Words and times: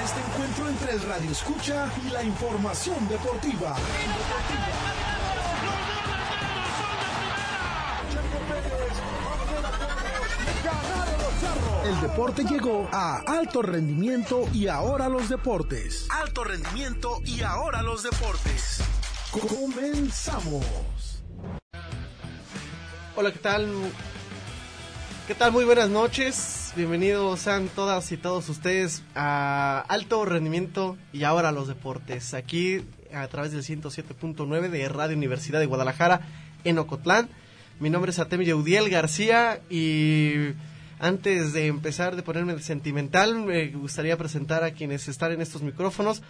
Este 0.00 0.20
encuentro 0.20 0.68
entre 0.68 0.92
el 0.92 1.02
radio 1.02 1.30
escucha 1.30 1.92
y 2.04 2.10
la 2.10 2.22
información 2.22 3.08
deportiva. 3.08 3.76
El 11.84 12.00
deporte 12.00 12.44
llegó 12.44 12.88
a 12.92 13.18
alto 13.26 13.60
rendimiento 13.60 14.48
y 14.52 14.68
ahora 14.68 15.08
los 15.08 15.28
deportes. 15.28 16.06
Alto 16.10 16.44
rendimiento 16.44 17.18
y 17.24 17.42
ahora 17.42 17.82
los 17.82 18.02
deportes. 18.02 18.80
Comenzamos. 19.30 20.64
Hola, 23.14 23.32
¿qué 23.32 23.38
tal? 23.38 23.68
¿Qué 25.26 25.34
tal? 25.34 25.52
Muy 25.52 25.64
buenas 25.64 25.90
noches. 25.90 26.61
Bienvenidos 26.74 27.40
sean 27.40 27.68
todas 27.68 28.10
y 28.12 28.16
todos 28.16 28.48
ustedes 28.48 29.02
a 29.14 29.84
Alto 29.88 30.24
Rendimiento 30.24 30.96
y 31.12 31.24
ahora 31.24 31.52
los 31.52 31.68
deportes. 31.68 32.32
Aquí 32.32 32.82
a 33.12 33.28
través 33.28 33.52
del 33.52 33.62
107.9 33.62 34.70
de 34.70 34.88
Radio 34.88 35.14
Universidad 35.14 35.60
de 35.60 35.66
Guadalajara 35.66 36.22
en 36.64 36.78
Ocotlán. 36.78 37.28
Mi 37.78 37.90
nombre 37.90 38.10
es 38.10 38.18
Atem 38.18 38.40
Yeudiel 38.40 38.88
García 38.88 39.60
y 39.68 40.54
antes 40.98 41.52
de 41.52 41.66
empezar 41.66 42.16
de 42.16 42.22
ponerme 42.22 42.58
sentimental, 42.60 43.34
me 43.34 43.68
gustaría 43.68 44.16
presentar 44.16 44.64
a 44.64 44.70
quienes 44.70 45.08
están 45.08 45.32
en 45.32 45.42
estos 45.42 45.60
micrófonos, 45.60 46.22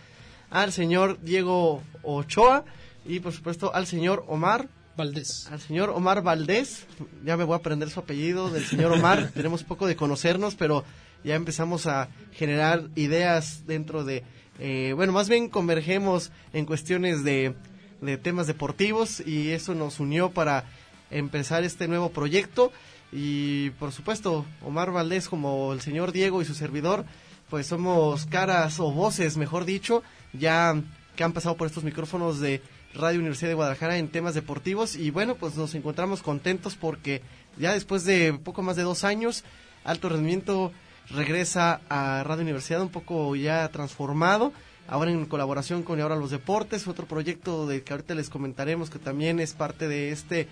al 0.50 0.72
señor 0.72 1.20
Diego 1.22 1.84
Ochoa 2.02 2.64
y 3.06 3.20
por 3.20 3.32
supuesto 3.32 3.72
al 3.72 3.86
señor 3.86 4.24
Omar 4.26 4.66
Valdés. 4.96 5.48
Al 5.50 5.60
señor 5.60 5.90
Omar 5.90 6.22
Valdés, 6.22 6.86
ya 7.24 7.36
me 7.36 7.44
voy 7.44 7.54
a 7.54 7.58
aprender 7.58 7.90
su 7.90 8.00
apellido 8.00 8.50
del 8.50 8.64
señor 8.64 8.92
Omar, 8.92 9.30
tenemos 9.34 9.64
poco 9.64 9.86
de 9.86 9.96
conocernos, 9.96 10.54
pero 10.54 10.84
ya 11.24 11.34
empezamos 11.34 11.86
a 11.86 12.08
generar 12.32 12.88
ideas 12.96 13.66
dentro 13.66 14.04
de, 14.04 14.24
eh, 14.58 14.92
bueno, 14.94 15.12
más 15.12 15.28
bien 15.28 15.48
convergemos 15.48 16.30
en 16.52 16.66
cuestiones 16.66 17.24
de, 17.24 17.54
de 18.00 18.18
temas 18.18 18.46
deportivos 18.46 19.20
y 19.24 19.50
eso 19.50 19.74
nos 19.74 20.00
unió 20.00 20.30
para 20.30 20.64
empezar 21.10 21.64
este 21.64 21.88
nuevo 21.88 22.10
proyecto 22.10 22.72
y 23.12 23.70
por 23.70 23.92
supuesto 23.92 24.46
Omar 24.62 24.90
Valdés 24.90 25.28
como 25.28 25.72
el 25.72 25.82
señor 25.82 26.12
Diego 26.12 26.40
y 26.40 26.46
su 26.46 26.54
servidor 26.54 27.04
pues 27.50 27.66
somos 27.66 28.24
caras 28.24 28.80
o 28.80 28.90
voces 28.90 29.36
mejor 29.36 29.66
dicho 29.66 30.02
ya 30.32 30.74
que 31.14 31.22
han 31.22 31.34
pasado 31.34 31.56
por 31.56 31.66
estos 31.66 31.84
micrófonos 31.84 32.40
de 32.40 32.62
Radio 32.94 33.20
Universidad 33.20 33.50
de 33.50 33.54
Guadalajara 33.54 33.98
en 33.98 34.08
temas 34.08 34.34
deportivos 34.34 34.96
y 34.96 35.10
bueno 35.10 35.34
pues 35.34 35.56
nos 35.56 35.74
encontramos 35.74 36.22
contentos 36.22 36.76
porque 36.76 37.22
ya 37.58 37.72
después 37.72 38.04
de 38.04 38.32
poco 38.34 38.62
más 38.62 38.76
de 38.76 38.82
dos 38.82 39.04
años 39.04 39.44
Alto 39.84 40.08
Rendimiento 40.08 40.72
regresa 41.10 41.80
a 41.88 42.22
Radio 42.24 42.42
Universidad 42.42 42.82
un 42.82 42.90
poco 42.90 43.34
ya 43.36 43.66
transformado 43.68 44.52
ahora 44.88 45.10
en 45.10 45.26
colaboración 45.26 45.82
con 45.82 46.00
ahora 46.00 46.16
los 46.16 46.30
deportes 46.30 46.86
otro 46.86 47.06
proyecto 47.06 47.66
de 47.66 47.82
que 47.82 47.92
ahorita 47.92 48.14
les 48.14 48.28
comentaremos 48.28 48.90
que 48.90 48.98
también 48.98 49.40
es 49.40 49.54
parte 49.54 49.88
de 49.88 50.10
este 50.10 50.48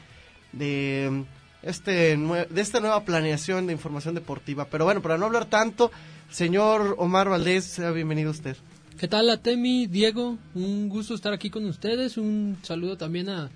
de 0.53 1.25
este 1.63 2.17
de 2.17 2.61
esta 2.61 2.81
nueva 2.81 3.05
planeación 3.05 3.67
de 3.67 3.73
información 3.73 4.15
deportiva. 4.15 4.67
Pero 4.71 4.85
bueno, 4.85 5.03
para 5.03 5.19
no 5.19 5.27
hablar 5.27 5.45
tanto, 5.47 5.91
señor 6.31 6.95
Omar 6.99 7.29
Valdés, 7.29 7.65
sea 7.65 7.91
bienvenido 7.91 8.31
usted. 8.31 8.57
¿Qué 9.01 9.09
tal, 9.09 9.31
Atemi, 9.31 9.87
Diego? 9.87 10.37
Un 10.55 10.91
gusto 10.91 11.15
estar 11.15 11.33
aquí 11.33 11.49
con 11.49 11.65
ustedes. 11.65 12.19
Un 12.19 12.59
saludo 12.61 12.99
también 12.99 13.31
a 13.31 13.51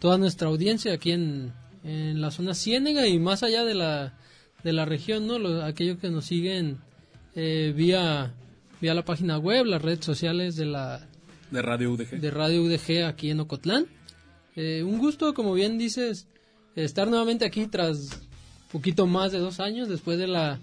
toda 0.00 0.18
nuestra 0.18 0.48
audiencia 0.48 0.92
aquí 0.92 1.12
en, 1.12 1.52
en 1.84 2.20
la 2.20 2.32
zona 2.32 2.52
Ciénega 2.52 3.06
y 3.06 3.20
más 3.20 3.44
allá 3.44 3.64
de 3.64 3.74
la, 3.76 4.18
de 4.64 4.72
la 4.72 4.86
región, 4.86 5.28
¿no? 5.28 5.38
Los, 5.38 5.62
aquellos 5.62 5.98
que 5.98 6.10
nos 6.10 6.24
siguen 6.24 6.78
eh, 7.36 7.72
vía, 7.76 8.34
vía 8.80 8.92
la 8.92 9.04
página 9.04 9.38
web, 9.38 9.66
las 9.66 9.82
redes 9.82 10.04
sociales 10.04 10.56
de 10.56 10.66
la... 10.66 11.06
De 11.52 11.62
Radio 11.62 11.92
UDG. 11.92 12.18
De 12.18 12.32
Radio 12.32 12.64
UDG 12.64 13.04
aquí 13.04 13.30
en 13.30 13.38
Ocotlán. 13.38 13.86
Eh, 14.56 14.82
un 14.82 14.98
gusto, 14.98 15.32
como 15.32 15.54
bien 15.54 15.78
dices, 15.78 16.26
estar 16.74 17.06
nuevamente 17.06 17.44
aquí 17.44 17.68
tras 17.68 18.20
poquito 18.72 19.06
más 19.06 19.30
de 19.30 19.38
dos 19.38 19.60
años 19.60 19.88
después 19.88 20.18
de 20.18 20.26
la, 20.26 20.58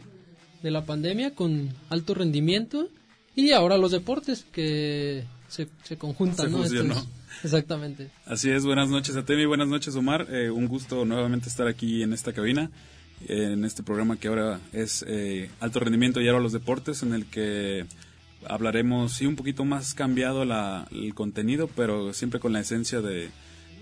de 0.61 0.71
la 0.71 0.83
pandemia 0.83 1.33
con 1.33 1.69
alto 1.89 2.13
rendimiento 2.13 2.89
y 3.35 3.51
ahora 3.51 3.78
los 3.78 3.91
deportes 3.91 4.46
que 4.51 5.23
se, 5.47 5.68
se 5.84 5.97
conjuntan. 5.97 6.47
Se 6.47 6.51
¿no? 6.51 6.63
Estos- 6.63 7.07
exactamente. 7.44 8.09
Así 8.25 8.50
es, 8.50 8.66
buenas 8.66 8.90
noches 8.90 9.16
a 9.16 9.23
Temi, 9.25 9.46
buenas 9.46 9.68
noches 9.68 9.96
Omar. 9.96 10.28
Eh, 10.29 10.50
un 10.50 10.68
gusto 10.68 11.06
nuevamente 11.06 11.50
estar 11.50 11.68
aquí 11.68 12.01
en 12.03 12.13
esta 12.13 12.34
cabina, 12.34 12.72
en 13.28 13.66
este 13.66 13.84
programa 13.84 14.18
que 14.18 14.28
ahora 14.28 14.59
es 14.73 15.03
eh, 15.07 15.50
Alto 15.59 15.79
Rendimiento 15.79 16.22
y 16.22 16.28
ahora 16.28 16.40
los 16.41 16.53
deportes, 16.53 17.03
en 17.03 17.13
el 17.13 17.25
que 17.25 17.85
hablaremos, 18.47 19.13
sí, 19.13 19.25
un 19.25 19.35
poquito 19.35 19.66
más 19.66 19.94
cambiado 19.94 20.46
la, 20.46 20.88
el 20.91 21.13
contenido, 21.13 21.67
pero 21.75 22.13
siempre 22.13 22.40
con 22.40 22.53
la 22.53 22.59
esencia 22.59 23.02
de, 23.02 23.29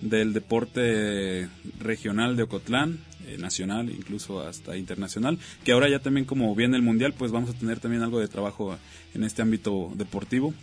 del 0.01 0.33
deporte 0.33 1.47
regional 1.79 2.35
de 2.35 2.43
Ocotlán, 2.43 2.99
eh, 3.25 3.37
nacional, 3.37 3.89
incluso 3.89 4.41
hasta 4.41 4.75
internacional, 4.75 5.39
que 5.63 5.71
ahora 5.71 5.89
ya 5.89 5.99
también 5.99 6.25
como 6.25 6.53
viene 6.55 6.75
el 6.75 6.81
Mundial, 6.81 7.13
pues 7.13 7.31
vamos 7.31 7.49
a 7.49 7.53
tener 7.53 7.79
también 7.79 8.03
algo 8.03 8.19
de 8.19 8.27
trabajo 8.27 8.77
en 9.13 9.23
este 9.23 9.41
ámbito 9.41 9.91
deportivo. 9.95 10.53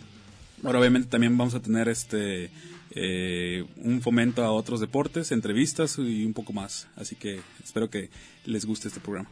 Ahora 0.63 0.79
obviamente 0.79 1.09
también 1.09 1.35
vamos 1.37 1.55
a 1.55 1.61
tener 1.61 1.89
este 1.89 2.51
eh, 2.93 3.63
un 3.77 4.01
fomento 4.01 4.43
a 4.43 4.51
otros 4.51 4.79
deportes, 4.79 5.31
entrevistas 5.31 5.97
y 5.97 6.25
un 6.25 6.33
poco 6.33 6.53
más. 6.53 6.87
Así 6.95 7.15
que 7.15 7.39
espero 7.63 7.89
que 7.89 8.09
les 8.45 8.65
guste 8.65 8.89
este 8.89 8.99
programa. 8.99 9.29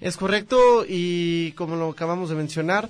Es 0.00 0.16
correcto 0.16 0.84
y 0.88 1.52
como 1.52 1.76
lo 1.76 1.90
acabamos 1.90 2.30
de 2.30 2.36
mencionar, 2.36 2.88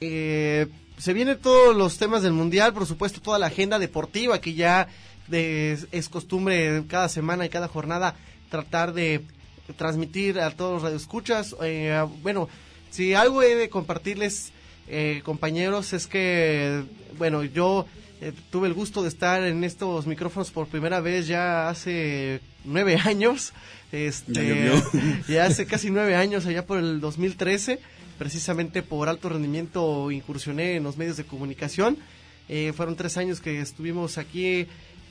eh, 0.00 0.66
se 0.98 1.12
vienen 1.12 1.38
todos 1.38 1.74
los 1.76 1.96
temas 1.96 2.22
del 2.22 2.32
mundial, 2.32 2.72
por 2.72 2.86
supuesto 2.86 3.20
toda 3.20 3.38
la 3.38 3.46
agenda 3.46 3.78
deportiva 3.78 4.40
que 4.40 4.54
ya 4.54 4.88
de- 5.28 5.78
es 5.92 6.08
costumbre 6.08 6.82
cada 6.88 7.08
semana 7.08 7.46
y 7.46 7.48
cada 7.48 7.68
jornada 7.68 8.14
tratar 8.50 8.92
de 8.92 9.22
transmitir 9.76 10.40
a 10.40 10.50
todos 10.50 10.74
los 10.74 10.82
radioescuchas. 10.82 11.54
Eh, 11.62 12.02
bueno, 12.22 12.48
si 12.90 13.14
algo 13.14 13.42
he 13.42 13.54
de 13.54 13.68
compartirles, 13.68 14.52
eh, 14.88 15.20
compañeros, 15.24 15.92
es 15.92 16.06
que, 16.06 16.82
bueno, 17.18 17.44
yo 17.44 17.86
eh, 18.20 18.32
tuve 18.50 18.66
el 18.68 18.74
gusto 18.74 19.02
de 19.02 19.08
estar 19.08 19.42
en 19.44 19.62
estos 19.64 20.06
micrófonos 20.06 20.50
por 20.50 20.66
primera 20.66 21.00
vez 21.00 21.26
ya 21.26 21.68
hace 21.68 22.40
nueve 22.64 22.96
años. 23.04 23.52
Este, 23.92 24.70
Ya 25.28 25.44
hace 25.46 25.66
casi 25.66 25.90
nueve 25.90 26.16
años, 26.16 26.46
allá 26.46 26.64
por 26.66 26.78
el 26.78 27.00
2013, 27.00 27.78
precisamente 28.18 28.82
por 28.82 29.08
alto 29.08 29.28
rendimiento 29.28 30.10
incursioné 30.10 30.76
en 30.76 30.84
los 30.84 30.96
medios 30.96 31.16
de 31.18 31.24
comunicación. 31.24 31.96
Eh, 32.48 32.72
fueron 32.74 32.96
tres 32.96 33.18
años 33.18 33.40
que 33.42 33.60
estuvimos 33.60 34.16
aquí. 34.18 34.66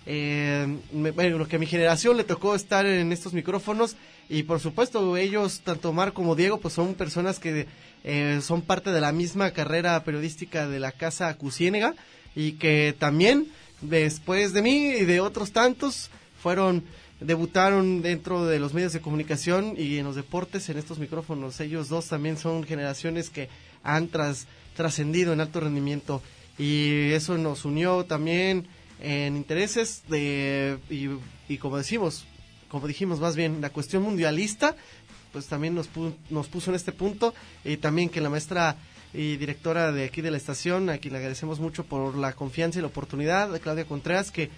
Eh, 0.10 0.66
me- 0.94 1.12
bueno, 1.12 1.46
que 1.48 1.58
a 1.58 1.60
mi 1.60 1.66
generación 1.66 2.16
le 2.16 2.24
tocó 2.24 2.56
estar 2.56 2.86
en 2.86 3.12
estos 3.12 3.34
micrófonos 3.34 3.98
y 4.30 4.44
por 4.44 4.60
supuesto 4.62 5.18
ellos, 5.18 5.60
tanto 5.66 5.90
Omar 5.90 6.14
como 6.14 6.36
Diego, 6.36 6.60
pues 6.60 6.74
son 6.74 6.94
personas 6.96 7.40
que 7.40 7.68
eh, 8.06 8.40
son 8.42 8.62
parte 8.62 8.92
de 8.92 9.02
la 9.02 9.12
misma 9.12 9.52
carrera 9.52 10.02
periodística 10.04 10.68
de 10.68 10.80
la 10.80 10.94
casa 10.94 11.34
Cusiénega 11.36 11.94
y 12.36 12.54
que 12.54 12.96
también 12.98 13.48
después 13.82 14.54
de 14.54 14.62
mí 14.62 14.88
y 14.88 15.06
de 15.06 15.20
otros 15.20 15.52
tantos 15.52 16.10
fueron 16.42 16.84
debutaron 17.20 18.02
dentro 18.04 18.46
de 18.46 18.60
los 18.60 18.74
medios 18.74 18.94
de 18.94 19.02
comunicación 19.02 19.74
y 19.76 19.98
en 19.98 20.06
los 20.06 20.16
deportes 20.16 20.70
en 20.70 20.78
estos 20.78 21.00
micrófonos. 21.00 21.60
Ellos 21.60 21.90
dos 21.90 22.08
también 22.08 22.38
son 22.38 22.64
generaciones 22.64 23.30
que 23.30 23.50
han 23.84 24.08
tras, 24.08 24.46
trascendido 24.76 25.34
en 25.34 25.42
alto 25.42 25.60
rendimiento 25.60 26.22
y 26.60 27.12
eso 27.12 27.38
nos 27.38 27.66
unió 27.66 28.06
también 28.06 28.68
en 29.02 29.36
intereses 29.38 30.04
de 30.10 30.78
y, 31.50 31.58
como 31.58 31.78
decimos, 31.78 32.26
como 32.70 32.88
dijimos 32.88 33.20
más 33.20 33.36
bien 33.36 33.62
la 33.62 33.70
cuestión 33.70 34.04
mundialista 34.04 34.76
pues 35.34 35.48
también 35.48 35.76
nos, 35.76 35.92
pu- 35.94 36.14
nos 36.30 36.48
puso 36.48 36.72
en 36.72 36.76
este 36.76 36.92
punto 36.92 37.34
y 37.64 37.78
también 37.78 38.10
que 38.10 38.22
la 38.22 38.30
maestra 38.30 38.76
y 39.14 39.38
directora 39.38 39.92
de 39.92 40.06
aquí 40.06 40.22
de 40.22 40.32
la 40.32 40.38
estación, 40.38 40.90
a 40.90 40.98
quien 40.98 41.14
le 41.14 41.20
agradecemos 41.20 41.60
mucho 41.60 41.86
por 41.86 42.16
la 42.18 42.34
confianza 42.34 42.80
y 42.80 42.82
la 42.82 42.88
oportunidad, 42.88 43.54
a 43.54 43.60
Claudia 43.60 43.86
Contreras, 43.86 44.32
que 44.32 44.50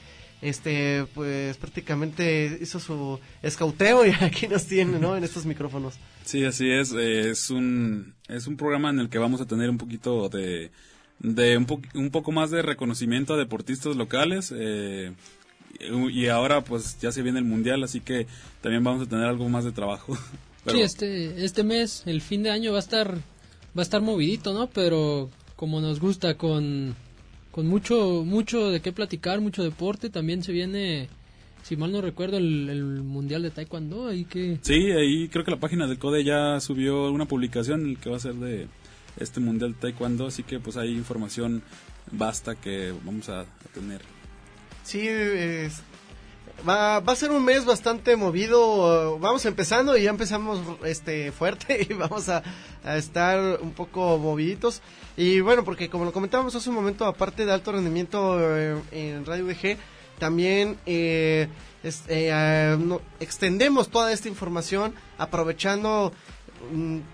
este 0.41 1.05
pues 1.13 1.57
prácticamente 1.57 2.57
hizo 2.61 2.79
su 2.79 3.19
escauteo 3.41 4.05
y 4.05 4.11
aquí 4.21 4.47
nos 4.47 4.65
tiene, 4.65 4.97
¿no? 4.99 5.15
En 5.17 5.23
estos 5.23 5.45
micrófonos. 5.45 5.95
Sí, 6.23 6.45
así 6.45 6.69
es. 6.69 6.91
eh, 6.93 7.31
es 7.31 7.49
un 7.49 8.15
es 8.27 8.47
un 8.47 8.55
programa 8.57 8.89
en 8.89 8.99
el 8.99 9.09
que 9.09 9.17
vamos 9.17 9.41
a 9.41 9.45
tener 9.45 9.69
un 9.69 9.77
poquito 9.77 10.29
de 10.29 10.71
de 11.19 11.57
un, 11.57 11.65
po- 11.65 11.81
un 11.95 12.09
poco 12.11 12.31
más 12.31 12.49
de 12.51 12.61
reconocimiento 12.61 13.33
a 13.33 13.37
deportistas 13.37 13.95
locales. 13.95 14.53
eh, 14.55 15.11
y 16.11 16.27
ahora 16.27 16.61
pues 16.63 16.99
ya 16.99 17.11
se 17.11 17.21
viene 17.21 17.39
el 17.39 17.45
mundial, 17.45 17.83
así 17.83 18.01
que 18.01 18.27
también 18.61 18.83
vamos 18.83 19.05
a 19.05 19.09
tener 19.09 19.25
algo 19.25 19.47
más 19.49 19.63
de 19.65 19.71
trabajo. 19.71 20.17
Pero- 20.65 20.77
Sí, 20.77 20.83
este, 20.83 21.45
este 21.45 21.63
mes, 21.63 22.03
el 22.05 22.21
fin 22.21 22.43
de 22.43 22.49
año 22.51 22.71
va 22.71 22.77
a 22.77 22.81
estar, 22.81 23.13
va 23.15 23.19
a 23.77 23.81
estar 23.81 24.01
movidito, 24.01 24.53
¿no? 24.53 24.67
Pero 24.67 25.29
como 25.55 25.79
nos 25.79 25.99
gusta 25.99 26.35
con, 26.35 26.95
con 27.51 27.67
mucho, 27.67 28.23
mucho 28.25 28.69
de 28.71 28.81
qué 28.81 28.91
platicar, 28.91 29.39
mucho 29.41 29.63
deporte, 29.63 30.09
también 30.09 30.43
se 30.43 30.51
viene, 30.51 31.07
si 31.63 31.77
mal 31.77 31.91
no 31.93 32.01
recuerdo, 32.01 32.37
el, 32.37 32.67
el 32.69 32.83
mundial 33.03 33.43
de 33.43 33.51
taekwondo, 33.51 34.07
ahí 34.07 34.25
que 34.25 34.57
Sí, 34.61 34.91
ahí 34.91 35.29
creo 35.29 35.45
que 35.45 35.51
la 35.51 35.59
página 35.59 35.87
del 35.87 35.97
CODE 35.99 36.23
ya 36.25 36.59
subió 36.59 37.09
una 37.11 37.25
publicación 37.25 37.95
que 37.95 38.09
va 38.09 38.17
a 38.17 38.21
ser 38.21 38.33
de 38.35 38.67
este 39.19 39.39
Mundial 39.39 39.73
de 39.73 39.79
Taekwondo, 39.79 40.27
así 40.27 40.43
que 40.43 40.59
pues 40.59 40.77
hay 40.77 40.93
información 40.93 41.63
basta 42.11 42.55
que 42.55 42.93
vamos 43.03 43.29
a, 43.29 43.45
tener. 43.73 44.01
Sí, 44.83 45.07
va, 46.67 46.99
va 46.99 47.13
a 47.13 47.15
ser 47.15 47.31
un 47.31 47.43
mes 47.43 47.65
bastante 47.65 48.15
movido. 48.15 49.15
uh, 49.15 49.19
Vamos 49.19 49.45
empezando 49.45 49.97
y 49.97 50.03
ya 50.03 50.09
empezamos 50.09 50.59
este 50.83 51.31
fuerte 51.31 51.85
y 51.89 51.93
vamos 51.93 52.29
a, 52.29 52.43
estar 52.95 53.59
un 53.61 53.73
poco 53.73 54.17
moviditos. 54.17 54.81
Y 55.17 55.41
bueno, 55.41 55.63
porque 55.63 55.89
como 55.89 56.05
lo 56.05 56.13
comentábamos 56.13 56.55
hace 56.55 56.69
un 56.69 56.75
momento, 56.75 57.05
aparte 57.05 57.45
de 57.45 57.51
alto 57.51 57.71
rendimiento 57.71 58.39
eh, 58.57 58.81
en 58.91 59.25
Radio 59.25 59.45
VG, 59.45 59.77
también 60.17 60.77
eh, 60.85 61.47
eh, 61.83 62.31
ah, 62.31 62.77
extendemos 63.19 63.89
toda 63.89 64.11
esta 64.11 64.27
información 64.27 64.93
aprovechando 65.17 66.13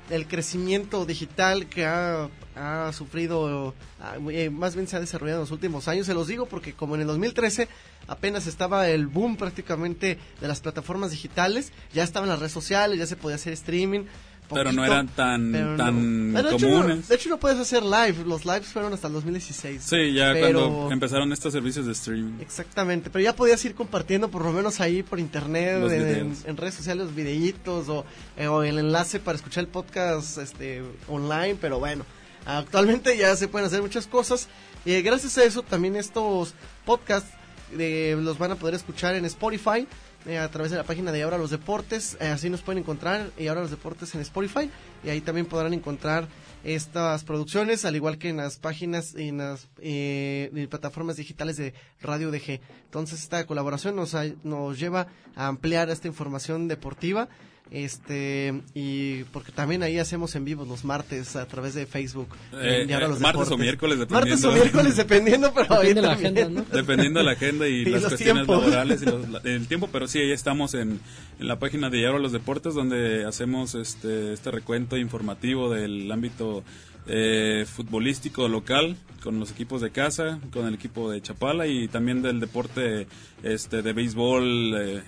el 0.09 0.27
crecimiento 0.27 1.05
digital 1.05 1.67
que 1.67 1.85
ha, 1.85 2.29
ha 2.55 2.91
sufrido, 2.93 3.73
ah, 3.99 4.15
eh, 4.31 4.49
más 4.49 4.75
bien 4.75 4.87
se 4.87 4.97
ha 4.97 4.99
desarrollado 4.99 5.39
en 5.39 5.43
los 5.43 5.51
últimos 5.51 5.87
años. 5.87 6.07
Se 6.07 6.13
los 6.13 6.27
digo 6.27 6.45
porque 6.45 6.73
como 6.73 6.95
en 6.95 7.01
el 7.01 7.07
2013 7.07 7.67
apenas 8.07 8.47
estaba 8.47 8.89
el 8.89 9.07
boom 9.07 9.37
prácticamente 9.37 10.17
de 10.39 10.47
las 10.47 10.61
plataformas 10.61 11.11
digitales, 11.11 11.71
ya 11.93 12.03
estaban 12.03 12.29
las 12.29 12.39
redes 12.39 12.51
sociales, 12.51 12.97
ya 12.97 13.05
se 13.05 13.15
podía 13.15 13.35
hacer 13.35 13.53
streaming. 13.53 14.05
Pero 14.53 14.71
no 14.71 14.85
eran 14.85 15.07
tan- 15.07 15.51
tan 15.77 16.33
de 16.33 16.39
hecho, 16.41 16.67
comunes. 16.69 17.07
de 17.07 17.15
hecho 17.15 17.29
no 17.29 17.39
puedes 17.39 17.57
hacer 17.57 17.81
live, 17.83 18.23
los 18.25 18.45
lives 18.45 18.67
fueron 18.67 18.93
hasta 18.93 19.07
el 19.07 19.13
2016. 19.13 19.81
Sí, 19.83 20.13
ya 20.13 20.33
Pero- 20.33 20.59
cuando 20.69 20.91
empezaron 20.93 21.33
estos 21.33 21.51
servicios 21.53 21.85
de 21.85 21.93
streaming. 21.93 22.39
Exactamente, 22.41 23.09
pero 23.09 23.23
ya 23.23 23.35
podías 23.35 23.63
ir 23.65 23.73
compartiendo 23.75 24.29
por 24.29 24.43
lo 24.43 24.51
menos 24.51 24.79
ahí 24.81 25.01
por 25.03 25.19
internet, 25.19 25.81
en, 25.91 26.35
en 26.45 26.57
redes 26.57 26.75
sociales, 26.75 27.05
los 27.07 27.15
videitos 27.15 27.89
o, 27.89 28.05
eh, 28.37 28.47
o 28.47 28.61
el 28.63 28.77
enlace 28.77 29.19
para 29.19 29.35
escuchar 29.35 29.63
el 29.63 29.69
podcast 29.69 30.37
este, 30.37 30.83
online, 31.07 31.55
pero 31.59 31.79
bueno, 31.79 32.05
actualmente 32.45 33.17
ya 33.17 33.35
se 33.35 33.47
pueden 33.47 33.65
hacer 33.67 33.81
muchas 33.81 34.07
cosas. 34.07 34.47
Y 34.85 35.01
gracias 35.01 35.37
a 35.39 35.43
eso 35.43 35.63
también 35.63 35.95
estos 35.95 36.53
podcasts 36.85 37.31
eh, 37.77 38.15
los 38.21 38.37
van 38.37 38.51
a 38.51 38.55
poder 38.55 38.75
escuchar 38.75 39.15
en 39.15 39.25
Spotify. 39.25 39.87
Eh, 40.27 40.39
a 40.39 40.49
través 40.49 40.71
de 40.71 40.77
la 40.77 40.83
página 40.83 41.11
de 41.11 41.21
Ahora 41.23 41.37
los 41.37 41.51
Deportes, 41.51 42.17
eh, 42.19 42.27
así 42.27 42.49
nos 42.49 42.61
pueden 42.61 42.81
encontrar 42.81 43.31
y 43.37 43.47
Ahora 43.47 43.61
los 43.61 43.71
Deportes 43.71 44.15
en 44.15 44.21
Spotify 44.21 44.69
y 45.03 45.09
ahí 45.09 45.21
también 45.21 45.45
podrán 45.45 45.73
encontrar 45.73 46.27
estas 46.63 47.23
producciones, 47.23 47.85
al 47.85 47.95
igual 47.95 48.17
que 48.17 48.29
en 48.29 48.37
las 48.37 48.57
páginas 48.57 49.13
y 49.15 49.27
en 49.27 49.37
las 49.37 49.67
eh, 49.77 50.67
plataformas 50.69 51.17
digitales 51.17 51.57
de 51.57 51.75
Radio 52.01 52.31
DG. 52.31 52.59
Entonces 52.85 53.21
esta 53.21 53.45
colaboración 53.45 53.95
nos, 53.95 54.15
nos 54.43 54.79
lleva 54.79 55.07
a 55.35 55.47
ampliar 55.47 55.89
esta 55.89 56.07
información 56.07 56.67
deportiva, 56.67 57.29
este 57.71 58.61
y 58.73 59.23
porque 59.25 59.51
también 59.51 59.81
ahí 59.83 59.97
hacemos 59.99 60.35
en 60.35 60.45
vivo 60.45 60.65
los 60.65 60.83
martes 60.85 61.35
a 61.35 61.45
través 61.47 61.73
de 61.73 61.85
Facebook. 61.85 62.27
Eh, 62.53 62.85
eh, 62.87 62.99
los 62.99 63.19
martes 63.19 63.49
o 63.51 63.57
miércoles, 63.57 63.97
Martes 64.09 64.43
o 64.45 64.49
dependiendo. 64.49 64.51
miércoles 64.53 64.95
dependiendo, 64.97 65.53
pero 65.53 65.79
ahí 65.79 65.87
Depende 65.93 66.01
de 66.01 66.07
la 66.07 66.13
agenda, 66.13 66.49
¿no? 66.49 66.65
Dependiendo 66.71 67.19
de 67.19 67.25
la 67.25 67.31
agenda 67.31 67.67
y, 67.67 67.71
Y 67.81 67.85
las 67.85 68.03
cuestiones 68.05 68.45
tiempos. 68.45 68.61
laborales 68.61 69.01
y 69.01 69.05
los- 69.05 69.29
la- 69.29 69.41
el 69.43 69.67
tiempo, 69.67 69.89
pero 69.91 70.07
sí, 70.07 70.19
ahí 70.19 70.31
estamos 70.31 70.73
en, 70.75 70.99
en 71.39 71.47
la 71.47 71.59
página 71.59 71.89
de 71.89 72.05
Ahora 72.05 72.19
los 72.19 72.31
Deportes, 72.31 72.73
donde 72.75 73.25
hacemos 73.25 73.75
este, 73.75 74.33
este 74.33 74.51
recuento 74.51 74.97
informativo 74.97 75.69
del 75.71 76.11
ámbito 76.11 76.63
eh, 77.07 77.65
futbolístico 77.71 78.47
local, 78.47 78.97
con 79.23 79.39
los 79.39 79.49
equipos 79.51 79.81
de 79.81 79.89
casa, 79.89 80.39
con 80.53 80.67
el 80.67 80.75
equipo 80.75 81.09
de 81.09 81.19
Chapala 81.19 81.65
y 81.65 81.87
también 81.87 82.21
del 82.21 82.39
deporte 82.39 83.07
este, 83.41 83.81
de 83.81 83.93
béisbol, 83.93 84.75
eh, 84.77 85.03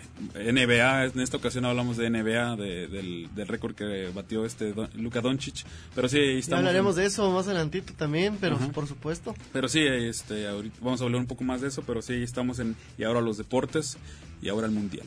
NBA. 0.54 1.06
En 1.06 1.20
esta 1.22 1.38
ocasión 1.38 1.66
hablamos 1.66 1.98
de 1.98 2.10
NBA, 2.10 2.56
de- 2.56 2.88
del, 2.88 3.30
del 3.36 3.48
récord 3.48 3.76
que 3.76 4.10
batió 4.16 4.44
este 4.46 4.74
Don- 4.74 4.90
Luka 4.96 5.22
Doncic. 5.22 5.66
Pero 5.94 6.10
sí, 6.10 6.18
ahí 6.18 6.34
Ya 6.34 6.40
estamos. 6.40 6.60
hablaremos 6.60 6.96
en- 6.98 7.02
de 7.04 7.08
eso 7.08 7.32
más 7.32 7.46
adelantito 7.48 7.94
también, 7.94 8.38
pero 8.42 8.58
por 8.74 8.88
supuesto. 8.88 9.36
pero 9.54 9.68
sí, 9.68 9.82
este, 9.82 10.48
ahorita 10.48 10.76
vamos 10.82 11.00
a 11.02 11.04
hablar 11.04 11.22
un 11.22 11.28
poco 11.28 11.44
más 11.44 11.62
de 11.62 11.68
eso, 11.68 11.84
pero 11.86 12.02
sí, 12.02 12.14
estamos 12.16 12.58
en 12.60 12.76
y 12.98 13.04
ahora 13.04 13.22
los 13.22 13.38
deportes 13.38 13.98
y 14.42 14.50
ahora 14.50 14.66
el 14.66 14.74
mundial. 14.74 15.06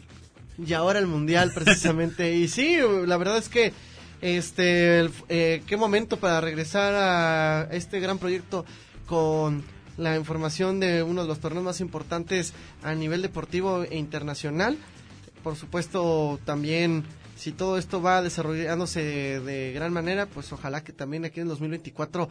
Y 0.65 0.73
ahora 0.75 0.99
el 0.99 1.07
mundial 1.07 1.53
precisamente. 1.55 2.33
y 2.37 2.47
sí, 2.47 2.77
la 3.07 3.17
verdad 3.17 3.39
es 3.39 3.49
que 3.49 3.73
este 4.21 5.09
eh, 5.29 5.63
qué 5.67 5.77
momento 5.77 6.19
para 6.19 6.41
regresar 6.41 6.95
a 6.95 7.69
este 7.73 8.01
gran 8.01 8.19
proyecto 8.19 8.65
con 9.07 9.63
la 9.97 10.17
información 10.17 10.81
de 10.81 11.03
uno 11.03 11.23
de 11.23 11.29
los 11.29 11.41
torneos 11.41 11.65
más 11.65 11.81
importantes 11.81 12.53
a 12.83 12.95
nivel 12.95 13.23
deportivo 13.23 13.83
e 13.83 13.97
internacional. 13.97 14.79
Por 15.43 15.57
supuesto, 15.57 16.39
también 16.45 17.05
si 17.37 17.53
todo 17.53 17.79
esto 17.79 18.03
va 18.03 18.23
desarrollándose 18.23 19.03
de, 19.03 19.41
de 19.41 19.73
gran 19.73 19.93
manera, 19.93 20.27
pues 20.27 20.53
ojalá 20.53 20.83
que 20.85 20.93
también 20.93 21.25
aquí 21.25 21.41
en 21.41 21.49
2024 21.49 22.29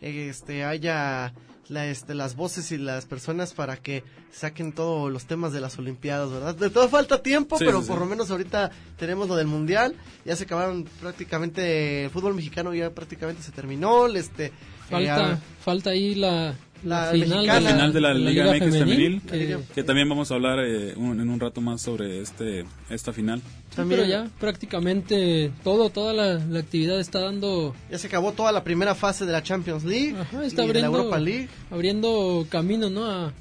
este 0.00 0.64
haya 0.64 1.32
la, 1.68 1.86
este, 1.86 2.14
las 2.14 2.36
voces 2.36 2.70
y 2.72 2.78
las 2.78 3.06
personas 3.06 3.52
para 3.54 3.76
que 3.76 4.04
saquen 4.32 4.72
todos 4.72 5.10
los 5.12 5.26
temas 5.26 5.52
de 5.52 5.60
las 5.60 5.78
Olimpiadas, 5.78 6.30
¿verdad? 6.30 6.54
De 6.54 6.70
todo 6.70 6.88
falta 6.88 7.22
tiempo, 7.22 7.58
Sí, 7.58 7.64
pero 7.64 7.80
sí, 7.82 7.88
por 7.88 7.96
sí. 7.96 8.00
lo 8.00 8.06
menos 8.06 8.30
ahorita 8.30 8.70
tenemos 8.98 9.28
lo 9.28 9.36
del 9.36 9.46
Mundial, 9.46 9.94
ya 10.24 10.36
se 10.36 10.44
acabaron 10.44 10.84
prácticamente, 11.00 12.04
el 12.04 12.10
fútbol 12.10 12.34
mexicano 12.34 12.72
ya 12.74 12.90
prácticamente 12.90 13.42
se 13.42 13.52
terminó, 13.52 14.06
este... 14.06 14.46
eh, 14.46 14.52
Falta, 14.88 15.40
falta 15.64 15.90
ahí 15.90 16.14
la, 16.14 16.54
La 16.84 17.10
final, 17.10 17.28
mexicana. 17.30 17.60
La 17.60 17.70
final 17.70 17.92
de 17.92 18.00
la, 18.00 18.14
Liga, 18.14 18.44
MX 18.52 18.78
femenil, 18.78 19.22
que- 19.22 19.58
que 19.74 19.82
también 19.82 20.08
vamos 20.08 20.30
a 20.30 20.34
hablar 20.34 20.58
eh, 20.60 20.94
un- 20.96 21.20
en 21.20 21.28
un 21.28 21.40
rato 21.40 21.60
más 21.60 21.80
sobre 21.82 22.20
este 22.20 22.64
esta 22.90 23.12
final. 23.12 23.40
sí, 23.40 23.76
también- 23.76 24.00
pero 24.00 24.08
ya 24.10 24.30
prácticamente 24.38 25.50
todo, 25.64 25.90
toda 25.90 26.12
la, 26.12 26.34
la 26.34 26.58
actividad 26.60 26.98
está 27.00 27.20
dando, 27.20 27.74
ya 27.90 27.98
se 27.98 28.06
acabó 28.08 28.32
toda 28.32 28.52
la 28.52 28.62
primera 28.64 28.94
fase 28.94 29.24
de 29.26 29.32
la 29.32 29.42
Champions 29.42 29.84
League 29.84 30.14
Ajá, 30.18 30.44
y 30.44 30.46
está 30.46 30.62
de 30.62 30.68
la 30.68 30.70
abriendo, 30.86 30.98
Europa 30.98 31.18
League. 31.18 31.48
abriendo 31.70 32.46
camino, 32.50 32.90
¿no? 32.90 33.06
A, 33.06 33.32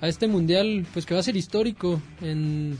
a 0.00 0.08
este 0.08 0.26
mundial, 0.28 0.86
pues 0.92 1.04
que 1.06 1.14
va 1.14 1.20
a 1.20 1.22
ser 1.22 1.36
histórico 1.36 2.00
en 2.22 2.78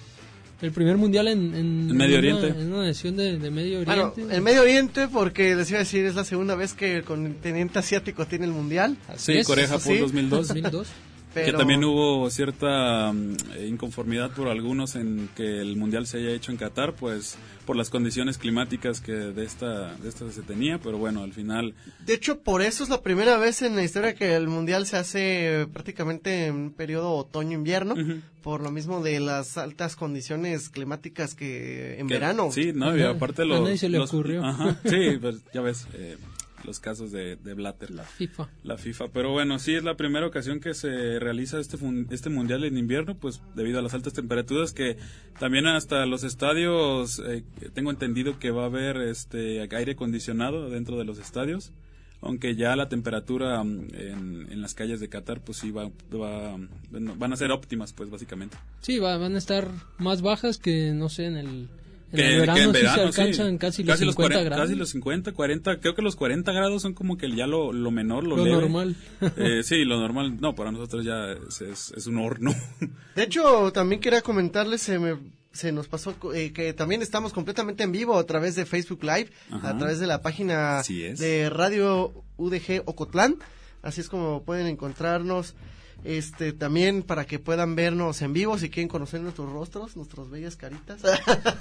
el 0.62 0.72
primer 0.72 0.96
mundial 0.96 1.28
en, 1.28 1.54
en, 1.54 1.90
En 1.90 1.96
Medio 1.96 2.18
una- 2.18 2.36
Oriente. 2.36 2.60
en 2.60 2.72
una 2.72 2.86
nación 2.86 3.16
de, 3.16 3.38
de 3.38 3.50
Medio 3.50 3.84
Bueno, 3.84 4.12
Oriente. 4.14 4.34
el 4.36 4.42
Medio 4.42 4.62
Oriente, 4.62 5.08
porque 5.08 5.54
les 5.56 5.68
iba 5.70 5.78
a 5.78 5.82
decir, 5.82 6.04
es 6.04 6.14
la 6.14 6.24
segunda 6.24 6.54
vez 6.54 6.74
que 6.74 6.96
el 6.98 7.04
continente 7.04 7.78
asiático 7.78 8.26
tiene 8.26 8.44
el 8.46 8.52
Mundial. 8.52 8.96
Sí, 9.16 9.32
es, 9.38 9.46
Corea 9.46 9.64
eso 9.64 9.78
Japón 9.78 9.94
sí. 9.94 9.98
2002. 10.00 10.48
2002. 10.48 10.88
Pero... 11.32 11.46
Que 11.46 11.52
también 11.58 11.84
hubo 11.84 12.28
cierta 12.30 13.12
mm, 13.12 13.34
eh, 13.56 13.66
inconformidad 13.68 14.32
por 14.32 14.48
algunos 14.48 14.96
en 14.96 15.28
que 15.36 15.60
el 15.60 15.76
mundial 15.76 16.06
se 16.06 16.18
haya 16.18 16.30
hecho 16.30 16.50
en 16.50 16.58
Qatar, 16.58 16.94
pues 16.94 17.36
por 17.66 17.76
las 17.76 17.88
condiciones 17.88 18.36
climáticas 18.36 19.00
que 19.00 19.12
de 19.12 19.44
esta 19.44 19.94
de 19.96 20.08
esta 20.08 20.30
se 20.32 20.42
tenía, 20.42 20.78
pero 20.78 20.98
bueno, 20.98 21.22
al 21.22 21.32
final 21.32 21.74
De 22.04 22.14
hecho, 22.14 22.40
por 22.40 22.62
eso 22.62 22.82
es 22.82 22.90
la 22.90 23.00
primera 23.02 23.36
vez 23.38 23.62
en 23.62 23.76
la 23.76 23.84
historia 23.84 24.14
que 24.14 24.34
el 24.34 24.48
mundial 24.48 24.86
se 24.86 24.96
hace 24.96 25.68
prácticamente 25.72 26.46
en 26.46 26.54
un 26.56 26.70
periodo 26.72 27.12
otoño-invierno, 27.14 27.94
Ujú. 27.94 28.20
por 28.42 28.60
lo 28.60 28.72
mismo 28.72 29.00
de 29.02 29.20
las 29.20 29.56
altas 29.56 29.94
condiciones 29.94 30.68
climáticas 30.68 31.34
que 31.36 32.00
en 32.00 32.08
que- 32.08 32.14
verano. 32.14 32.50
Sí, 32.50 32.72
no, 32.74 32.96
y 32.96 33.02
aparte 33.02 33.42
a 33.42 33.44
los 33.44 33.60
nadie 33.60 33.78
se 33.78 33.88
le 33.88 33.98
los- 33.98 34.12
ocurrió. 34.12 34.44
Ajá, 34.44 34.80
sí, 34.84 35.18
pues 35.20 35.36
ya 35.54 35.60
ves 35.60 35.86
eh, 35.94 36.16
los 36.64 36.80
casos 36.80 37.10
de, 37.12 37.36
de 37.36 37.54
Blatter. 37.54 37.90
La 37.90 38.04
FIFA. 38.04 38.48
la 38.64 38.76
FIFA. 38.78 39.08
Pero 39.12 39.32
bueno, 39.32 39.58
sí 39.58 39.74
es 39.74 39.84
la 39.84 39.96
primera 39.96 40.26
ocasión 40.26 40.60
que 40.60 40.74
se 40.74 41.18
realiza 41.18 41.58
este 41.60 41.76
este 42.10 42.30
mundial 42.30 42.64
en 42.64 42.76
invierno, 42.78 43.16
pues 43.16 43.40
debido 43.54 43.78
a 43.78 43.82
las 43.82 43.94
altas 43.94 44.12
temperaturas 44.12 44.72
que 44.72 44.96
también 45.38 45.66
hasta 45.66 46.04
los 46.06 46.24
estadios 46.24 47.20
eh, 47.26 47.42
tengo 47.74 47.90
entendido 47.90 48.38
que 48.38 48.50
va 48.50 48.62
a 48.64 48.66
haber 48.66 48.96
este 48.98 49.60
aire 49.60 49.92
acondicionado 49.92 50.70
dentro 50.70 50.98
de 50.98 51.04
los 51.04 51.18
estadios. 51.18 51.72
Aunque 52.22 52.54
ya 52.54 52.76
la 52.76 52.90
temperatura 52.90 53.64
mm, 53.64 53.88
en, 53.94 54.46
en 54.52 54.60
las 54.60 54.74
calles 54.74 55.00
de 55.00 55.08
Qatar, 55.08 55.40
pues 55.40 55.56
sí 55.56 55.70
va, 55.70 55.90
va- 56.14 56.58
van 56.90 57.32
a 57.32 57.36
ser 57.36 57.50
óptimas, 57.50 57.94
pues 57.94 58.10
básicamente. 58.10 58.58
Sí, 58.82 58.98
va- 58.98 59.16
van 59.16 59.36
a 59.36 59.38
estar 59.38 59.68
más 59.96 60.20
bajas 60.20 60.58
que, 60.58 60.92
no 60.92 61.08
sé, 61.08 61.24
en 61.24 61.36
el, 61.38 61.68
en 62.12 62.16
Que- 62.16 62.22
el 62.26 62.32
que 62.34 62.40
verano, 62.40 62.58
en 62.60 62.66
sí 62.66 62.72
verano, 62.72 62.96
se 63.06 63.12
sí. 63.12 63.20
alcanzan 63.20 63.58
casi 63.58 63.82
los 63.84 63.98
50 63.98 64.14
40 64.16 64.42
grados. 64.44 64.64
Casi 64.66 64.78
los 64.78 64.88
50, 64.90 65.32
40, 65.32 65.80
creo 65.80 65.94
que 65.94 66.02
los 66.02 66.16
40 66.16 66.52
grados 66.52 66.82
son 66.82 66.94
como 66.94 67.16
que 67.16 67.30
ya 67.34 67.46
lo, 67.46 67.72
lo 67.72 67.90
menor, 67.90 68.24
lo, 68.24 68.36
Lo 68.36 68.44
leve. 68.44 68.56
normal. 68.60 68.96
Eh, 69.36 69.62
sí, 69.64 69.84
lo 69.84 69.98
normal, 70.00 70.40
no, 70.40 70.54
para 70.54 70.72
nosotros 70.72 71.04
ya 71.04 71.32
es, 71.32 71.60
es- 71.60 71.92
es 71.96 72.06
un 72.06 72.18
horno. 72.18 72.52
De 73.14 73.22
hecho, 73.22 73.70
también 73.72 74.00
quería 74.00 74.22
comentarles, 74.22 74.80
se, 74.82 74.98
me- 74.98 75.18
se 75.52 75.72
nos 75.72 75.88
pasó 75.88 76.14
eh, 76.34 76.52
que 76.52 76.72
también 76.72 77.02
estamos 77.02 77.32
completamente 77.32 77.82
en 77.82 77.92
vivo 77.92 78.16
a 78.18 78.24
través 78.26 78.54
de 78.56 78.66
Facebook 78.66 79.02
Live, 79.02 79.30
Ajá. 79.50 79.70
a 79.70 79.78
través 79.78 79.98
de 80.00 80.06
la 80.06 80.22
página 80.22 80.82
de 80.82 81.50
Radio 81.50 82.12
UDG 82.36 82.82
Ocotlán. 82.86 83.36
Así 83.82 84.00
es 84.00 84.08
como 84.08 84.44
pueden 84.44 84.66
encontrarnos. 84.66 85.54
Este 86.02 86.52
también 86.52 87.02
para 87.02 87.26
que 87.26 87.38
puedan 87.38 87.74
vernos 87.76 88.22
en 88.22 88.32
vivo 88.32 88.56
si 88.58 88.70
quieren 88.70 88.88
conocer 88.88 89.20
nuestros 89.20 89.50
rostros, 89.52 89.96
nuestras 89.96 90.30
bellas 90.30 90.56
caritas. 90.56 91.00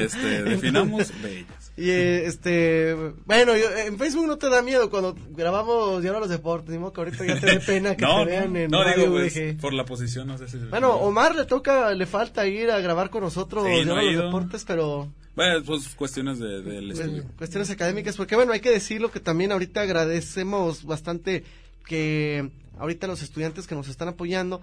Este, 0.00 0.42
definamos 0.44 1.10
bellas. 1.22 1.72
Y 1.76 1.90
este, 1.90 2.94
bueno, 3.26 3.56
yo- 3.56 3.70
en 3.86 3.98
Facebook 3.98 4.26
no 4.26 4.38
te 4.38 4.48
da 4.48 4.62
miedo 4.62 4.88
cuando 4.90 5.16
grabamos 5.30 6.02
y 6.02 6.06
ahora 6.06 6.20
los 6.20 6.28
deportes, 6.28 6.70
ni 6.70 6.78
modo 6.78 6.92
que 6.92 7.00
ahorita 7.00 7.26
ya 7.26 7.40
te 7.40 7.46
dé 7.46 7.60
pena 7.60 7.96
que 7.96 8.04
no, 8.06 8.18
te 8.24 8.30
vean 8.30 8.56
en 8.56 8.70
no, 8.70 8.84
digo, 8.84 9.12
pues, 9.12 9.38
por 9.60 9.72
la 9.72 9.84
posición, 9.84 10.28
no 10.28 10.38
sé 10.38 10.48
si... 10.48 10.58
Bueno, 10.58 10.94
Omar 10.96 11.34
le 11.34 11.44
toca, 11.44 11.92
le 11.92 12.06
falta 12.06 12.46
ir 12.46 12.70
a 12.70 12.78
grabar 12.80 13.10
con 13.10 13.22
nosotros 13.22 13.66
Sí, 13.66 13.84
no 13.84 14.00
los 14.00 14.24
deportes, 14.24 14.64
pero 14.64 15.08
Bueno, 15.36 15.62
pues 15.64 15.88
cuestiones 15.96 16.38
de, 16.38 16.62
del 16.62 16.86
Pues, 16.88 17.00
estudio. 17.00 17.24
cuestiones 17.36 17.70
académicas, 17.70 18.16
porque 18.16 18.36
bueno, 18.36 18.52
hay 18.52 18.60
que 18.60 18.70
decirlo 18.70 19.10
que 19.10 19.20
también 19.20 19.52
ahorita 19.52 19.82
agradecemos 19.82 20.84
bastante 20.84 21.44
que 21.86 22.48
ahorita 22.78 23.06
los 23.06 23.22
estudiantes 23.22 23.66
que 23.66 23.74
nos 23.74 23.88
están 23.88 24.08
apoyando 24.08 24.60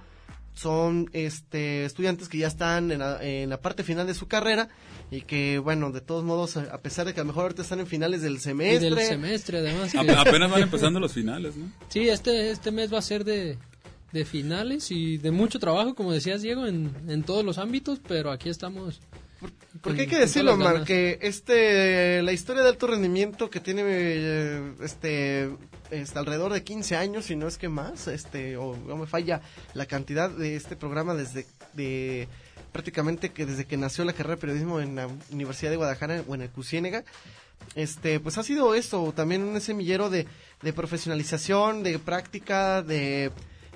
son 0.53 1.10
este 1.13 1.86
estudiantes 1.86 2.27
que 2.27 2.38
ya 2.38 2.48
están 2.48 2.91
en 2.91 3.00
la, 3.00 3.24
en 3.24 3.50
la 3.50 3.62
parte 3.62 3.84
final 3.84 4.06
de 4.06 4.13
su 4.13 4.27
carrera 4.27 4.68
y 5.10 5.22
que 5.22 5.60
bueno, 5.60 5.91
de 5.91 6.01
todos 6.01 6.24
modos, 6.25 6.58
a 6.58 6.77
pesar 6.82 7.06
de 7.06 7.13
que 7.13 7.22
a 7.22 7.24
lo 7.24 7.27
mejor 7.30 7.44
ahorita 7.44 7.62
están 7.62 7.80
en 7.80 7.88
finales 7.88 8.22
del 8.22 8.36
Y 8.36 8.39
semestre, 8.39 8.89
del 8.89 9.00
semestre, 9.00 9.58
además. 9.60 9.91
que- 9.94 9.98
apenas 10.12 10.51
van 10.51 10.62
empezando 10.63 11.00
los 11.00 11.13
finales, 11.13 11.56
¿no? 11.56 11.72
sí, 11.88 12.10
este, 12.10 12.51
este 12.51 12.72
mes 12.72 12.94
va 12.94 12.98
a 13.00 13.01
ser 13.01 13.24
de, 13.24 13.58
de 14.12 14.25
finales 14.25 14.91
y 14.91 15.18
de 15.18 15.32
mucho 15.32 15.58
trabajo, 15.58 15.96
como 15.96 16.12
decías, 16.12 16.41
Diego, 16.41 16.68
en, 16.68 16.91
en 17.08 17.24
todos 17.24 17.46
los 17.46 17.58
ámbitos, 17.58 18.01
pero 18.06 18.30
aquí 18.32 18.50
estamos. 18.50 19.00
Porque 19.82 20.01
hay 20.01 20.08
que 20.08 20.20
decirlo, 20.20 20.58
ganas. 20.58 20.86
que 20.86 21.18
este, 21.22 22.22
la 22.22 22.32
historia 22.34 22.62
de 22.62 22.70
alto 22.70 22.88
rendimiento 22.88 23.50
que 23.50 23.60
tiene 23.62 23.82
eh, 23.86 24.74
este, 24.84 25.50
este, 25.91 26.17
alrededor 26.17 26.53
de 26.53 26.63
15 26.63 26.95
años, 26.95 27.25
si 27.25 27.36
no 27.36 27.48
es 27.48 27.57
que 27.57 27.69
más, 27.69 28.07
este, 28.07 28.57
o 28.57 28.75
no 28.75 28.98
me 28.98 29.05
falla 29.05 29.41
la 29.74 29.86
cantidad 29.86 30.29
de 30.29 30.55
este 30.55 30.75
programa 30.75 31.13
desde 31.13 31.45
de 31.74 32.27
prácticamente 32.71 33.31
que 33.31 33.45
desde 33.45 33.65
que 33.65 33.77
nació 33.77 34.05
la 34.05 34.13
carrera 34.13 34.36
de 34.36 34.41
periodismo 34.41 34.79
en 34.79 34.95
la 34.95 35.07
Universidad 35.31 35.71
de 35.71 35.77
Guadalajara 35.77 36.24
o 36.27 36.36
en 36.36 36.41
el 36.41 36.50
CUCIénega, 36.50 37.03
este, 37.75 38.19
pues 38.19 38.38
ha 38.38 38.43
sido 38.43 38.74
esto, 38.75 39.13
también 39.13 39.43
un 39.43 39.60
semillero 39.62 40.10
de, 40.10 40.25
de 40.62 40.74
profesionalización, 40.74 41.83
de 41.83 42.00
práctica, 42.00 42.81
de 42.81 43.31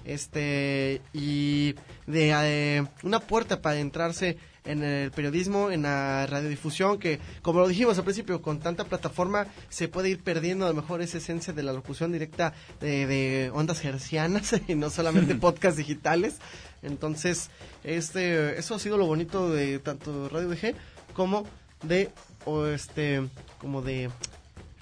este 0.06 1.02
y 1.14 1.76
de 2.06 2.32
eh, 2.32 2.88
una 3.04 3.20
puerta 3.20 3.62
para 3.62 3.80
entrarse 3.80 4.38
en 4.66 4.84
el 4.84 5.12
periodismo, 5.12 5.72
en 5.72 5.84
la 5.84 6.26
radiodifusión, 6.28 7.00
que 7.00 7.20
como 7.42 7.60
lo 7.60 7.68
dijimos 7.68 7.98
al 7.98 8.04
principio, 8.04 8.42
con 8.42 8.60
tanta 8.60 8.86
plataforma 8.86 9.48
se 9.70 9.88
puede 9.88 10.10
ir 10.10 10.24
perdiendo 10.24 10.66
a 10.66 10.70
lo 10.70 10.76
mejor 10.76 11.02
esa 11.02 11.18
esencia 11.18 11.54
de 11.54 11.64
la 11.64 11.74
locución 11.74 12.12
directa 12.12 12.54
de, 12.80 13.06
de 13.08 13.52
ondas 13.54 13.84
hercianas 13.84 14.56
y 14.68 14.76
no 14.76 14.90
solamente 14.90 15.36
podcasts 15.36 15.78
digitales. 15.78 16.36
Entonces, 16.82 17.50
este, 17.84 18.60
eso 18.60 18.76
ha 18.76 18.80
sido 18.80 18.98
lo 18.98 19.06
bonito 19.06 19.50
de 19.50 19.80
tanto 19.80 20.30
Radio 20.30 20.50
DG 20.50 20.76
como 21.14 21.46
de, 21.84 22.12
o 22.46 22.66
este, 22.66 23.28
como 23.60 23.82
de 23.82 24.10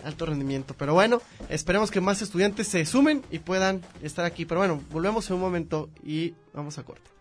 alto 0.03 0.25
rendimiento. 0.25 0.75
Pero 0.77 0.93
bueno, 0.93 1.21
esperemos 1.49 1.91
que 1.91 2.01
más 2.01 2.21
estudiantes 2.21 2.67
se 2.67 2.85
sumen 2.85 3.23
y 3.31 3.39
puedan 3.39 3.81
estar 4.01 4.25
aquí. 4.25 4.45
Pero 4.45 4.59
bueno, 4.59 4.81
volvemos 4.91 5.29
en 5.29 5.35
un 5.35 5.41
momento 5.41 5.89
y 6.03 6.33
vamos 6.53 6.77
a 6.77 6.83
corte. 6.83 7.12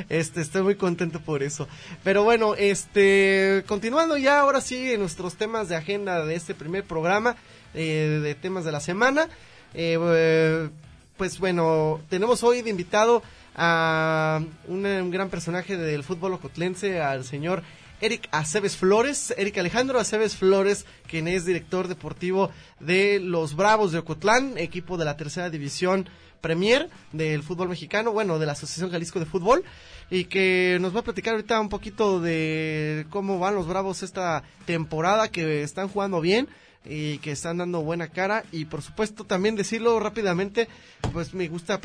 Este, 0.09 0.41
estoy 0.41 0.61
muy 0.61 0.75
contento 0.75 1.19
por 1.21 1.41
eso. 1.41 1.67
Pero 2.03 2.23
bueno, 2.23 2.53
este, 2.55 3.63
continuando 3.65 4.17
ya 4.17 4.39
ahora 4.41 4.59
sí 4.61 4.91
en 4.91 4.99
nuestros 4.99 5.35
temas 5.35 5.69
de 5.69 5.75
agenda 5.77 6.23
de 6.25 6.35
este 6.35 6.53
primer 6.53 6.83
programa 6.83 7.35
eh, 7.73 8.19
de 8.21 8.35
temas 8.35 8.65
de 8.65 8.71
la 8.73 8.81
semana. 8.81 9.27
Eh, 9.73 10.69
pues 11.17 11.39
bueno, 11.39 12.01
tenemos 12.09 12.43
hoy 12.43 12.61
de 12.61 12.69
invitado 12.69 13.23
a 13.55 14.41
un, 14.67 14.85
un 14.85 15.11
gran 15.11 15.29
personaje 15.29 15.77
del 15.77 16.03
fútbol 16.03 16.33
ocotlense, 16.33 16.99
al 17.01 17.23
señor 17.23 17.63
Eric 18.01 18.27
Aceves 18.31 18.75
Flores, 18.77 19.33
Eric 19.37 19.57
Alejandro 19.57 19.99
Aceves 19.99 20.35
Flores, 20.35 20.85
quien 21.07 21.27
es 21.27 21.45
director 21.45 21.87
deportivo 21.87 22.51
de 22.79 23.19
los 23.19 23.55
Bravos 23.55 23.91
de 23.91 23.99
Ocotlán, 23.99 24.57
equipo 24.57 24.97
de 24.97 25.05
la 25.05 25.17
tercera 25.17 25.49
división 25.49 26.09
Premier 26.41 26.89
del 27.11 27.41
fútbol 27.41 27.69
mexicano, 27.69 28.11
bueno, 28.11 28.37
de 28.37 28.45
la 28.45 28.51
Asociación 28.51 28.91
Jalisco 28.91 29.19
de 29.19 29.25
Fútbol, 29.25 29.63
y 30.11 30.25
que 30.25 30.77
nos 30.79 30.95
va 30.95 30.99
a 30.99 31.03
platicar 31.03 31.33
ahorita 31.33 31.59
un 31.59 31.69
poquito 31.69 32.19
de 32.19 33.07
cómo 33.09 33.39
van 33.39 33.55
los 33.55 33.67
Bravos 33.67 34.03
esta 34.03 34.43
temporada, 34.65 35.29
que 35.29 35.63
están 35.63 35.87
jugando 35.87 36.21
bien 36.21 36.47
y 36.87 37.17
que 37.17 37.31
están 37.31 37.57
dando 37.57 37.81
buena 37.81 38.09
cara. 38.09 38.43
Y 38.51 38.65
por 38.65 38.81
supuesto 38.81 39.23
también 39.23 39.55
decirlo 39.55 39.99
rápidamente 39.99 40.67
pues 41.13 41.33
me 41.33 41.47
gusta 41.47 41.79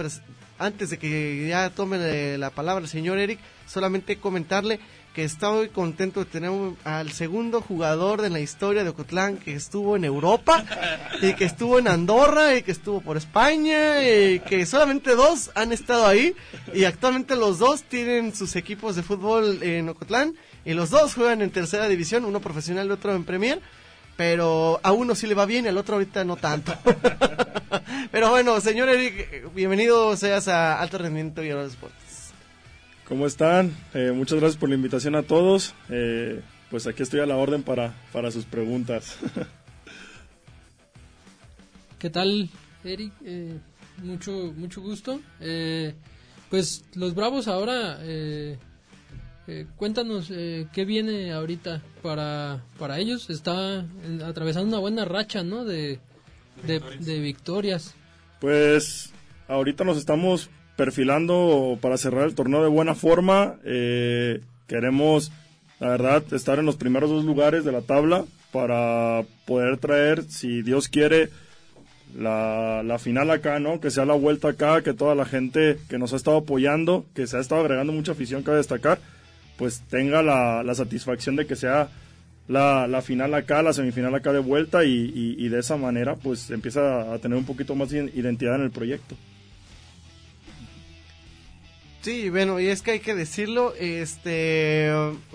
antes 0.58 0.90
de 0.90 0.98
que 0.98 1.48
ya 1.48 1.70
tome 1.70 2.36
la 2.36 2.50
palabra 2.50 2.82
el 2.82 2.90
señor 2.90 3.18
Eric 3.18 3.38
solamente 3.66 4.16
comentarle 4.16 4.80
que 5.14 5.24
estoy 5.24 5.68
contento 5.70 6.20
de 6.20 6.26
tener 6.26 6.52
al 6.84 7.10
segundo 7.12 7.60
jugador 7.60 8.22
de 8.22 8.30
la 8.30 8.40
historia 8.40 8.84
de 8.84 8.90
Ocotlán 8.90 9.38
que 9.38 9.54
estuvo 9.54 9.96
en 9.96 10.04
Europa 10.04 10.64
y 11.20 11.34
que 11.34 11.44
estuvo 11.44 11.78
en 11.78 11.88
Andorra 11.88 12.54
y 12.54 12.62
que 12.62 12.70
estuvo 12.70 13.00
por 13.00 13.16
España 13.16 14.02
y 14.02 14.40
que 14.40 14.64
solamente 14.66 15.16
dos 15.16 15.50
han 15.54 15.72
estado 15.72 16.06
ahí 16.06 16.34
y 16.72 16.84
actualmente 16.84 17.34
los 17.34 17.58
dos 17.58 17.82
tienen 17.82 18.34
sus 18.34 18.54
equipos 18.56 18.94
de 18.94 19.02
fútbol 19.02 19.62
en 19.62 19.88
Ocotlán 19.88 20.34
y 20.64 20.74
los 20.74 20.90
dos 20.90 21.14
juegan 21.14 21.42
en 21.42 21.50
tercera 21.50 21.88
división, 21.88 22.24
uno 22.24 22.40
profesional 22.40 22.86
y 22.86 22.90
otro 22.90 23.14
en 23.14 23.24
Premier 23.24 23.60
pero 24.20 24.78
a 24.82 24.92
uno 24.92 25.14
sí 25.14 25.26
le 25.26 25.34
va 25.34 25.46
bien 25.46 25.64
y 25.64 25.68
al 25.68 25.78
otro 25.78 25.94
ahorita 25.94 26.24
no 26.24 26.36
tanto. 26.36 26.74
pero 28.12 28.28
bueno, 28.28 28.60
señor 28.60 28.90
Eric, 28.90 29.50
bienvenido 29.54 30.14
seas 30.14 30.46
a 30.46 30.78
Alto 30.78 30.98
Rendimiento 30.98 31.42
y 31.42 31.48
a 31.48 31.54
los 31.54 31.72
Deportes. 31.72 32.09
¿Cómo 33.10 33.26
están? 33.26 33.76
Eh, 33.92 34.12
muchas 34.14 34.38
gracias 34.38 34.56
por 34.56 34.68
la 34.68 34.76
invitación 34.76 35.16
a 35.16 35.24
todos. 35.24 35.74
Eh, 35.88 36.40
pues 36.70 36.86
aquí 36.86 37.02
estoy 37.02 37.18
a 37.18 37.26
la 37.26 37.36
orden 37.36 37.64
para, 37.64 37.92
para 38.12 38.30
sus 38.30 38.44
preguntas. 38.44 39.18
¿Qué 41.98 42.08
tal, 42.08 42.48
Eric? 42.84 43.12
Eh, 43.24 43.58
mucho, 44.04 44.54
mucho 44.56 44.80
gusto. 44.80 45.20
Pues 46.50 46.84
los 46.94 47.16
Bravos 47.16 47.48
ahora, 47.48 47.98
cuéntanos 49.74 50.30
eh, 50.30 50.68
qué 50.72 50.84
viene 50.84 51.32
ahorita 51.32 51.82
para, 52.02 52.62
para 52.78 53.00
ellos. 53.00 53.28
Está 53.28 53.88
atravesando 54.24 54.68
una 54.68 54.78
buena 54.78 55.04
racha, 55.04 55.42
¿no? 55.42 55.64
De, 55.64 55.98
de, 56.64 56.80
de 57.00 57.18
victorias. 57.18 57.92
Pues 58.40 59.10
ahorita 59.48 59.82
nos 59.82 59.98
estamos 59.98 60.48
perfilando 60.84 61.76
para 61.82 61.98
cerrar 61.98 62.24
el 62.24 62.34
torneo 62.34 62.62
de 62.62 62.68
buena 62.70 62.94
forma. 62.94 63.56
Eh, 63.66 64.40
queremos, 64.66 65.30
la 65.78 65.88
verdad, 65.90 66.22
estar 66.32 66.58
en 66.58 66.64
los 66.64 66.76
primeros 66.76 67.10
dos 67.10 67.22
lugares 67.26 67.66
de 67.66 67.72
la 67.72 67.82
tabla 67.82 68.24
para 68.50 69.24
poder 69.46 69.76
traer, 69.76 70.22
si 70.22 70.62
Dios 70.62 70.88
quiere, 70.88 71.28
la, 72.18 72.82
la 72.82 72.98
final 72.98 73.30
acá, 73.30 73.60
¿no? 73.60 73.78
Que 73.78 73.90
sea 73.90 74.06
la 74.06 74.14
vuelta 74.14 74.48
acá, 74.48 74.82
que 74.82 74.94
toda 74.94 75.14
la 75.14 75.26
gente 75.26 75.76
que 75.90 75.98
nos 75.98 76.14
ha 76.14 76.16
estado 76.16 76.38
apoyando, 76.38 77.04
que 77.14 77.26
se 77.26 77.36
ha 77.36 77.40
estado 77.40 77.60
agregando 77.60 77.92
mucha 77.92 78.12
afición, 78.12 78.42
cabe 78.42 78.56
destacar, 78.56 78.98
pues 79.58 79.82
tenga 79.90 80.22
la, 80.22 80.62
la 80.62 80.74
satisfacción 80.74 81.36
de 81.36 81.46
que 81.46 81.56
sea 81.56 81.88
la, 82.48 82.88
la 82.88 83.02
final 83.02 83.34
acá, 83.34 83.62
la 83.62 83.74
semifinal 83.74 84.14
acá 84.14 84.32
de 84.32 84.38
vuelta 84.38 84.84
y, 84.86 84.94
y- 85.14 85.36
y 85.38 85.48
de 85.50 85.58
esa 85.60 85.76
manera 85.76 86.16
pues 86.16 86.50
empieza 86.50 87.12
a 87.12 87.18
tener 87.18 87.36
un 87.36 87.44
poquito 87.44 87.74
más 87.74 87.90
de 87.90 88.10
identidad 88.14 88.54
en 88.56 88.62
el 88.62 88.70
proyecto. 88.70 89.14
Sí, 92.02 92.30
bueno, 92.30 92.58
y 92.60 92.68
es 92.68 92.80
que 92.80 92.92
hay 92.92 93.00
que 93.00 93.14
decirlo, 93.14 93.74
este, 93.78 94.90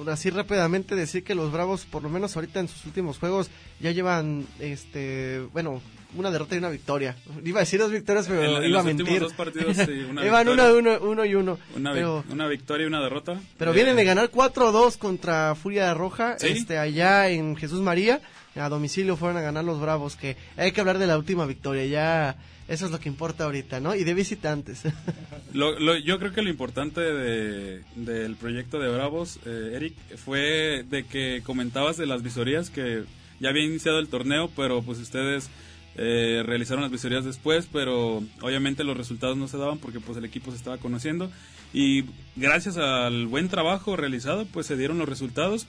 así 0.07 0.31
rápidamente 0.31 0.95
decir 0.95 1.23
que 1.23 1.35
los 1.35 1.51
Bravos, 1.51 1.85
por 1.85 2.01
lo 2.01 2.09
menos 2.09 2.35
ahorita 2.35 2.59
en 2.59 2.67
sus 2.67 2.85
últimos 2.87 3.19
juegos, 3.19 3.51
ya 3.79 3.91
llevan, 3.91 4.47
este, 4.59 5.41
bueno, 5.53 5.79
una 6.17 6.31
derrota 6.31 6.55
y 6.55 6.57
una 6.59 6.69
victoria. 6.69 7.15
Iba 7.43 7.59
a 7.59 7.63
decir 7.63 7.79
dos 7.79 7.91
victorias, 7.91 8.27
pero 8.27 8.57
En- 8.57 8.63
en 8.63 8.69
iba 8.69 8.79
a 8.79 8.83
mentir. 8.83 9.19
dos 9.19 9.33
partidos, 9.33 9.75
sí, 9.77 9.91
una 10.09 10.25
Iban 10.25 10.45
victoria. 10.47 10.73
uno, 10.73 10.97
uno, 10.97 11.11
uno 11.11 11.25
y 11.25 11.35
uno. 11.35 11.57
Una, 11.75 11.93
pero, 11.93 12.23
una 12.29 12.47
victoria 12.47 12.83
y 12.85 12.87
una 12.87 13.01
derrota. 13.01 13.39
pero 13.57 13.71
Eh, 13.71 13.75
vienen 13.75 13.95
de 13.95 14.05
ganar 14.05 14.29
4-2 14.31 14.97
contra 14.97 15.55
Furia 15.55 15.93
Roja, 15.93 16.37
¿Sí? 16.39 16.47
este, 16.47 16.77
allá 16.77 17.29
en 17.29 17.55
Jesús 17.55 17.81
María. 17.81 18.21
A 18.55 18.69
domicilio 18.69 19.17
fueron 19.17 19.35
a 19.37 19.41
ganar 19.41 19.65
los 19.65 19.81
Bravos, 19.81 20.15
que 20.15 20.37
hay 20.55 20.71
que 20.71 20.79
hablar 20.79 20.97
de 20.97 21.07
la 21.07 21.17
última 21.17 21.45
victoria, 21.45 21.85
ya, 21.87 22.37
eso 22.69 22.85
es 22.85 22.91
lo 22.91 23.01
que 23.01 23.09
importa 23.09 23.43
ahorita, 23.43 23.81
¿no? 23.81 23.93
Y 23.95 24.05
de 24.05 24.13
visitantes. 24.13 24.83
Lo, 25.53 25.77
lo- 25.79 25.97
yo 25.97 26.19
creo 26.19 26.31
que 26.33 26.41
lo 26.41 26.49
importante 26.49 26.99
de, 27.01 27.81
del 27.95 28.35
proyecto 28.35 28.79
de 28.79 28.89
Bravos, 28.89 29.39
eh, 29.45 29.71
Eric, 29.75 29.93
fue 30.17 30.83
de 30.89 31.03
que 31.05 31.41
comentabas 31.45 31.95
de 31.97 32.05
las 32.05 32.23
visorías 32.23 32.69
que 32.69 33.03
ya 33.39 33.49
había 33.49 33.63
iniciado 33.65 33.99
el 33.99 34.07
torneo, 34.09 34.49
pero 34.55 34.81
pues 34.81 34.99
ustedes 34.99 35.49
eh, 35.97 36.43
realizaron 36.45 36.81
las 36.81 36.91
visorías 36.91 37.23
después, 37.23 37.67
pero 37.71 38.21
obviamente 38.41 38.83
los 38.83 38.97
resultados 38.97 39.37
no 39.37 39.47
se 39.47 39.57
daban 39.57 39.77
porque 39.77 39.99
pues 39.99 40.17
el 40.17 40.25
equipo 40.25 40.51
se 40.51 40.57
estaba 40.57 40.77
conociendo 40.77 41.31
y 41.73 42.03
gracias 42.35 42.77
al 42.77 43.27
buen 43.27 43.47
trabajo 43.47 43.95
realizado 43.95 44.45
pues 44.45 44.65
se 44.65 44.75
dieron 44.75 44.97
los 44.97 45.07
resultados 45.07 45.67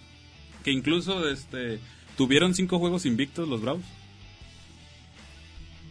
que 0.64 0.72
incluso 0.72 1.28
este 1.28 1.78
tuvieron 2.16 2.54
cinco 2.54 2.78
juegos 2.78 3.06
invictos 3.06 3.48
los 3.48 3.62
Bravos. 3.62 3.84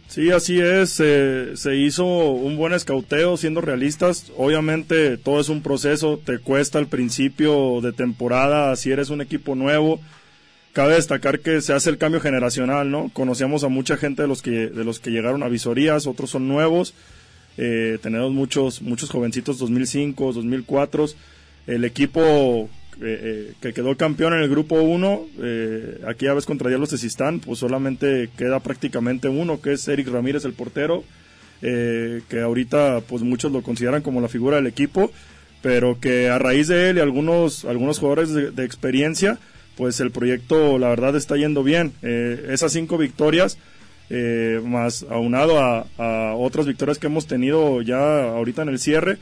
Sí, 0.08 0.30
así 0.30 0.60
es. 0.60 0.90
se 0.90 1.76
hizo 1.76 2.04
un 2.04 2.56
buen 2.56 2.72
escauteo, 2.72 3.36
siendo 3.36 3.60
realistas. 3.60 4.30
Obviamente 4.36 5.16
todo 5.18 5.40
es 5.40 5.48
un 5.48 5.62
proceso, 5.62 6.20
te 6.24 6.38
cuesta 6.38 6.78
al 6.78 6.86
principio 6.86 7.80
de 7.80 7.92
temporada 7.92 8.74
si 8.76 8.92
eres 8.92 9.10
un 9.10 9.20
equipo 9.20 9.54
nuevo. 9.54 10.00
Cabe 10.76 10.96
destacar 10.96 11.40
que 11.40 11.62
se 11.62 11.72
hace 11.72 11.88
el 11.88 11.96
cambio 11.96 12.20
generacional, 12.20 12.90
¿no? 12.90 13.10
Conocíamos 13.14 13.64
a 13.64 13.68
mucha 13.68 13.96
gente 13.96 14.20
de 14.20 14.28
los 14.28 14.42
que, 14.42 14.68
de 14.68 14.84
los 14.84 15.00
que 15.00 15.10
llegaron 15.10 15.42
a 15.42 15.48
visorías, 15.48 16.06
otros 16.06 16.28
son 16.28 16.48
nuevos. 16.48 16.92
Eh, 17.56 17.96
tenemos 18.02 18.30
muchos, 18.32 18.82
muchos 18.82 19.08
jovencitos 19.08 19.56
2005, 19.56 20.34
2004. 20.34 21.06
El 21.66 21.86
equipo 21.86 22.68
eh, 23.00 23.20
eh, 23.22 23.52
que 23.58 23.72
quedó 23.72 23.96
campeón 23.96 24.34
en 24.34 24.40
el 24.40 24.50
grupo 24.50 24.74
1, 24.76 25.26
eh, 25.42 26.00
aquí 26.06 26.26
a 26.26 26.34
veces 26.34 26.44
contra 26.44 26.68
Diablos 26.68 26.90
de 26.90 26.98
Sistán, 26.98 27.40
pues 27.40 27.60
solamente 27.60 28.28
queda 28.36 28.60
prácticamente 28.60 29.28
uno, 29.28 29.62
que 29.62 29.72
es 29.72 29.88
Eric 29.88 30.08
Ramírez, 30.08 30.44
el 30.44 30.52
portero, 30.52 31.04
que 31.62 32.40
ahorita 32.42 33.00
pues 33.08 33.22
muchos 33.22 33.50
lo 33.50 33.62
consideran 33.62 34.02
como 34.02 34.20
la 34.20 34.28
figura 34.28 34.56
del 34.56 34.66
equipo, 34.66 35.10
pero 35.62 35.98
que 36.00 36.28
a 36.28 36.38
raíz 36.38 36.68
de 36.68 36.90
él 36.90 36.98
y 36.98 37.00
algunos, 37.00 37.64
algunos 37.64 37.98
jugadores 37.98 38.32
de, 38.32 38.64
experiencia, 38.64 39.38
pues 39.76 40.00
el 40.00 40.10
proyecto 40.10 40.78
la 40.78 40.88
verdad 40.88 41.16
está 41.16 41.36
yendo 41.36 41.62
bien. 41.62 41.92
esas 42.02 42.72
cinco 42.72 42.98
victorias, 42.98 43.58
más 44.64 45.04
aunado 45.10 45.58
a, 45.58 45.86
a 45.98 46.34
otras 46.34 46.66
victorias 46.66 46.98
que 46.98 47.08
hemos 47.08 47.26
tenido 47.26 47.82
ya 47.82 48.30
ahorita 48.30 48.62
en 48.62 48.68
el 48.68 48.78
cierre, 48.78 49.18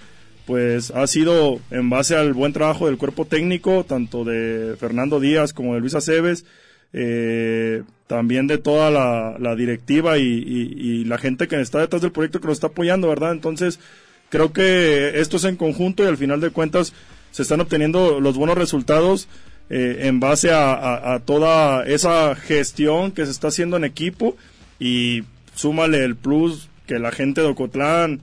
pues 0.46 0.90
ha 0.90 1.06
sido 1.06 1.60
en 1.70 1.88
base 1.90 2.16
al 2.16 2.34
buen 2.34 2.52
trabajo 2.52 2.86
del 2.86 2.98
cuerpo 2.98 3.24
técnico, 3.24 3.84
tanto 3.84 4.24
de 4.24 4.76
Fernando 4.78 5.20
Díaz 5.20 5.52
como 5.52 5.74
de 5.74 5.80
Luis 5.80 5.94
Aceves, 5.94 6.44
eh, 6.92 7.82
también 8.06 8.46
de 8.46 8.58
toda 8.58 8.90
la, 8.90 9.56
directiva 9.56 10.18
y, 10.18 11.04
la 11.04 11.18
gente 11.18 11.48
que 11.48 11.60
está 11.60 11.80
detrás 11.80 12.02
del 12.02 12.12
proyecto 12.12 12.40
que 12.40 12.46
nos 12.46 12.58
está 12.58 12.68
apoyando, 12.68 13.08
¿verdad? 13.08 13.32
Entonces, 13.32 13.80
creo 14.28 14.52
que 14.52 15.18
esto 15.20 15.38
es 15.38 15.44
en 15.44 15.56
conjunto 15.56 16.04
y 16.04 16.06
al 16.06 16.16
final 16.16 16.40
de 16.40 16.50
cuentas 16.50 16.92
se 17.30 17.42
están 17.42 17.60
obteniendo 17.60 18.20
los 18.20 18.36
buenos 18.36 18.56
resultados 18.56 19.28
eh, 19.70 20.00
en 20.02 20.20
base 20.20 20.50
a, 20.52 21.20
toda 21.24 21.84
esa 21.86 22.34
gestión 22.34 23.12
que 23.12 23.24
se 23.24 23.32
está 23.32 23.48
haciendo 23.48 23.76
en 23.76 23.84
equipo 23.84 24.36
y 24.78 25.24
súmale 25.54 26.04
el 26.04 26.16
plus 26.16 26.68
que 26.86 26.98
la 26.98 27.12
gente 27.12 27.40
de 27.40 27.48
Ocotlán, 27.48 28.22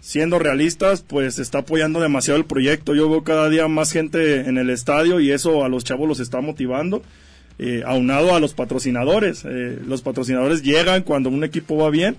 siendo 0.00 0.38
realistas, 0.38 1.02
pues 1.02 1.38
está 1.38 1.58
apoyando 1.58 2.00
demasiado 2.00 2.38
el 2.38 2.46
proyecto. 2.46 2.94
Yo 2.94 3.10
veo 3.10 3.22
cada 3.24 3.48
día 3.50 3.68
más 3.68 3.92
gente 3.92 4.40
en 4.48 4.56
el 4.56 4.70
estadio 4.70 5.20
y 5.20 5.30
eso 5.30 5.64
a 5.64 5.68
los 5.68 5.84
chavos 5.84 6.08
los 6.08 6.20
está 6.20 6.40
motivando. 6.40 7.02
Eh, 7.62 7.82
aunado 7.84 8.34
a 8.34 8.40
los 8.40 8.54
patrocinadores. 8.54 9.44
Eh, 9.44 9.78
los 9.86 10.00
patrocinadores 10.00 10.62
llegan 10.62 11.02
cuando 11.02 11.28
un 11.28 11.44
equipo 11.44 11.76
va 11.76 11.90
bien 11.90 12.16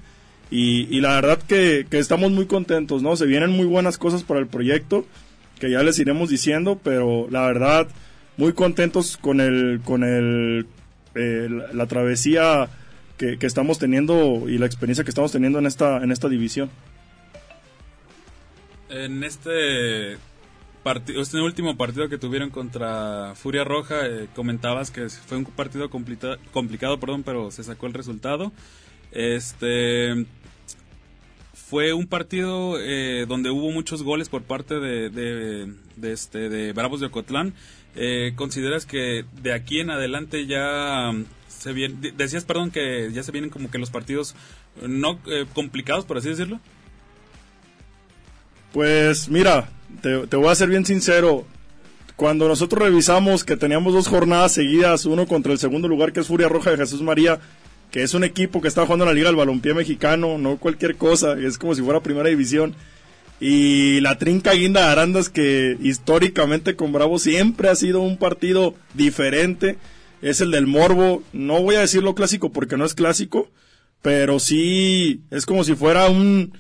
y, 0.51 0.99
la 0.99 1.15
verdad 1.15 1.39
que, 1.39 1.87
estamos 1.91 2.29
muy 2.29 2.45
contentos, 2.45 3.01
¿no? 3.01 3.15
Se 3.15 3.25
vienen 3.25 3.49
muy 3.49 3.65
buenas 3.65 3.97
cosas 3.97 4.21
para 4.21 4.39
el 4.41 4.47
proyecto 4.47 5.05
que 5.59 5.71
ya 5.71 5.81
les 5.81 5.97
iremos 5.97 6.29
diciendo, 6.29 6.79
pero 6.83 7.27
la 7.31 7.45
verdad 7.47 7.87
muy 8.41 8.53
contentos 8.53 9.17
con 9.17 9.39
el 9.39 9.81
con 9.85 10.03
el 10.03 10.65
eh, 11.13 11.47
la, 11.73 11.85
travesía 11.85 12.69
que, 13.17 13.37
estamos 13.41 13.77
teniendo 13.77 14.49
y 14.49 14.57
la 14.57 14.65
experiencia 14.65 15.03
que 15.03 15.11
estamos 15.11 15.31
teniendo 15.31 15.59
en 15.59 15.67
esta 15.67 15.97
en 16.03 16.11
esta 16.11 16.27
división. 16.27 16.71
En 18.89 19.23
este 19.23 20.17
este 21.15 21.39
último 21.39 21.77
partido 21.77 22.09
que 22.09 22.17
tuvieron 22.17 22.49
contra 22.49 23.33
Furia 23.35 23.63
Roja, 23.63 24.07
eh, 24.07 24.27
comentabas 24.33 24.89
que 24.89 25.07
fue 25.09 25.37
un 25.37 25.45
partido 25.45 25.91
complicado, 25.91 26.99
perdón, 26.99 27.21
pero 27.21 27.51
se 27.51 27.63
sacó 27.63 27.85
el 27.85 27.93
resultado. 27.93 28.51
Este 29.11 30.25
fue 31.71 31.93
un 31.93 32.05
partido 32.05 32.77
eh, 32.81 33.25
donde 33.29 33.49
hubo 33.49 33.71
muchos 33.71 34.03
goles 34.03 34.27
por 34.27 34.41
parte 34.41 34.81
de, 34.81 35.09
de, 35.09 36.11
este, 36.11 36.49
de 36.49 36.73
Bravos 36.73 36.99
de 36.99 37.05
Ocotlán. 37.05 37.53
Eh, 37.95 38.33
¿Consideras 38.35 38.85
que 38.85 39.25
de 39.41 39.53
aquí 39.53 39.79
en 39.79 39.91
adelante 39.91 40.45
ya 40.45 41.11
se 41.47 41.73
vienen, 41.73 42.13
decías, 42.17 42.45
perdón, 42.45 42.71
que 42.71 43.11
ya 43.11 43.23
se 43.23 43.31
vienen 43.31 43.49
como 43.49 43.69
que 43.69 43.77
los 43.77 43.89
partidos 43.89 44.35
no 44.81 45.19
complicados, 45.53 46.05
por 46.05 46.17
así 46.17 46.29
decirlo? 46.29 46.59
Pues 48.71 49.27
mira, 49.27 49.69
te, 50.01 50.35
voy 50.35 50.47
a 50.47 50.55
ser 50.55 50.69
bien 50.69 50.85
sincero. 50.85 51.45
Cuando 52.15 52.47
nosotros 52.47 52.81
revisamos 52.83 53.43
que 53.43 53.57
teníamos 53.57 53.93
dos 53.93 54.07
jornadas 54.07 54.53
seguidas, 54.53 55.05
uno 55.05 55.25
contra 55.27 55.51
el 55.51 55.59
segundo 55.59 55.87
lugar 55.87 56.13
que 56.13 56.21
es 56.21 56.27
Furia 56.27 56.47
Roja 56.47 56.71
de 56.71 56.77
Jesús 56.77 57.01
María, 57.01 57.39
que 57.89 58.03
es 58.03 58.13
un 58.13 58.23
equipo 58.23 58.61
que 58.61 58.67
está 58.67 58.85
jugando 58.85 59.03
en 59.05 59.09
la 59.09 59.13
Liga 59.13 59.27
del 59.27 59.35
Balompié 59.35 59.73
Mexicano, 59.73 60.37
no 60.37 60.57
cualquier 60.57 60.95
cosa, 60.95 61.33
es 61.33 61.57
como 61.57 61.75
si 61.75 61.81
fuera 61.81 62.01
primera 62.01 62.29
división. 62.29 62.75
Y 63.41 64.01
la 64.01 64.19
Trinca 64.19 64.53
Guinda 64.53 64.91
Arandas, 64.91 65.29
que 65.29 65.75
históricamente 65.81 66.75
con 66.75 66.93
Bravo 66.93 67.17
siempre 67.17 67.69
ha 67.69 67.75
sido 67.75 68.01
un 68.01 68.17
partido 68.17 68.75
diferente, 68.93 69.77
es 70.21 70.41
el 70.41 70.51
del 70.51 70.67
Morbo. 70.67 71.23
No 71.33 71.59
voy 71.59 71.73
a 71.73 71.79
decirlo 71.79 72.13
clásico 72.13 72.51
porque 72.51 72.77
no 72.77 72.85
es 72.85 72.93
clásico, 72.93 73.49
pero 74.03 74.39
sí 74.39 75.21
es 75.31 75.47
como 75.47 75.63
si 75.63 75.73
fuera 75.73 76.07
un, 76.07 76.53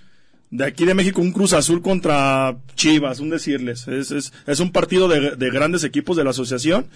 de 0.49 0.65
aquí 0.65 0.85
de 0.85 0.95
México 0.95 1.21
un 1.21 1.31
Cruz 1.31 1.53
Azul 1.53 1.83
contra 1.83 2.57
Chivas, 2.73 3.19
un 3.19 3.29
decirles. 3.29 3.87
Es, 3.87 4.09
es, 4.09 4.33
es 4.47 4.59
un 4.59 4.71
partido 4.71 5.07
de, 5.07 5.35
de, 5.35 5.51
grandes 5.51 5.83
equipos 5.83 6.17
de 6.17 6.23
la 6.23 6.31
asociación. 6.31 6.87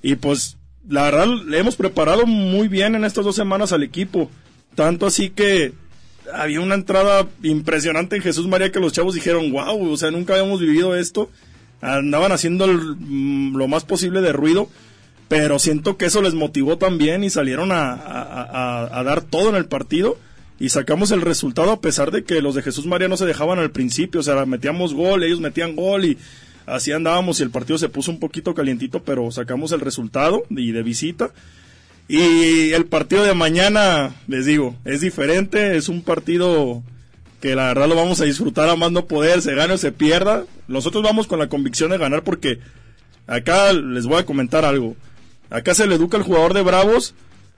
Y 0.00 0.14
pues 0.14 0.56
la 0.88 1.02
verdad 1.02 1.26
le 1.46 1.58
hemos 1.58 1.76
preparado 1.76 2.24
muy 2.24 2.68
bien 2.68 2.94
en 2.94 3.04
estas 3.04 3.26
dos 3.26 3.36
semanas 3.36 3.72
al 3.72 3.82
equipo. 3.82 4.30
Tanto 4.74 5.04
así 5.04 5.28
que 5.28 5.74
había 6.34 6.60
una 6.60 6.74
entrada 6.74 7.26
impresionante 7.42 8.16
en 8.16 8.22
Jesús 8.22 8.46
María 8.46 8.72
que 8.72 8.80
los 8.80 8.92
chavos 8.92 9.14
dijeron, 9.14 9.50
wow, 9.52 9.90
o 9.90 9.96
sea, 9.96 10.10
nunca 10.10 10.34
habíamos 10.34 10.60
vivido 10.60 10.96
esto. 10.96 11.30
Andaban 11.80 12.32
haciendo 12.32 12.66
mm, 12.66 13.56
lo 13.56 13.68
más 13.68 13.84
posible 13.84 14.20
de 14.20 14.32
ruido. 14.32 14.68
Pero 15.28 15.58
siento 15.58 15.98
que 15.98 16.06
eso 16.06 16.22
les 16.22 16.32
motivó 16.32 16.78
también 16.78 17.22
y 17.22 17.28
salieron 17.28 17.70
a, 17.70 17.92
a, 17.92 18.98
a 18.98 19.04
dar 19.04 19.20
todo 19.20 19.50
en 19.50 19.56
el 19.56 19.66
partido 19.66 20.16
y 20.58 20.70
sacamos 20.70 21.10
el 21.10 21.20
resultado 21.20 21.70
a 21.70 21.80
pesar 21.80 22.10
de 22.10 22.24
que 22.24 22.42
los 22.42 22.54
de 22.54 22.62
Jesús 22.62 22.86
María 22.86 23.08
no 23.08 23.16
se 23.16 23.26
dejaban 23.26 23.58
al 23.58 23.70
principio, 23.70 24.20
o 24.20 24.22
sea, 24.22 24.44
metíamos 24.44 24.94
gol, 24.94 25.22
ellos 25.22 25.40
metían 25.40 25.76
gol 25.76 26.04
y 26.04 26.18
así 26.66 26.92
andábamos 26.92 27.38
y 27.38 27.44
el 27.44 27.50
partido 27.50 27.78
se 27.78 27.88
puso 27.88 28.10
un 28.10 28.18
poquito 28.18 28.54
calientito, 28.54 29.02
pero 29.02 29.30
sacamos 29.30 29.70
el 29.72 29.80
resultado 29.80 30.42
y 30.50 30.72
de 30.72 30.82
visita. 30.82 31.30
Y 32.08 32.72
el 32.72 32.86
partido 32.86 33.22
de 33.22 33.34
mañana, 33.34 34.14
les 34.26 34.46
digo, 34.46 34.74
es 34.86 35.02
diferente, 35.02 35.76
es 35.76 35.90
un 35.90 36.02
partido 36.02 36.82
que 37.40 37.54
la 37.54 37.66
verdad 37.66 37.86
lo 37.86 37.94
vamos 37.94 38.20
a 38.22 38.24
disfrutar 38.24 38.68
a 38.70 38.76
más 38.76 38.90
no 38.90 39.04
poder, 39.04 39.42
se 39.42 39.54
gane 39.54 39.74
o 39.74 39.78
se 39.78 39.92
pierda. 39.92 40.44
Nosotros 40.68 41.04
vamos 41.04 41.26
con 41.26 41.38
la 41.38 41.50
convicción 41.50 41.90
de 41.90 41.98
ganar 41.98 42.24
porque 42.24 42.60
acá 43.26 43.74
les 43.74 44.06
voy 44.06 44.18
a 44.18 44.26
comentar 44.26 44.64
algo. 44.64 44.96
Acá 45.50 45.74
se 45.74 45.86
le 45.86 45.96
educa 45.96 46.16
al 46.16 46.22
jugador 46.22 46.54
de 46.54 46.62
Bravos 46.62 47.14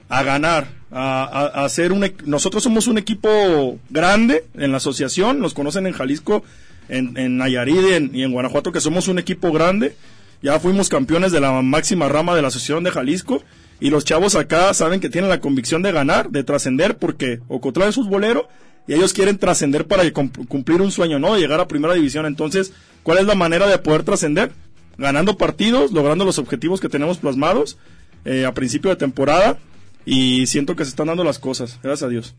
a 0.08 0.24
ganar, 0.24 0.66
a, 0.90 1.64
hacer 1.64 1.92
un... 1.92 2.12
Nosotros 2.24 2.64
somos 2.64 2.88
un 2.88 2.98
equipo 2.98 3.78
grande 3.88 4.44
en 4.54 4.72
la 4.72 4.78
asociación, 4.78 5.38
nos 5.38 5.54
conocen 5.54 5.86
en 5.86 5.92
Jalisco, 5.92 6.42
en, 6.88 7.16
en 7.16 7.36
Nayarit 7.36 8.12
y 8.12 8.24
en, 8.24 8.32
Guanajuato 8.32 8.72
que 8.72 8.80
somos 8.80 9.06
un 9.06 9.20
equipo 9.20 9.52
grande. 9.52 9.94
Ya 10.42 10.58
fuimos 10.58 10.88
campeones 10.88 11.30
de 11.30 11.40
la 11.40 11.62
máxima 11.62 12.08
rama 12.08 12.34
de 12.34 12.42
la 12.42 12.48
asociación 12.48 12.82
de 12.82 12.90
Jalisco 12.90 13.44
y 13.80 13.90
los 13.90 14.04
chavos 14.04 14.34
acá 14.34 14.72
saben 14.74 15.00
que 15.00 15.08
tienen 15.08 15.30
la 15.30 15.40
convicción 15.40 15.82
de 15.82 15.92
ganar, 15.92 16.30
de 16.30 16.44
trascender, 16.44 16.98
porque 16.98 17.40
Ocotlán 17.48 17.88
es 17.88 17.94
futbolero 17.94 18.48
y 18.86 18.94
ellos 18.94 19.12
quieren 19.12 19.38
trascender 19.38 19.86
para 19.86 20.04
cumplir 20.12 20.82
un 20.82 20.90
sueño, 20.90 21.18
¿no? 21.18 21.34
De 21.34 21.40
llegar 21.40 21.60
a 21.60 21.68
primera 21.68 21.94
división. 21.94 22.26
Entonces, 22.26 22.72
¿cuál 23.02 23.18
es 23.18 23.26
la 23.26 23.34
manera 23.34 23.66
de 23.66 23.78
poder 23.78 24.02
trascender? 24.02 24.52
Ganando 24.98 25.38
partidos, 25.38 25.92
logrando 25.92 26.24
los 26.24 26.38
objetivos 26.38 26.80
que 26.80 26.88
tenemos 26.88 27.18
plasmados 27.18 27.78
eh, 28.24 28.44
a 28.44 28.52
principio 28.52 28.90
de 28.90 28.96
temporada 28.96 29.58
y 30.04 30.46
siento 30.46 30.76
que 30.76 30.84
se 30.84 30.90
están 30.90 31.06
dando 31.06 31.24
las 31.24 31.38
cosas, 31.38 31.78
gracias 31.82 32.06
a 32.06 32.10
Dios. 32.10 32.34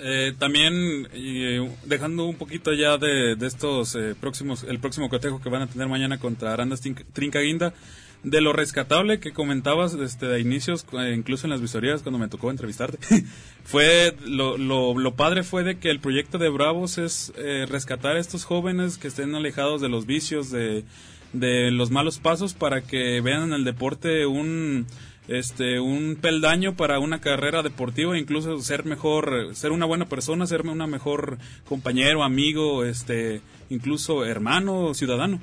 Eh, 0.00 0.32
también 0.38 1.08
eh, 1.12 1.68
dejando 1.84 2.26
un 2.26 2.36
poquito 2.36 2.72
ya 2.72 2.98
de, 2.98 3.36
estos 3.40 3.96
eh, 3.96 4.14
próximos, 4.18 4.62
el 4.62 4.78
próximo 4.78 5.08
cotejo 5.08 5.40
que 5.40 5.48
van 5.48 5.62
a 5.62 5.66
tener 5.66 5.88
mañana 5.88 6.18
contra 6.18 6.52
Arandas 6.52 6.80
Trincaguinda, 7.12 7.74
de 8.22 8.40
lo 8.40 8.52
rescatable 8.52 9.20
que 9.20 9.32
comentabas 9.32 9.94
este, 9.94 10.26
de 10.26 10.40
inicios, 10.40 10.84
incluso 11.14 11.46
en 11.46 11.50
las 11.50 11.60
visorías 11.60 12.02
cuando 12.02 12.18
me 12.18 12.28
tocó 12.28 12.50
entrevistarte, 12.50 12.98
fue 13.64 14.14
lo, 14.26 14.58
lo, 14.58 14.98
lo, 14.98 15.14
padre 15.14 15.44
fue 15.44 15.62
de 15.64 15.78
que 15.78 15.90
el 15.90 16.00
proyecto 16.00 16.38
de 16.38 16.48
Bravos 16.48 16.98
es 16.98 17.32
rescatar 17.68 18.16
a 18.16 18.20
estos 18.20 18.44
jóvenes 18.44 18.98
que 18.98 19.08
estén 19.08 19.34
alejados 19.34 19.80
de 19.80 19.88
los 19.88 20.04
vicios, 20.06 20.50
de, 20.50 20.84
de 21.32 21.70
los 21.70 21.90
malos 21.90 22.18
pasos 22.18 22.54
para 22.54 22.82
que 22.82 23.20
vean 23.20 23.44
en 23.44 23.52
el 23.52 23.64
deporte 23.64 24.26
un 24.26 24.86
este 25.28 25.78
un 25.78 26.16
peldaño 26.16 26.74
para 26.74 26.98
una 26.98 27.20
carrera 27.20 27.62
deportiva, 27.62 28.18
incluso 28.18 28.58
ser 28.60 28.86
mejor, 28.86 29.54
ser 29.54 29.72
una 29.72 29.84
buena 29.84 30.06
persona, 30.06 30.46
ser 30.46 30.62
una 30.62 30.86
mejor 30.86 31.38
compañero, 31.66 32.22
amigo, 32.22 32.84
este, 32.84 33.42
incluso 33.68 34.24
hermano, 34.24 34.94
ciudadano. 34.94 35.38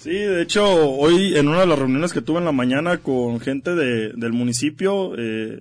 Sí, 0.00 0.12
de 0.12 0.40
hecho, 0.40 0.64
hoy 0.64 1.36
en 1.36 1.46
una 1.46 1.60
de 1.60 1.66
las 1.66 1.78
reuniones 1.78 2.14
que 2.14 2.22
tuve 2.22 2.38
en 2.38 2.46
la 2.46 2.52
mañana 2.52 2.96
con 2.96 3.38
gente 3.38 3.74
de, 3.74 4.14
del 4.14 4.32
municipio, 4.32 5.12
eh, 5.18 5.60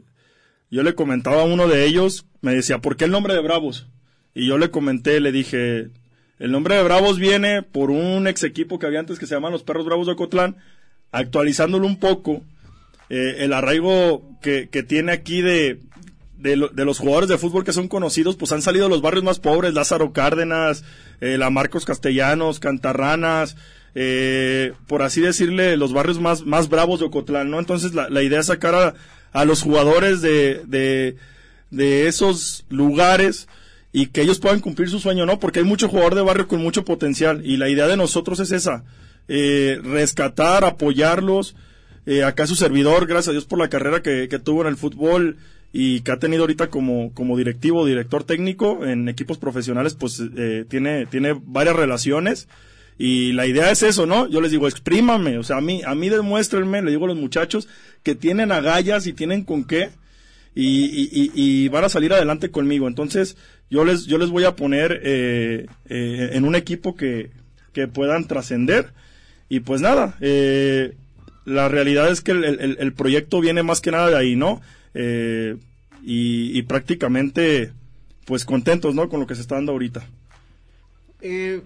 yo 0.71 0.81
le 0.81 0.95
comentaba 0.95 1.41
a 1.41 1.43
uno 1.43 1.67
de 1.67 1.83
ellos, 1.83 2.25
me 2.39 2.55
decía, 2.55 2.79
¿por 2.79 2.95
qué 2.95 3.03
el 3.03 3.11
nombre 3.11 3.33
de 3.33 3.41
Bravos? 3.41 3.89
Y 4.33 4.47
yo 4.47 4.57
le 4.57 4.71
comenté, 4.71 5.19
le 5.19 5.33
dije, 5.33 5.89
el 6.39 6.51
nombre 6.53 6.75
de 6.75 6.83
Bravos 6.83 7.19
viene 7.19 7.63
por 7.63 7.91
un 7.91 8.27
ex 8.27 8.43
equipo 8.43 8.79
que 8.79 8.85
había 8.85 9.01
antes 9.01 9.19
que 9.19 9.27
se 9.27 9.35
llaman 9.35 9.51
los 9.51 9.63
Perros 9.63 9.85
Bravos 9.85 10.07
de 10.07 10.13
Ocotlán, 10.13 10.55
actualizándolo 11.11 11.85
un 11.85 11.99
poco, 11.99 12.41
eh, 13.09 13.39
el 13.39 13.51
arraigo 13.51 14.39
que, 14.41 14.69
que 14.69 14.83
tiene 14.83 15.11
aquí 15.11 15.41
de, 15.41 15.81
de, 16.37 16.55
los 16.55 16.97
jugadores 16.97 17.27
de 17.27 17.37
fútbol 17.37 17.65
que 17.65 17.73
son 17.73 17.89
conocidos, 17.89 18.37
pues 18.37 18.53
han 18.53 18.61
salido 18.61 18.85
de 18.85 18.91
los 18.91 19.01
barrios 19.01 19.25
más 19.25 19.39
pobres, 19.39 19.73
Lázaro 19.73 20.13
Cárdenas, 20.13 20.85
eh, 21.19 21.37
la 21.37 21.49
Marcos 21.49 21.83
Castellanos, 21.83 22.61
Cantarranas, 22.61 23.57
eh, 23.95 24.73
por 24.87 25.01
así 25.01 25.21
decirle, 25.21 25.77
los 25.77 25.93
barrios 25.93 26.19
más, 26.19 26.45
más 26.45 26.69
bravos 26.69 26.99
de 26.99 27.07
Ocotlán, 27.07 27.49
¿no? 27.49 27.59
Entonces 27.59 27.93
la, 27.93 28.09
la 28.09 28.21
idea 28.21 28.39
es 28.39 28.47
sacar 28.47 28.75
a, 28.75 28.93
a 29.31 29.45
los 29.45 29.61
jugadores 29.61 30.21
de, 30.21 30.63
de, 30.67 31.15
de, 31.71 32.07
esos 32.07 32.65
lugares 32.69 33.47
y 33.91 34.07
que 34.07 34.21
ellos 34.21 34.39
puedan 34.39 34.59
cumplir 34.59 34.89
su 34.89 34.99
sueño, 34.99 35.25
¿no? 35.25 35.39
Porque 35.39 35.59
hay 35.59 35.65
mucho 35.65 35.89
jugador 35.89 36.15
de 36.15 36.21
barrio 36.21 36.47
con 36.47 36.61
mucho 36.61 36.85
potencial 36.85 37.41
y 37.45 37.57
la 37.57 37.69
idea 37.69 37.87
de 37.87 37.97
nosotros 37.97 38.39
es 38.39 38.51
esa, 38.51 38.83
eh, 39.27 39.79
rescatar, 39.83 40.63
apoyarlos. 40.63 41.55
Eh, 42.05 42.23
acá 42.23 42.47
su 42.47 42.55
servidor, 42.55 43.07
gracias 43.07 43.29
a 43.29 43.31
Dios 43.33 43.45
por 43.45 43.59
la 43.59 43.69
carrera 43.69 44.01
que, 44.01 44.27
que 44.29 44.39
tuvo 44.39 44.61
en 44.61 44.67
el 44.67 44.77
fútbol 44.77 45.37
y 45.71 46.01
que 46.01 46.11
ha 46.11 46.17
tenido 46.17 46.43
ahorita 46.43 46.69
como, 46.69 47.13
como 47.13 47.37
directivo, 47.37 47.85
director 47.85 48.23
técnico 48.23 48.85
en 48.85 49.07
equipos 49.07 49.37
profesionales, 49.37 49.93
pues 49.93 50.21
eh, 50.35 50.65
tiene, 50.67 51.05
tiene 51.05 51.39
varias 51.39 51.75
relaciones 51.75 52.47
y 52.99 53.31
la 53.31 53.47
idea 53.47 53.71
es 53.71 53.81
eso, 53.81 54.05
¿no? 54.05 54.27
Yo 54.27 54.41
les 54.41 54.51
digo, 54.51 54.67
exprímame, 54.67 55.37
o 55.37 55.43
sea, 55.43 55.57
a 55.57 55.61
mí, 55.61 55.81
a 55.85 55.95
mí 55.95 56.09
demuéstrenme, 56.09 56.81
le 56.81 56.91
digo 56.91 57.05
a 57.05 57.07
los 57.07 57.17
muchachos, 57.17 57.69
que 58.03 58.13
tienen 58.13 58.51
agallas 58.51 59.07
y 59.07 59.13
tienen 59.13 59.45
con 59.45 59.63
qué, 59.63 59.89
y, 60.53 61.09
y, 61.13 61.31
y, 61.33 61.69
van 61.69 61.85
a 61.85 61.89
salir 61.89 62.11
adelante 62.11 62.51
conmigo. 62.51 62.89
Entonces, 62.89 63.37
yo 63.69 63.85
les, 63.85 64.05
yo 64.05 64.17
les 64.17 64.29
voy 64.29 64.43
a 64.43 64.57
poner 64.57 64.99
eh, 65.03 65.67
eh, 65.87 66.29
en 66.33 66.43
un 66.43 66.55
equipo 66.55 66.97
que, 66.97 67.31
que 67.71 67.87
puedan 67.87 68.27
trascender. 68.27 68.91
Y 69.47 69.61
pues 69.61 69.79
nada, 69.79 70.17
eh, 70.19 70.95
la 71.45 71.69
realidad 71.69 72.11
es 72.11 72.19
que 72.19 72.31
el, 72.31 72.77
el, 72.77 72.93
proyecto 72.93 73.39
viene 73.39 73.63
más 73.63 73.79
que 73.79 73.91
nada 73.91 74.09
de 74.09 74.17
ahí, 74.17 74.35
¿no? 74.35 74.61
Eh, 74.93 75.55
y, 76.03 76.57
y 76.57 76.63
prácticamente, 76.63 77.71
pues 78.25 78.43
contentos, 78.43 78.93
¿no? 78.93 79.07
Con 79.07 79.21
lo 79.21 79.27
que 79.27 79.35
se 79.35 79.41
está 79.41 79.55
dando 79.55 79.71
ahorita. 79.71 80.05
Eh, 81.21 81.61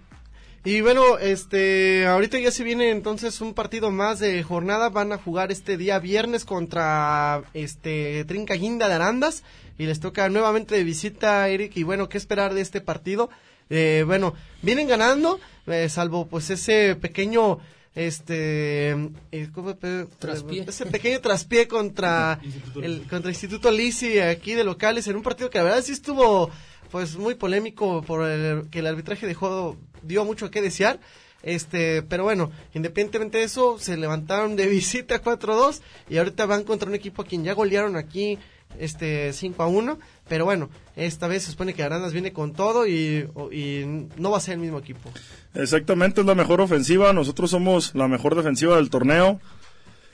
y 0.65 0.79
bueno, 0.79 1.17
este, 1.17 2.05
ahorita 2.05 2.39
ya 2.39 2.49
se 2.49 2.63
viene 2.63 2.91
entonces 2.91 3.41
un 3.41 3.53
partido 3.53 3.91
más 3.91 4.19
de 4.19 4.41
jornada. 4.43 4.89
Van 4.89 5.11
a 5.11 5.17
jugar 5.17 5.51
este 5.51 5.75
día 5.75 5.99
viernes 5.99 6.45
contra 6.45 7.43
este 7.53 8.23
Trinca 8.25 8.53
Guinda 8.53 8.87
de 8.87 8.93
Arandas 8.93 9.43
y 9.77 9.85
les 9.85 9.99
toca 9.99 10.29
nuevamente 10.29 10.75
de 10.75 10.85
visita 10.85 11.49
Eric. 11.49 11.75
Y 11.75 11.83
bueno, 11.83 12.07
¿qué 12.07 12.17
esperar 12.17 12.53
de 12.53 12.61
este 12.61 12.79
partido? 12.79 13.29
Eh, 13.69 14.03
bueno, 14.05 14.35
vienen 14.61 14.87
ganando, 14.87 15.39
eh, 15.67 15.89
salvo 15.89 16.27
pues 16.27 16.49
ese 16.49 16.95
pequeño 16.95 17.59
este 17.95 18.91
eh, 19.31 19.49
¿cómo, 19.53 19.75
traspié. 19.75 20.65
ese 20.67 20.85
pequeño 20.87 21.19
traspié 21.19 21.67
contra 21.67 22.39
el 22.81 23.05
contra 23.07 23.29
Instituto 23.29 23.69
Lisi 23.69 24.19
aquí 24.19 24.53
de 24.55 24.63
locales 24.63 25.07
en 25.07 25.15
un 25.15 25.21
partido 25.21 25.51
que 25.51 25.59
la 25.59 25.65
verdad 25.65 25.83
sí 25.83 25.91
estuvo 25.91 26.49
pues 26.89 27.17
muy 27.17 27.35
polémico 27.35 28.01
por 28.01 28.27
el, 28.27 28.67
que 28.69 28.79
el 28.79 28.87
arbitraje 28.87 29.27
dejó 29.27 29.77
dio 30.03 30.25
mucho 30.25 30.51
que 30.51 30.61
desear. 30.61 30.99
Este, 31.43 32.01
pero 32.03 32.23
bueno, 32.23 32.51
independientemente 32.73 33.39
de 33.39 33.43
eso, 33.43 33.77
se 33.77 33.97
levantaron 33.97 34.55
de 34.55 34.67
visita 34.69 35.21
4-2 35.21 35.81
y 36.09 36.17
ahorita 36.17 36.45
van 36.45 36.63
contra 36.63 36.87
un 36.87 36.95
equipo 36.95 37.21
a 37.21 37.25
quien 37.25 37.43
ya 37.43 37.53
golearon 37.53 37.97
aquí 37.97 38.39
este 38.79 39.33
5 39.33 39.61
a 39.61 39.67
1, 39.67 39.99
pero 40.27 40.45
bueno, 40.45 40.69
esta 40.95 41.27
vez 41.27 41.43
se 41.43 41.51
supone 41.51 41.73
que 41.73 41.83
Arandas 41.83 42.13
viene 42.13 42.33
con 42.33 42.53
todo 42.53 42.87
y, 42.87 43.27
y, 43.51 44.07
no 44.17 44.31
va 44.31 44.37
a 44.37 44.41
ser 44.41 44.55
el 44.55 44.61
mismo 44.61 44.79
equipo. 44.79 45.11
Exactamente, 45.53 46.21
es 46.21 46.27
la 46.27 46.33
mejor 46.33 46.61
ofensiva, 46.61 47.13
nosotros 47.13 47.51
somos 47.51 47.93
la 47.93 48.07
mejor 48.07 48.35
defensiva 48.35 48.77
del 48.77 48.89
torneo. 48.89 49.39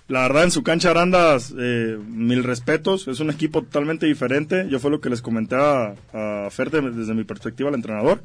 La 0.09 0.23
verdad, 0.23 0.45
en 0.45 0.51
su 0.51 0.63
cancha 0.63 0.89
Arandas, 0.89 1.53
eh, 1.57 1.95
mil 2.07 2.43
respetos, 2.43 3.07
es 3.07 3.19
un 3.19 3.29
equipo 3.29 3.61
totalmente 3.61 4.07
diferente. 4.07 4.65
Yo 4.67 4.79
fue 4.79 4.89
lo 4.89 4.99
que 4.99 5.09
les 5.11 5.21
comenté 5.21 5.55
a, 5.55 5.93
a 6.13 6.49
Fer 6.49 6.71
desde 6.71 7.13
mi 7.13 7.25
perspectiva, 7.25 7.69
al 7.69 7.75
entrenador. 7.75 8.23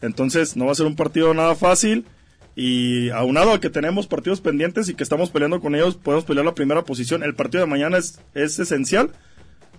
Entonces 0.00 0.56
no 0.56 0.66
va 0.66 0.72
a 0.72 0.76
ser 0.76 0.86
un 0.86 0.96
partido 0.96 1.34
nada 1.34 1.54
fácil. 1.54 2.06
Y 2.54 3.10
aunado 3.10 3.52
a 3.52 3.60
que 3.60 3.68
tenemos 3.68 4.06
partidos 4.06 4.40
pendientes 4.40 4.88
y 4.88 4.94
que 4.94 5.02
estamos 5.02 5.28
peleando 5.30 5.60
con 5.60 5.74
ellos, 5.74 5.96
podemos 5.96 6.24
pelear 6.24 6.46
la 6.46 6.54
primera 6.54 6.84
posición. 6.84 7.22
El 7.22 7.34
partido 7.34 7.62
de 7.62 7.70
mañana 7.70 7.98
es, 7.98 8.18
es 8.34 8.58
esencial 8.58 9.10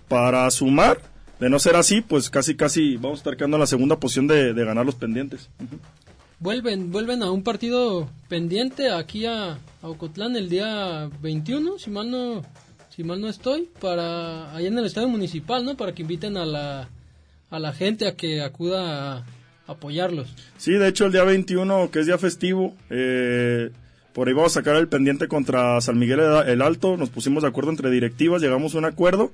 para 0.08 0.50
sumar. 0.50 1.00
De 1.40 1.48
no 1.48 1.58
ser 1.58 1.76
así, 1.76 2.00
pues 2.00 2.30
casi 2.30 2.56
casi 2.56 2.96
vamos 2.96 3.18
a 3.18 3.20
estar 3.20 3.36
quedando 3.36 3.56
en 3.56 3.60
la 3.60 3.66
segunda 3.66 4.00
posición 4.00 4.26
de, 4.26 4.54
de 4.54 4.64
ganar 4.64 4.84
los 4.84 4.96
pendientes. 4.96 5.50
Vuelven, 6.40 6.92
vuelven 6.92 7.24
a 7.24 7.32
un 7.32 7.42
partido 7.42 8.08
pendiente 8.28 8.90
aquí 8.90 9.26
a, 9.26 9.58
Ocotlán 9.82 10.36
el 10.36 10.48
día 10.48 11.10
21, 11.20 11.78
si 11.78 11.90
mal 11.90 12.10
no, 12.10 12.42
si 12.90 13.02
mal 13.02 13.20
no 13.20 13.28
estoy, 13.28 13.68
para 13.80 14.54
allá 14.54 14.68
en 14.68 14.78
el 14.78 14.86
estadio 14.86 15.08
municipal, 15.08 15.64
¿no? 15.64 15.76
Para 15.76 15.94
que 15.94 16.02
inviten 16.02 16.36
a 16.36 16.46
la, 16.46 16.88
a 17.50 17.58
la 17.58 17.72
gente 17.72 18.06
a 18.06 18.14
que 18.14 18.40
acuda 18.40 19.18
a, 19.18 19.26
apoyarlos. 19.68 20.34
Sí, 20.56 20.72
de 20.72 20.88
hecho 20.88 21.06
el 21.06 21.12
día 21.12 21.22
21, 21.22 21.90
que 21.92 22.00
es 22.00 22.06
día 22.06 22.18
festivo, 22.18 22.74
eh, 22.90 23.70
por 24.12 24.26
ahí 24.26 24.34
vamos 24.34 24.52
a 24.52 24.60
sacar 24.60 24.74
el 24.76 24.88
pendiente 24.88 25.28
contra 25.28 25.80
San 25.80 25.98
Miguel 25.98 26.20
el 26.46 26.62
Alto, 26.62 26.96
nos 26.96 27.10
pusimos 27.10 27.42
de 27.42 27.50
acuerdo 27.50 27.70
entre 27.70 27.90
directivas, 27.90 28.42
llegamos 28.42 28.74
a 28.74 28.78
un 28.78 28.86
acuerdo 28.86 29.30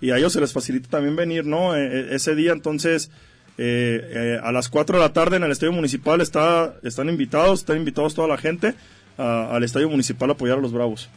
y 0.00 0.10
a 0.10 0.16
ellos 0.16 0.32
se 0.32 0.40
les 0.40 0.52
facilita 0.52 0.88
también 0.88 1.14
venir, 1.14 1.46
¿no? 1.46 1.76
E, 1.76 1.84
e, 1.84 2.14
ese 2.16 2.34
día 2.34 2.52
entonces... 2.52 3.10
Eh, 3.56 4.10
eh, 4.10 4.40
a 4.42 4.50
las 4.50 4.68
4 4.68 4.96
de 4.96 5.00
la 5.04 5.12
tarde 5.12 5.36
en 5.36 5.44
el 5.44 5.52
estadio 5.52 5.70
municipal 5.72 6.20
está, 6.20 6.74
están 6.82 7.08
invitados, 7.08 7.60
están 7.60 7.76
invitados 7.76 8.12
toda 8.12 8.26
la 8.26 8.36
gente 8.36 8.74
a, 9.16 9.54
al 9.54 9.62
estadio 9.62 9.88
municipal 9.88 10.28
a 10.28 10.32
apoyar 10.32 10.58
a 10.58 10.60
los 10.60 10.72
Bravos. 10.72 11.08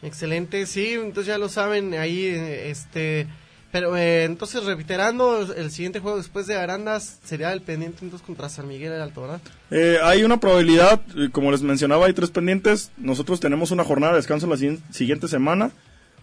Excelente, 0.00 0.64
sí, 0.66 0.92
entonces 0.92 1.26
ya 1.26 1.38
lo 1.38 1.48
saben, 1.48 1.94
ahí 1.94 2.24
este 2.24 3.26
pero 3.72 3.96
eh, 3.96 4.24
entonces, 4.24 4.64
reiterando, 4.64 5.52
el 5.54 5.70
siguiente 5.70 6.00
juego 6.00 6.16
después 6.16 6.46
de 6.46 6.56
Arandas 6.56 7.20
sería 7.24 7.52
el 7.52 7.60
pendiente 7.60 7.98
entonces 8.02 8.26
contra 8.26 8.48
San 8.48 8.66
Miguel 8.66 8.90
del 8.90 9.02
Alto, 9.02 9.22
¿verdad? 9.22 9.40
Eh, 9.70 9.98
hay 10.02 10.24
una 10.24 10.40
probabilidad, 10.40 11.00
como 11.32 11.52
les 11.52 11.62
mencionaba, 11.62 12.06
hay 12.06 12.12
tres 12.12 12.30
pendientes. 12.30 12.90
Nosotros 12.96 13.38
tenemos 13.38 13.70
una 13.70 13.84
jornada 13.84 14.12
de 14.12 14.18
descanso 14.18 14.46
la 14.46 14.56
siguiente 14.56 15.28
semana. 15.28 15.70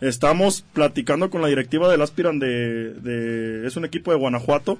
Estamos 0.02 0.64
platicando 0.74 1.30
con 1.30 1.42
la 1.42 1.48
directiva 1.48 1.90
del 1.90 2.02
Aspiran 2.02 2.38
de, 2.38 3.66
es 3.66 3.78
un 3.78 3.86
equipo 3.86 4.12
de 4.12 4.18
Guanajuato 4.18 4.78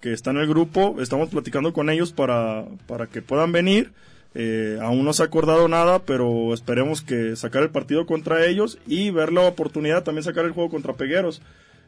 que 0.00 0.12
está 0.12 0.30
en 0.30 0.38
el 0.38 0.48
grupo. 0.48 0.96
Estamos 1.00 1.28
platicando 1.30 1.72
con 1.72 1.88
ellos 1.88 2.12
para, 2.12 2.64
para 2.86 3.06
que 3.06 3.22
puedan 3.22 3.52
venir. 3.52 3.92
Eh, 4.34 4.78
aún 4.82 5.04
no 5.04 5.12
se 5.12 5.22
ha 5.22 5.26
acordado 5.26 5.68
nada, 5.68 6.00
pero 6.00 6.52
esperemos 6.52 7.00
que 7.00 7.34
sacar 7.34 7.62
el 7.62 7.70
partido 7.70 8.04
contra 8.06 8.44
ellos 8.44 8.78
y 8.86 9.10
ver 9.10 9.32
la 9.32 9.42
oportunidad 9.42 10.04
también 10.04 10.22
sacar 10.22 10.44
el 10.44 10.52
juego 10.52 10.68
contra 10.68 10.92
Pegueros. 10.92 11.40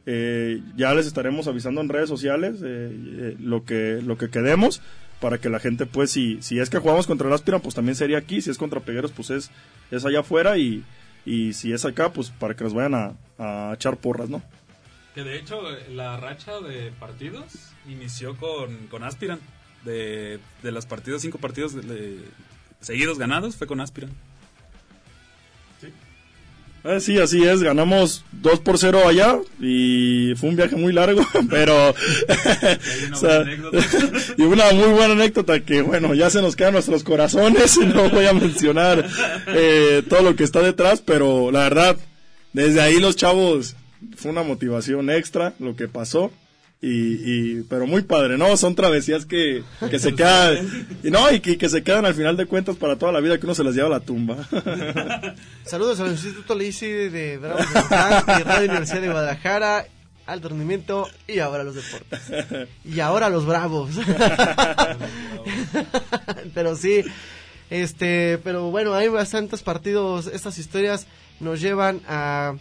Eh, 0.07 0.63
ya 0.77 0.95
les 0.95 1.07
estaremos 1.07 1.47
avisando 1.47 1.81
en 1.83 1.91
redes 1.91 2.09
sociales 2.09 2.57
eh, 2.65 2.91
eh, 2.91 3.37
lo 3.39 3.65
que 3.65 4.01
lo 4.03 4.17
que 4.17 4.31
quedemos 4.31 4.81
para 5.21 5.37
que 5.37 5.51
la 5.51 5.61
gente 5.61 5.85
pues 5.85 6.11
si 6.11 6.41
si 6.41 6.59
es 6.59 6.71
que 6.71 6.79
jugamos 6.79 7.07
contra 7.07 7.29
el 7.29 7.35
Aspiran 7.35 7.61
pues 7.61 7.75
también 7.75 7.95
sería 7.95 8.17
aquí 8.17 8.41
si 8.41 8.49
es 8.49 8.57
contra 8.57 8.81
Pegueros 8.81 9.13
pues 9.13 9.29
es 9.29 9.51
es 9.91 10.07
allá 10.07 10.21
afuera 10.21 10.57
y, 10.57 10.85
y 11.27 11.53
si 11.53 11.75
es 11.75 11.85
acá 11.85 12.15
pues 12.15 12.31
para 12.31 12.57
que 12.57 12.65
nos 12.65 12.73
vayan 12.73 12.95
a, 12.95 13.13
a 13.39 13.75
echar 13.75 13.99
porras 13.99 14.31
no 14.31 14.43
que 15.15 15.23
de 15.23 15.37
hecho 15.39 15.61
la 15.91 16.17
racha 16.17 16.61
de 16.61 16.93
partidos 16.99 17.53
inició 17.87 18.37
con, 18.37 18.87
con 18.87 19.05
Aspiran. 19.05 19.41
De, 19.85 20.39
de 20.63 20.73
los 20.73 20.85
partidos 20.85 21.23
cinco 21.23 21.39
partidos 21.39 21.75
seguidos 22.81 23.19
ganados 23.19 23.57
fue 23.57 23.67
con 23.67 23.81
Aspiran 23.81 24.11
eh, 26.85 27.01
sí, 27.01 27.19
así 27.19 27.43
es, 27.43 27.63
ganamos 27.63 28.25
2 28.33 28.61
por 28.61 28.79
0 28.79 29.07
allá 29.07 29.39
y 29.61 30.35
fue 30.37 30.49
un 30.49 30.57
viaje 30.57 30.77
muy 30.77 30.93
largo, 30.93 31.23
pero... 31.51 31.91
o 33.13 33.17
sea, 33.17 33.45
y 34.37 34.43
una 34.43 34.71
muy 34.73 34.89
buena 34.89 35.13
anécdota 35.13 35.61
que, 35.61 35.83
bueno, 35.83 36.15
ya 36.15 36.31
se 36.31 36.43
nos 36.43 36.57
quedan 36.57 36.75
nuestros 36.75 37.05
corazones 37.05 37.77
y 37.77 37.87
no 37.87 38.09
voy 38.11 38.27
a 38.27 38.33
mencionar 38.33 39.07
eh, 39.49 40.03
todo 40.09 40.23
lo 40.23 40.37
que 40.37 40.45
está 40.45 40.61
detrás, 40.63 41.03
pero 41.05 41.51
la 41.51 41.61
verdad, 41.61 41.97
desde 42.53 42.81
ahí 42.81 42.99
los 42.99 43.17
chavos, 43.17 43.77
fue 44.17 44.31
una 44.31 44.43
motivación 44.43 45.11
extra 45.11 45.55
lo 45.59 45.77
que 45.77 45.89
pasó 45.89 46.31
Y, 46.83 46.89
y, 46.89 47.63
pero 47.65 47.87
muy 47.87 48.01
padre, 48.01 48.39
¿no? 48.39 48.57
Son 48.57 48.75
travesías 48.75 49.27
que, 49.27 49.63
que 49.91 49.99
se 49.99 50.15
quedan, 50.15 50.89
y 51.03 51.11
no, 51.11 51.31
y 51.31 51.41
que, 51.41 51.69
se 51.69 51.83
quedan 51.83 52.07
al 52.07 52.15
final 52.15 52.39
de 52.39 52.47
cuentas 52.47 52.77
para 52.77 52.97
toda 52.97 53.13
la 53.13 53.21
vida, 53.21 53.39
que 53.39 53.45
uno 53.45 53.55
se 53.55 53.65
las 53.65 53.75
lleva 53.75 53.89
a 53.89 53.91
la 53.91 54.01
tumba. 54.01 54.49
Saludos 55.67 56.01
al 56.01 56.13
Instituto 56.13 56.55
Leisi 56.55 56.87
de 56.87 57.37
Bravos 57.37 57.67
de 57.71 58.41
y 58.41 58.43
Radio 58.45 58.71
Universidad 58.71 59.03
de 59.03 59.09
Guadalajara, 59.09 59.85
alto 60.25 60.49
rendimiento 60.49 61.07
y 61.29 61.41
ahora 61.41 61.65
los 61.65 61.75
deportes. 61.75 62.21
Y 62.87 63.01
ahora 63.01 63.29
los 63.29 63.45
Bravos. 63.45 63.91
pero 66.55 66.77
sí, 66.77 67.05
este, 67.69 68.39
pero 68.43 68.71
bueno, 68.71 68.95
hay 68.95 69.09
bastantes 69.09 69.63
partidos, 69.63 70.29
estas 70.29 70.57
historias 70.57 71.07
nos 71.41 71.61
llevan 71.61 72.01
a 72.09 72.55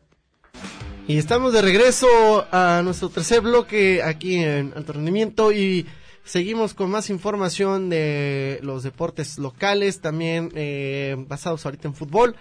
Y 1.07 1.19
estamos 1.19 1.53
de 1.53 1.63
regreso 1.63 2.09
a 2.51 2.81
nuestro 2.83 3.11
tercer 3.11 3.43
bloque 3.43 4.03
aquí 4.03 4.35
en 4.37 4.73
Alto 4.75 4.95
Rendimiento 4.95 5.53
y 5.53 5.87
Seguimos 6.25 6.73
con 6.73 6.91
más 6.91 7.11
información 7.11 7.91
de 7.91 8.61
los 8.63 8.85
deportes 8.85 9.39
locales, 9.39 10.01
también 10.01 10.53
eh, 10.55 11.17
basados 11.29 11.65
ahorita 11.67 11.89
en 11.89 11.95
fútbol. 11.95 12.37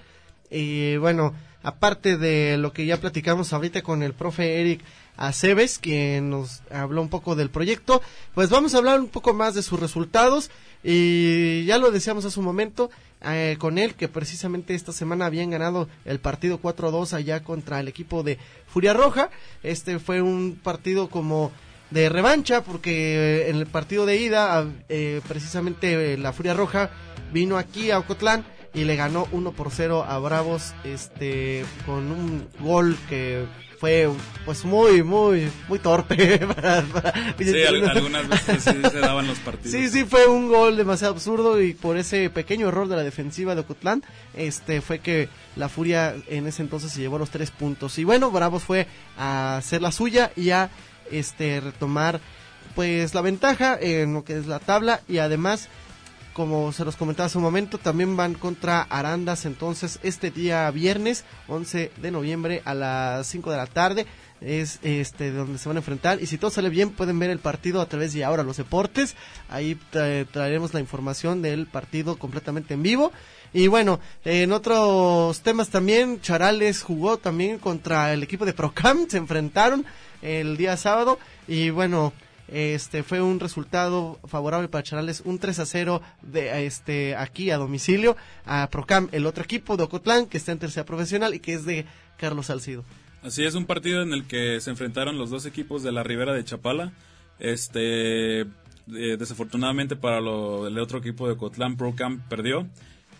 Y 0.52 0.98
bueno, 0.98 1.34
aparte 1.64 2.18
de 2.18 2.58
lo 2.58 2.74
que 2.74 2.86
ya 2.86 3.00
platicamos 3.00 3.54
ahorita 3.54 3.82
con 3.82 4.04
el 4.04 4.14
profe 4.14 4.62
Eric 4.62 4.82
Aceves, 5.18 5.80
quien 5.80 6.30
nos 6.30 6.62
habló 6.72 7.02
un 7.02 7.10
poco 7.10 7.36
del 7.36 7.50
proyecto, 7.50 8.02
pues 8.36 8.50
vamos 8.50 8.76
a 8.76 8.78
hablar 8.78 9.00
un 9.00 9.08
poco 9.08 9.34
más 9.34 9.56
de 9.56 9.64
sus 9.64 9.80
resultados. 9.80 10.52
Y 10.84 11.66
ya 11.66 11.78
lo 11.78 11.92
decíamos 11.92 12.26
hace 12.26 12.40
un 12.40 12.46
momento 12.46 12.92
eh, 13.24 13.56
con 13.60 13.78
él, 13.78 13.96
que 13.96 14.08
precisamente 14.08 14.76
esta 14.76 14.92
semana 14.92 15.26
habían 15.26 15.50
ganado 15.50 15.88
el 16.06 16.20
partido 16.20 16.60
4-2 16.62 17.14
allá 17.14 17.44
contra 17.44 17.80
el 17.80 17.88
equipo 17.88 18.22
de 18.22 18.38
Furia 18.68 18.94
Roja. 18.94 19.32
Este 19.64 20.00
fue 20.00 20.22
un 20.22 20.60
partido 20.62 21.10
como 21.10 21.52
de 21.92 22.10
revancha 22.10 22.64
porque 22.64 23.50
en 23.50 23.58
el 23.58 23.68
partido 23.68 24.06
de 24.06 24.18
ida 24.18 24.66
eh, 24.90 25.22
precisamente 25.28 26.18
la 26.18 26.34
Furia 26.34 26.54
Roja 26.54 26.90
vino 27.32 27.58
aquí 27.58 27.92
a 27.92 28.00
Ocotlán 28.00 28.46
y 28.74 28.86
le 28.86 28.96
ganó 28.96 29.28
1 29.32 29.52
por 29.52 29.72
0 29.72 30.06
a 30.08 30.18
Bravos 30.20 30.74
este 30.86 31.66
con 31.86 32.12
un 32.12 32.48
gol 32.60 32.98
que 33.10 33.46
fue 33.82 34.10
pues 34.46 34.64
muy 34.64 35.04
muy 35.04 35.52
muy 35.68 35.80
torpe 35.80 36.16
sí, 37.40 37.64
algunas 37.64 38.30
veces 38.30 38.64
sí 38.64 38.78
se 38.90 39.00
daban 39.00 39.28
los 39.28 39.40
partidos. 39.40 39.72
Sí 39.72 39.90
sí 39.90 40.06
fue 40.06 40.28
un 40.28 40.48
gol 40.48 40.78
demasiado 40.78 41.14
absurdo 41.14 41.62
y 41.62 41.74
por 41.74 41.98
ese 41.98 42.30
pequeño 42.30 42.70
error 42.70 42.88
de 42.88 42.96
la 42.96 43.04
defensiva 43.04 43.56
de 43.56 43.62
Ocotlán 43.62 44.04
este 44.36 44.82
fue 44.82 45.00
que 45.00 45.28
la 45.58 45.68
Furia 45.68 46.16
en 46.28 46.48
ese 46.48 46.62
entonces 46.62 46.92
se 46.92 47.02
llevó 47.02 47.18
los 47.18 47.32
tres 47.32 47.52
puntos. 47.52 47.98
Y 47.98 48.04
bueno 48.06 48.32
Bravos 48.32 48.64
fue 48.64 48.88
a 49.18 49.58
hacer 49.58 49.82
la 49.82 49.92
suya 49.92 50.32
y 50.38 50.52
a 50.52 50.70
este 51.12 51.60
retomar 51.60 52.20
pues 52.76 53.14
la 53.14 53.22
ventaja 53.22 53.78
en 53.80 54.14
lo 54.14 54.24
que 54.24 54.38
es 54.38 54.48
la 54.48 54.60
tabla. 54.60 55.02
Y 55.08 55.18
además 55.18 55.70
como 56.34 56.72
se 56.72 56.86
los 56.86 56.96
comentaba 56.96 57.28
hace 57.28 57.38
un 57.38 57.44
momento 57.44 57.78
también 57.78 58.16
van 58.16 58.34
contra 58.34 58.82
Arandas. 58.82 59.46
Entonces 59.46 60.00
este 60.04 60.32
día 60.32 60.70
viernes 60.72 61.26
11 61.48 61.92
de 62.02 62.12
noviembre 62.12 62.62
a 62.66 62.74
las 62.74 63.28
5 63.28 63.52
de 63.52 63.58
la 63.58 63.68
tarde 63.68 64.06
es 64.40 64.80
este 64.82 65.32
donde 65.32 65.60
se 65.60 65.70
van 65.70 65.78
a 65.78 65.82
enfrentar. 65.82 66.22
Y 66.22 66.26
si 66.26 66.38
todo 66.38 66.52
sale 66.52 66.70
bien 66.70 66.92
pueden 66.92 67.20
ver 67.20 67.30
el 67.30 67.40
partido 67.40 67.82
a 67.82 67.86
través 67.88 68.14
de 68.14 68.24
ahora 68.24 68.44
los 68.44 68.58
deportes. 68.58 69.16
Ahí 69.50 69.76
traeremos 69.92 70.74
la 70.74 70.80
información 70.80 71.42
del 71.42 71.68
partido 71.68 72.18
completamente 72.18 72.74
en 72.74 72.84
vivo 72.84 73.12
y 73.54 73.68
bueno 73.68 74.00
en 74.26 74.52
otros 74.52 75.42
temas 75.42 75.70
también 75.70 76.22
Charales 76.22 76.84
jugó 76.84 77.18
también 77.18 77.58
contra 77.58 78.14
el 78.14 78.24
equipo 78.24 78.46
de 78.46 78.54
Procam 78.54 79.06
se 79.10 79.18
enfrentaron 79.18 79.86
el 80.22 80.58
día 80.58 80.78
sábado 80.78 81.20
y 81.48 81.70
bueno, 81.70 82.14
este 82.48 83.04
fue 83.04 83.22
un 83.22 83.40
resultado 83.40 84.20
favorable 84.28 84.68
para 84.68 84.84
Charales, 84.84 85.22
un 85.26 85.40
3 85.40 85.60
a 85.60 85.66
0 85.66 86.02
de 86.22 86.66
este 86.66 87.16
aquí 87.16 87.50
a 87.50 87.58
domicilio 87.58 88.18
a 88.46 88.70
Procam, 88.70 89.10
el 89.12 89.26
otro 89.26 89.44
equipo 89.44 89.78
de 89.78 89.84
Ocotlán 89.84 90.28
que 90.28 90.38
está 90.38 90.52
en 90.52 90.60
tercera 90.60 90.86
profesional 90.86 91.34
y 91.34 91.40
que 91.40 91.54
es 91.54 91.66
de 91.66 91.86
Carlos 92.18 92.48
Salcido. 92.48 92.84
Así 93.24 93.44
es 93.44 93.56
un 93.56 93.66
partido 93.66 94.02
en 94.02 94.14
el 94.14 94.26
que 94.26 94.60
se 94.60 94.70
enfrentaron 94.70 95.18
los 95.18 95.30
dos 95.30 95.46
equipos 95.46 95.84
de 95.84 95.92
la 95.92 96.04
Ribera 96.04 96.34
de 96.34 96.44
Chapala. 96.44 96.92
Este 97.40 98.42
eh, 98.42 98.48
desafortunadamente 99.18 99.96
para 99.96 100.18
el 100.18 100.80
otro 100.80 101.00
equipo 101.00 101.28
de 101.28 101.34
Ocotlán 101.34 101.78
Procam 101.78 102.22
perdió 102.28 102.68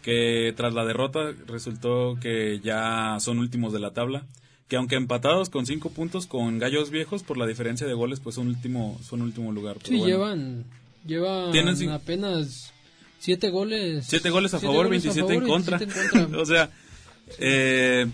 que 0.02 0.54
tras 0.56 0.74
la 0.74 0.86
derrota 0.86 1.32
resultó 1.48 2.18
que 2.22 2.60
ya 2.64 3.18
son 3.20 3.40
últimos 3.40 3.74
de 3.74 3.80
la 3.80 3.92
tabla 3.92 4.26
que 4.72 4.78
aunque 4.78 4.96
empatados 4.96 5.50
con 5.50 5.66
cinco 5.66 5.90
puntos 5.90 6.28
con 6.28 6.58
Gallos 6.58 6.92
Viejos 6.92 7.24
por 7.24 7.38
la 7.38 7.46
diferencia 7.46 7.86
de 7.86 7.94
goles, 7.94 8.22
pues 8.22 8.36
son 8.36 8.48
último, 8.48 8.98
son 9.04 9.22
último 9.22 9.52
lugar. 9.52 9.76
sí, 9.84 10.00
llevan, 10.00 10.64
llevan 11.06 11.90
apenas 11.90 12.72
siete 13.20 13.50
goles. 13.50 14.06
Siete 14.08 14.30
goles 14.30 14.54
a 14.54 14.62
favor, 14.62 14.88
27, 14.88 15.34
en 15.34 15.42
contra. 15.42 15.78
o 16.38 16.46
sea, 16.46 16.70
eh, 17.38 18.08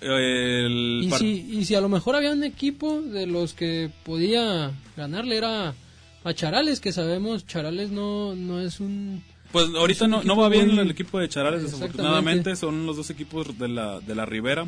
y, 0.00 1.10
si, 1.10 1.26
y 1.26 1.64
si 1.64 1.74
a 1.74 1.80
lo 1.80 1.88
mejor 1.88 2.14
había 2.14 2.30
un 2.30 2.44
equipo 2.44 3.00
de 3.00 3.26
los 3.26 3.54
que 3.54 3.90
podía 4.04 4.70
ganarle 4.96 5.36
era 5.36 5.74
a 6.22 6.34
Charales, 6.34 6.78
que 6.78 6.92
sabemos 6.92 7.48
Charales 7.48 7.90
no, 7.90 8.36
no 8.36 8.60
es 8.60 8.78
un... 8.78 9.24
Pues 9.52 9.68
ahorita 9.74 10.06
no, 10.06 10.22
no 10.22 10.36
va 10.36 10.48
bien 10.48 10.70
el 10.78 10.90
equipo 10.90 11.18
de 11.18 11.28
Charales, 11.28 11.62
desafortunadamente. 11.62 12.56
Son 12.56 12.86
los 12.86 12.96
dos 12.96 13.10
equipos 13.10 13.58
de 13.58 13.68
la, 13.68 14.00
de 14.00 14.14
la 14.14 14.26
Ribera. 14.26 14.66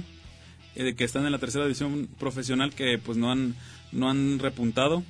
Eh, 0.77 0.95
que 0.95 1.05
están 1.05 1.27
en 1.27 1.33
la 1.33 1.39
tercera 1.39 1.65
división 1.65 2.09
profesional 2.19 2.73
que 2.73 2.99
pues 2.99 3.19
no 3.19 3.33
han, 3.33 3.57
no 3.93 4.09
han 4.09 4.39
repuntado. 4.39 5.03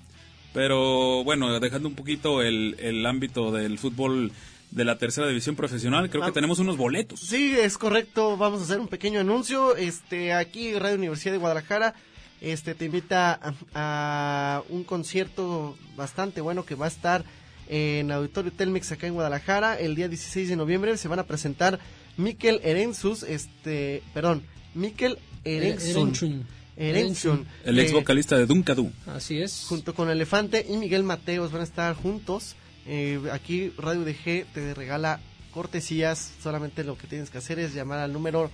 Pero 0.55 1.25
bueno, 1.25 1.61
dejando 1.61 1.89
un 1.89 1.95
poquito 1.95 2.43
el, 2.43 2.77
el 2.79 3.05
ámbito 3.05 3.53
del 3.53 3.79
fútbol 3.79 4.33
de 4.71 4.85
la 4.85 4.99
tercera 4.99 5.29
división 5.29 5.57
profesional, 5.57 6.11
creo 6.11 6.25
que 6.25 6.33
tenemos 6.33 6.59
unos 6.59 6.77
boletos. 6.77 7.21
Sí, 7.21 7.55
es 7.59 7.79
correcto, 7.79 8.37
vamos 8.37 8.61
a 8.61 8.65
hacer 8.65 8.81
un 8.81 8.89
pequeño 8.89 9.21
anuncio. 9.21 9.77
Este, 9.77 10.33
aquí 10.33 10.75
Radio 10.75 10.97
Universidad 10.97 11.33
de 11.33 11.39
Guadalajara 11.39 11.95
este 12.41 12.75
te 12.75 12.85
invita 12.85 13.41
a, 13.75 14.63
un 14.69 14.85
concierto 14.85 15.77
bastante 15.97 16.41
bueno 16.41 16.65
que 16.65 16.77
va 16.77 16.85
a 16.85 16.89
estar 16.89 17.25
en 17.69 18.11
Auditorio 18.11 18.53
Telmex 18.53 18.93
acá 18.93 19.07
en 19.07 19.15
Guadalajara 19.15 19.79
el 19.79 19.95
día 19.95 20.09
16 20.09 20.49
de 20.49 20.57
noviembre 20.57 20.97
se 20.97 21.09
van 21.09 21.19
a 21.19 21.27
presentar 21.27 21.79
Miquel 22.17 22.61
Erenzus, 22.65 23.23
este, 23.23 24.03
perdón, 24.13 24.43
Miquel 24.75 25.19
Erenchun. 25.45 26.45
El 26.77 27.79
ex 27.79 27.93
vocalista 27.93 28.39
de 28.39 28.47
Dunkadu. 28.47 28.93
Así 29.07 29.41
es. 29.41 29.67
Junto 29.69 29.95
con 29.95 30.11
Elefante 30.11 30.65
y 30.69 30.77
Miguel 30.77 31.03
Mateos 31.03 31.51
van 31.51 31.63
a 31.63 31.65
estar 31.65 31.95
juntos. 31.95 32.55
Eh, 32.87 33.21
aquí 33.33 33.73
Radio 33.77 34.05
DG 34.05 34.47
te 34.55 34.75
regala 34.75 35.21
cortesías. 35.53 36.33
Solamente 36.41 36.85
lo 36.85 36.97
que 36.97 37.09
tienes 37.09 37.31
que 37.31 37.39
hacer 37.39 37.59
es 37.59 37.75
llamar 37.75 37.99
al 37.99 38.13
número 38.13 38.51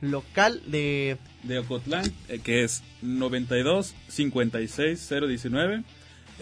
local 0.00 0.62
de... 0.66 1.18
De 1.42 1.58
Ocotlán, 1.58 2.10
eh, 2.28 2.40
que 2.42 2.64
es 2.64 2.82
92 3.02 3.94
56 4.08 5.08
019 5.08 5.84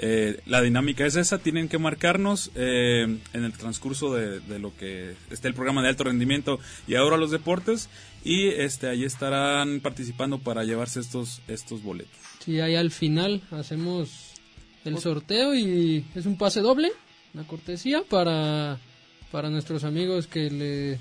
eh, 0.00 0.40
la 0.46 0.62
dinámica 0.62 1.04
es 1.04 1.16
esa, 1.16 1.38
tienen 1.38 1.68
que 1.68 1.78
marcarnos 1.78 2.52
eh, 2.54 3.18
en 3.32 3.44
el 3.44 3.52
transcurso 3.52 4.14
de, 4.14 4.58
lo 4.58 4.76
que 4.76 5.14
esté 5.30 5.48
el 5.48 5.54
programa 5.54 5.82
de 5.82 5.88
alto 5.88 6.04
rendimiento 6.04 6.60
y 6.86 6.94
ahora 6.94 7.16
los 7.16 7.30
deportes 7.30 7.88
y 8.24 8.48
este 8.48 8.88
ahí 8.88 9.04
estarán 9.04 9.80
participando 9.80 10.38
para 10.38 10.62
llevarse 10.62 11.00
estos 11.00 11.42
estos 11.48 11.82
boletos. 11.82 12.16
Sí, 12.44 12.60
ahí 12.60 12.76
al 12.76 12.92
final 12.92 13.42
hacemos 13.50 14.34
el 14.84 14.98
sorteo 14.98 15.54
y 15.54 16.04
es 16.14 16.26
un 16.26 16.38
pase 16.38 16.60
doble, 16.60 16.90
una 17.34 17.44
cortesía 17.44 18.02
para 18.08 18.78
para 19.32 19.50
nuestros 19.50 19.84
amigos 19.84 20.26
que 20.26 20.50
le 20.50 21.00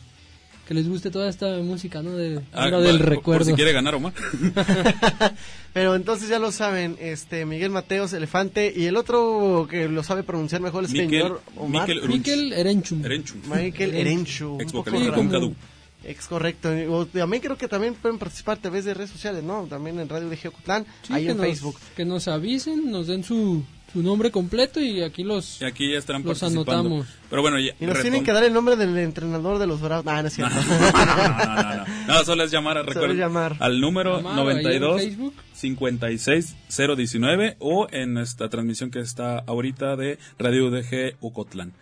que 0.68 0.74
les 0.74 0.88
guste 0.90 1.10
toda 1.12 1.30
esta 1.30 1.58
música, 1.60 2.02
¿no? 2.02 2.12
De, 2.18 2.42
Ah, 2.52 2.68
lo 2.68 2.82
del 2.82 2.98
por- 3.00 3.10
recuerdo. 3.10 3.40
Por 3.40 3.46
si 3.48 3.54
quiere 3.54 3.72
ganar 3.72 3.96
Omar. 3.96 4.14
Pero 5.74 5.96
entonces 5.96 6.28
ya 6.30 6.40
lo 6.40 6.52
saben, 6.52 6.98
este 7.00 7.46
Miguel 7.46 7.70
Mateos, 7.70 8.12
Elefante, 8.14 8.74
y 8.76 8.86
el 8.86 8.98
otro 8.98 9.68
que 9.70 9.88
lo 9.88 10.04
sabe 10.04 10.24
pronunciar 10.24 10.62
mejor 10.62 10.86
es 10.86 10.92
el 10.94 11.04
Miquel, 11.04 11.22
señor 11.22 11.42
Omar. 11.56 11.88
Miquel 11.88 12.10
Miquel 12.10 12.54
Erenchum. 12.54 13.06
Erenchu. 13.06 13.36
Michael 13.48 13.94
Erenchu. 13.96 14.58
Ex 14.60 14.72
vocalista 14.72 15.12
Cadu. 15.16 15.56
Ex 16.04 16.28
correcto. 16.28 16.70
O, 16.90 17.06
también 17.06 17.42
creo 17.42 17.58
que 17.58 17.68
también 17.68 17.94
pueden 17.96 18.18
participar 18.18 18.58
a 18.58 18.62
través 18.62 18.86
de 18.86 18.94
redes 18.94 19.10
sociales, 19.10 19.44
¿no? 19.44 19.64
También 19.70 20.00
en 20.00 20.08
Radio 20.10 20.30
de 20.30 20.38
Geocutlán, 20.38 20.86
Sí, 21.04 21.14
ahí 21.14 21.28
en 21.28 21.38
nos- 21.38 21.46
Facebook. 21.46 21.76
Que 21.96 22.06
nos 22.06 22.28
avisen, 22.28 22.90
nos 22.92 23.08
den 23.08 23.24
su, 23.24 23.64
su 23.94 24.04
nombre 24.04 24.32
completo 24.32 24.80
y 24.82 25.02
aquí 25.02 25.24
los... 25.24 25.62
Y 25.62 25.66
aquí 25.66 25.92
ya 25.92 25.98
estarán 25.98 26.24
Los 26.24 26.40
participando. 26.40 26.80
anotamos. 26.82 27.08
Pero 27.30 27.42
bueno, 27.42 27.58
ya, 27.60 27.72
Y 27.80 27.86
nos 27.86 27.98
retom- 27.98 28.02
tienen 28.02 28.24
que 28.24 28.32
dar 28.34 28.44
el 28.44 28.54
nombre 28.54 28.76
del 28.76 28.98
entrenador 28.98 29.58
de 29.60 29.68
los 29.68 29.80
Bravos. 29.82 30.06
No, 30.06 30.22
no 30.22 30.28
es 30.28 30.34
cierto. 30.34 30.54
No, 30.56 31.06
no, 31.06 31.16
no, 31.16 31.56
no, 31.56 31.76
no. 31.86 31.86
No, 32.08 32.24
solo 32.26 32.44
es 32.44 32.52
llamar, 32.52 32.86
recuerden, 32.86 33.18
llamar. 33.18 33.56
al 33.60 33.80
número 33.82 34.18
Llamar 34.18 34.34
ahí 34.34 34.40
en 34.40 34.82
92 34.82 35.02
Facebook. 35.02 35.34
56 35.54 36.56
019 36.96 37.56
o 37.60 37.88
en 37.92 38.14
nuestra 38.14 38.50
transmisión 38.50 38.92
que 38.92 39.00
está 39.00 39.40
ahorita 39.40 39.96
de 39.96 40.18
Radio 40.38 40.68
UDG 40.68 41.16
Ucotlán. 41.22 41.74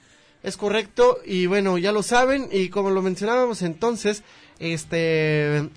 Es 0.43 0.57
correcto, 0.57 1.17
y 1.25 1.47
bueno, 1.47 1.77
ya 1.79 1.91
lo 1.91 2.03
saben, 2.03 2.47
y 2.51 2.69
como 2.69 2.91
lo 2.91 3.01
mencionábamos 3.01 3.63
entonces, 3.63 4.23
este, 4.59 5.69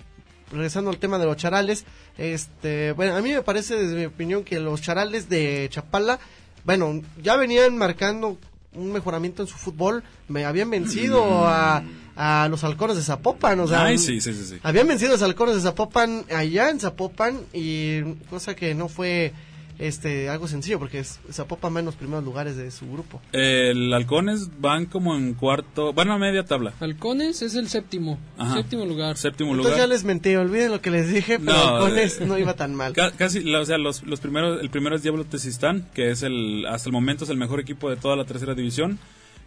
regresando 0.51 0.89
al 0.89 0.97
tema 0.97 1.17
de 1.17 1.25
los 1.25 1.37
charales, 1.37 1.85
este, 2.17 2.91
bueno, 2.93 3.15
a 3.15 3.21
mí 3.21 3.31
me 3.31 3.41
parece, 3.41 3.75
desde 3.75 3.95
mi 3.95 4.05
opinión, 4.05 4.43
que 4.43 4.59
los 4.59 4.81
charales 4.81 5.29
de 5.29 5.67
Chapala, 5.71 6.19
bueno, 6.65 7.01
ya 7.21 7.35
venían 7.35 7.77
marcando 7.77 8.37
un 8.73 8.91
mejoramiento 8.91 9.41
en 9.41 9.47
su 9.47 9.57
fútbol, 9.57 10.03
me 10.27 10.45
habían 10.45 10.69
vencido 10.69 11.47
a, 11.47 11.83
a 12.15 12.47
los 12.49 12.63
halcones 12.63 12.97
de 12.97 13.03
Zapopan, 13.03 13.59
o 13.61 13.67
sea, 13.67 13.85
Ay, 13.85 13.97
sí, 13.97 14.21
sí, 14.21 14.33
sí, 14.33 14.45
sí. 14.45 14.59
habían 14.61 14.87
vencido 14.87 15.11
a 15.11 15.13
los 15.13 15.23
halcones 15.23 15.55
de 15.55 15.61
Zapopan 15.61 16.25
allá 16.35 16.69
en 16.69 16.79
Zapopan, 16.79 17.39
y 17.53 18.01
cosa 18.29 18.55
que 18.55 18.75
no 18.75 18.87
fue, 18.87 19.33
este, 19.79 20.29
algo 20.29 20.47
sencillo, 20.47 20.77
porque 20.77 20.99
es- 20.99 21.19
Zapopan 21.31 21.73
va 21.75 21.79
en 21.79 21.85
los 21.85 21.95
primeros 21.95 22.23
lugares 22.23 22.55
de 22.57 22.69
su 22.69 22.89
grupo. 22.91 23.21
El 23.31 23.91
Halcones 23.93 24.49
van 24.59 24.85
como 24.85 25.15
en 25.15 25.33
cuarto, 25.33 25.93
van 25.93 26.11
a 26.11 26.17
media 26.17 26.43
tabla. 26.43 26.73
Halcones 26.79 27.41
es 27.41 27.55
el 27.55 27.67
séptimo, 27.69 28.19
Ajá. 28.37 28.55
séptimo 28.55 28.85
lugar. 28.85 29.17
Séptimo 29.17 29.51
Entonces 29.51 29.71
lugar. 29.73 29.87
ya 29.87 29.93
les 29.93 30.03
mentí, 30.03 30.35
olviden 30.35 30.71
lo 30.71 30.81
que 30.81 30.91
les 30.91 31.09
dije, 31.11 31.39
pero 31.39 31.57
No, 31.57 31.79
con 31.79 31.97
eh, 31.97 32.09
no 32.27 32.37
iba 32.37 32.53
tan 32.55 32.75
mal. 32.75 32.93
Ca- 32.93 33.11
Casi, 33.11 33.41
la- 33.41 33.61
o 33.61 33.65
sea, 33.65 33.77
los, 33.77 34.03
los 34.03 34.19
primeros, 34.19 34.61
el 34.61 34.69
primero 34.69 34.95
es 34.95 35.01
Diablo 35.03 35.23
Tesistán, 35.25 35.87
que 35.93 36.11
es 36.11 36.23
el, 36.23 36.65
hasta 36.67 36.89
el 36.89 36.93
momento 36.93 37.23
es 37.23 37.29
el 37.29 37.37
mejor 37.37 37.59
equipo 37.59 37.89
de 37.89 37.95
toda 37.95 38.15
la 38.15 38.25
tercera 38.25 38.53
división, 38.53 38.99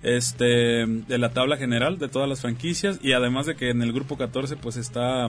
este, 0.03 0.87
de 0.87 1.19
la 1.19 1.31
tabla 1.31 1.57
general 1.57 1.99
de 1.99 2.09
todas 2.09 2.29
las 2.29 2.41
franquicias, 2.41 2.99
y 3.03 3.13
además 3.13 3.47
de 3.47 3.55
que 3.57 3.71
en 3.71 3.83
el 3.83 3.93
grupo 3.93 4.17
14 4.17 4.57
pues 4.57 4.77
está 4.77 5.29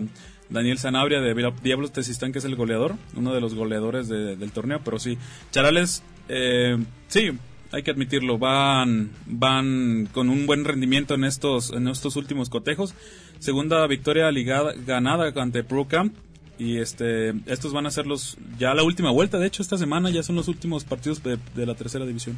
Daniel 0.49 0.77
Sanabria 0.77 1.21
de 1.21 1.51
Diablos 1.63 1.91
Tesistán, 1.91 2.31
que 2.31 2.39
es 2.39 2.45
el 2.45 2.55
goleador, 2.55 2.95
uno 3.15 3.33
de 3.33 3.41
los 3.41 3.53
goleadores 3.55 4.07
de- 4.09 4.35
del 4.35 4.51
torneo, 4.51 4.81
pero 4.83 4.99
sí, 4.99 5.17
Charales, 5.51 6.03
eh, 6.29 6.77
sí, 7.07 7.31
hay 7.71 7.81
que 7.83 7.91
admitirlo, 7.91 8.37
van, 8.37 9.09
van 9.25 10.07
con 10.11 10.29
un 10.29 10.45
buen 10.45 10.63
rendimiento 10.65 11.15
en 11.15 11.23
estos, 11.23 11.71
en 11.71 11.87
estos 11.87 12.15
últimos 12.15 12.49
cotejos. 12.49 12.93
Segunda 13.39 13.85
victoria 13.87 14.29
ligada, 14.31 14.73
ganada 14.85 15.33
ante 15.41 15.63
Pro 15.63 15.87
Camp. 15.87 16.13
Y 16.59 16.77
este, 16.77 17.29
estos 17.47 17.73
van 17.73 17.87
a 17.87 17.91
ser 17.91 18.05
los, 18.05 18.37
ya 18.59 18.75
la 18.75 18.83
última 18.83 19.09
vuelta, 19.09 19.39
de 19.39 19.47
hecho 19.47 19.63
esta 19.63 19.75
semana 19.75 20.11
ya 20.11 20.21
son 20.21 20.35
los 20.35 20.47
últimos 20.47 20.83
partidos 20.83 21.19
de 21.23 21.65
la 21.65 21.73
tercera 21.73 22.05
división. 22.05 22.37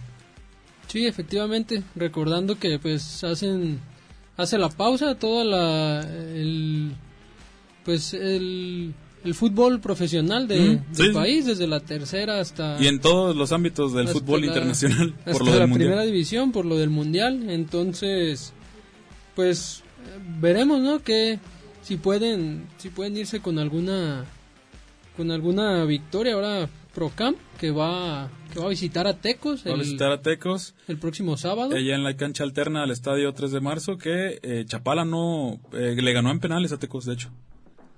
Sí, 0.88 1.06
efectivamente, 1.06 1.84
recordando 1.96 2.58
que 2.58 2.80
pues 2.80 3.24
hacen 3.24 3.80
hace 4.38 4.58
la 4.58 4.70
pausa 4.70 5.16
toda 5.16 5.44
la 5.44 6.02
el 6.02 6.92
pues 7.84 8.14
el, 8.14 8.94
el 9.24 9.34
fútbol 9.36 9.80
profesional 9.80 10.48
de, 10.48 10.60
Mm, 10.60 10.94
del 10.96 11.08
sí. 11.08 11.14
país 11.14 11.46
desde 11.46 11.68
la 11.68 11.80
tercera 11.80 12.40
hasta 12.40 12.78
Y 12.82 12.88
en 12.88 13.00
todos 13.00 13.36
los 13.36 13.52
ámbitos 13.52 13.94
del 13.94 14.08
fútbol 14.08 14.42
la- 14.42 14.48
internacional, 14.48 15.14
por 15.26 15.40
lo 15.40 15.46
la 15.46 15.52
del 15.60 15.68
mundial. 15.68 15.90
primera 15.90 16.04
división 16.06 16.52
por 16.52 16.66
lo 16.66 16.78
del 16.78 16.90
mundial, 16.90 17.50
entonces 17.50 18.54
pues 19.36 19.84
veremos, 20.40 20.80
¿no? 20.82 21.02
Que 21.04 21.40
si 21.82 21.98
pueden 21.98 22.68
si 22.78 22.90
pueden 22.90 23.18
irse 23.18 23.40
con 23.42 23.60
alguna 23.60 24.26
con 25.18 25.32
alguna 25.32 25.84
victoria 25.86 26.34
ahora 26.34 26.68
Procamp 26.96 27.38
que 27.60 27.72
va 27.72 28.30
que 28.52 28.60
va 28.60 28.68
a 28.68 28.70
visitar 28.70 29.06
a 29.06 29.18
Tecos 29.18 29.66
Va 29.68 29.72
a 29.72 29.74
el, 29.74 29.82
visitar 29.82 30.12
a 30.12 30.22
Tecos, 30.22 30.74
el 30.88 30.98
próximo 30.98 31.36
sábado. 31.36 31.76
allá 31.76 31.94
en 31.94 32.04
la 32.04 32.16
cancha 32.16 32.44
alterna 32.44 32.84
al 32.84 32.92
estadio 32.92 33.34
3 33.34 33.52
de 33.52 33.60
marzo, 33.60 33.98
que 33.98 34.40
eh, 34.42 34.64
Chapala 34.66 35.04
no, 35.04 35.60
eh, 35.74 35.96
le 36.02 36.14
ganó 36.14 36.32
en 36.32 36.40
penales 36.40 36.72
a 36.72 36.80
Tecos, 36.80 37.06
de 37.06 37.14
hecho, 37.14 37.32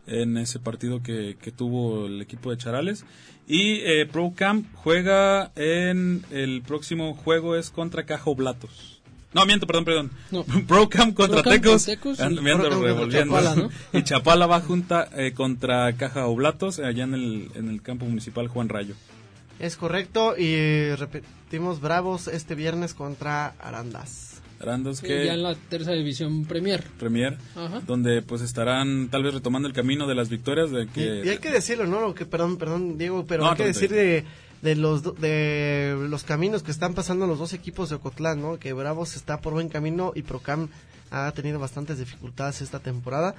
en 0.08 0.38
ese 0.38 0.60
partido 0.60 1.04
que, 1.04 1.38
que 1.40 1.52
tuvo 1.52 2.08
el 2.08 2.22
equipo 2.22 2.50
de 2.50 2.58
Charales. 2.58 3.06
Y 3.48 3.82
eh, 3.86 4.06
Pro 4.12 4.34
Camp 4.36 4.68
juega 4.74 5.52
en 5.56 6.26
el 6.32 6.64
próximo 6.64 7.14
juego 7.14 7.56
es 7.56 7.70
contra 7.70 8.06
Caja 8.06 8.30
Oblatos. 8.30 8.97
No, 9.34 9.46
miento, 9.46 9.68
perdón, 9.68 9.86
perdón. 9.86 10.12
No. 10.32 10.44
Pro 10.68 10.90
Camp 10.90 11.16
contra 11.16 11.42
Pro 11.42 11.52
Camp 11.52 11.64
Tecos. 11.64 11.86
con 11.86 11.96
Tecos 11.96 12.20
y 12.20 12.84
revolviendo. 12.84 13.36
Chapala, 13.36 13.56
¿no? 13.56 13.70
y 13.94 14.04
Chapala 14.04 14.48
va 14.48 14.62
junta 14.62 15.10
eh, 15.16 15.34
contra 15.34 15.94
Caja 15.94 16.28
Oblatos, 16.28 16.80
allá 16.80 17.04
en 17.04 17.14
el, 17.14 17.52
en 17.56 17.70
el 17.70 17.82
campo 17.82 18.06
municipal 18.06 18.48
Juan 18.48 18.70
Rayo. 18.70 18.96
Es 19.60 19.76
correcto, 19.76 20.38
y 20.38 20.94
repetimos 20.96 21.82
Bravos 21.82 22.28
este 22.28 22.56
viernes 22.56 22.94
contra 22.94 23.48
Arandas. 23.60 24.42
Arandas 24.60 25.02
que... 25.02 25.26
ya 25.26 25.34
en 25.34 25.44
la 25.44 25.56
tercera 25.56 25.96
división 25.96 26.46
Premier. 26.46 26.84
Premier, 27.00 27.38
Ajá. 27.56 27.82
donde 27.86 28.22
pues 28.22 28.42
estarán 28.42 29.10
tal 29.10 29.24
vez 29.24 29.34
retomando 29.34 29.68
el 29.68 29.74
camino 29.74 30.08
de 30.08 30.16
las 30.16 30.30
victorias 30.30 30.72
de 30.72 30.84
Y, 30.84 30.88
que 30.88 31.22
y 31.26 31.30
hay 31.30 31.38
que 31.38 31.52
decirlo, 31.52 31.86
¿no? 31.86 32.02
Lo 32.02 32.16
que, 32.16 32.26
perdón, 32.26 32.58
perdón, 32.58 32.98
Diego, 32.98 33.26
pero 33.28 33.44
No, 33.44 33.52
hay 33.52 33.58
que 33.58 33.66
decir 33.66 33.92
de, 33.92 34.26
de 34.62 34.76
los 34.76 35.04
de 35.20 35.96
los 36.10 36.24
caminos 36.24 36.64
que 36.64 36.72
están 36.72 36.94
pasando 36.94 37.28
los 37.28 37.38
dos 37.40 37.54
equipos 37.54 37.90
de 37.90 37.96
Ocotlán, 37.96 38.42
¿no? 38.42 38.58
Que 38.60 38.74
Bravos 38.74 39.16
está 39.16 39.40
por 39.42 39.54
buen 39.54 39.70
camino 39.70 40.12
y 40.16 40.24
Procam 40.24 40.70
ha 41.12 41.32
tenido 41.32 41.60
bastantes 41.60 42.00
dificultades 42.00 42.62
esta 42.62 42.80
temporada. 42.80 43.36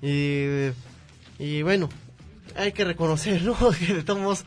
Y, 0.00 0.70
y 1.38 1.62
bueno, 1.62 1.88
hay 2.56 2.72
que 2.72 2.84
reconocer, 2.84 3.42
¿no? 3.42 3.56
Que 3.78 3.94
de 3.94 4.02
todos 4.02 4.20
modos, 4.20 4.44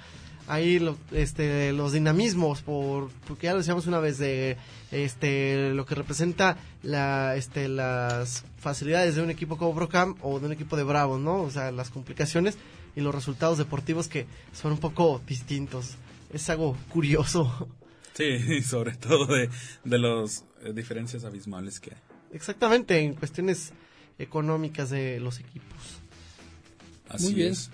ahí 0.48 0.80
lo- 0.80 0.98
este, 1.12 1.72
los 1.74 1.92
dinamismos, 1.94 2.62
por, 2.62 3.10
porque 3.28 3.46
ya 3.48 3.52
lo 3.54 3.60
decíamos 3.60 3.88
una 3.88 4.00
vez, 4.00 4.18
de 4.18 4.58
este, 4.92 5.72
lo 5.74 5.86
que 5.86 5.96
representa 5.96 6.58
la, 6.84 7.36
este, 7.36 7.68
las 7.68 8.44
facilidades 8.60 9.16
de 9.16 9.22
un 9.22 9.30
equipo 9.30 9.58
como 9.58 9.76
Procam 9.76 10.16
o 10.22 10.40
de 10.40 10.46
un 10.48 10.52
equipo 10.54 10.76
de 10.78 10.84
Bravos, 10.84 11.20
¿no? 11.20 11.42
O 11.42 11.52
sea, 11.52 11.72
las 11.72 11.90
complicaciones 11.90 12.58
y 12.96 13.02
los 13.02 13.14
resultados 13.14 13.58
deportivos 13.58 14.08
que 14.08 14.26
son 14.54 14.72
un 14.74 14.78
poco 14.80 15.22
distintos. 15.28 15.96
Es 16.34 16.50
algo 16.50 16.76
curioso. 16.90 17.68
sí, 18.14 18.62
sobre 18.64 18.96
todo 18.96 19.26
de, 19.26 19.50
de 19.84 19.98
las 20.00 20.44
diferencias 20.74 21.24
abismales 21.26 21.80
que 21.80 21.92
hay. 21.92 21.98
Exactamente, 22.34 23.00
en 23.00 23.14
cuestiones 23.14 23.72
económicas 24.20 24.90
de 24.90 25.20
los 25.20 25.40
equipos. 25.40 25.78
Así 27.10 27.26
Muy 27.26 27.34
bien. 27.36 27.52
es. 27.52 27.70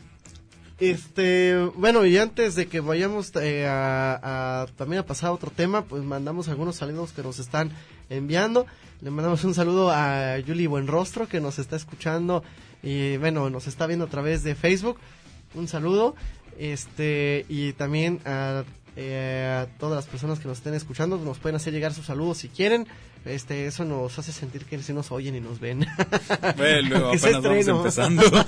Este, 0.79 1.55
bueno, 1.75 2.05
y 2.07 2.17
antes 2.17 2.55
de 2.55 2.67
que 2.67 2.79
vayamos 2.79 3.31
eh, 3.35 3.67
a, 3.67 4.63
a- 4.63 4.65
también 4.77 5.01
a 5.01 5.05
pasar 5.05 5.29
a 5.29 5.33
otro 5.33 5.51
tema, 5.51 5.85
pues 5.85 6.03
mandamos 6.03 6.47
algunos 6.49 6.75
saludos 6.77 7.11
que 7.11 7.21
nos 7.21 7.37
están 7.37 7.71
enviando. 8.09 8.65
Le 9.01 9.11
mandamos 9.11 9.43
un 9.43 9.53
saludo 9.53 9.91
a 9.91 10.39
Yuli 10.39 10.65
Buenrostro 10.65 11.27
que 11.27 11.39
nos 11.39 11.59
está 11.59 11.75
escuchando 11.75 12.43
y 12.83 13.17
bueno, 13.17 13.49
nos 13.49 13.67
está 13.67 13.87
viendo 13.87 14.05
a 14.05 14.09
través 14.09 14.43
de 14.43 14.55
Facebook. 14.55 14.97
Un 15.53 15.67
saludo. 15.67 16.15
Este, 16.57 17.45
y 17.49 17.73
también 17.73 18.19
a, 18.25 18.63
eh, 18.95 19.65
a 19.65 19.79
todas 19.79 19.95
las 19.95 20.05
personas 20.05 20.39
que 20.39 20.47
nos 20.47 20.57
estén 20.57 20.73
escuchando, 20.73 21.17
nos 21.17 21.39
pueden 21.39 21.55
hacer 21.55 21.73
llegar 21.73 21.93
sus 21.93 22.05
saludos 22.05 22.39
si 22.39 22.49
quieren. 22.49 22.87
Este, 23.25 23.67
eso 23.67 23.85
nos 23.85 24.17
hace 24.17 24.31
sentir 24.31 24.65
que 24.65 24.81
sí 24.81 24.93
nos 24.93 25.11
oyen 25.11 25.35
y 25.35 25.39
nos 25.39 25.59
ven. 25.59 25.85
Bueno, 26.57 26.89
luego 26.89 27.09
apenas 27.09 27.43
vamos 27.43 27.67
empezando. 27.67 28.23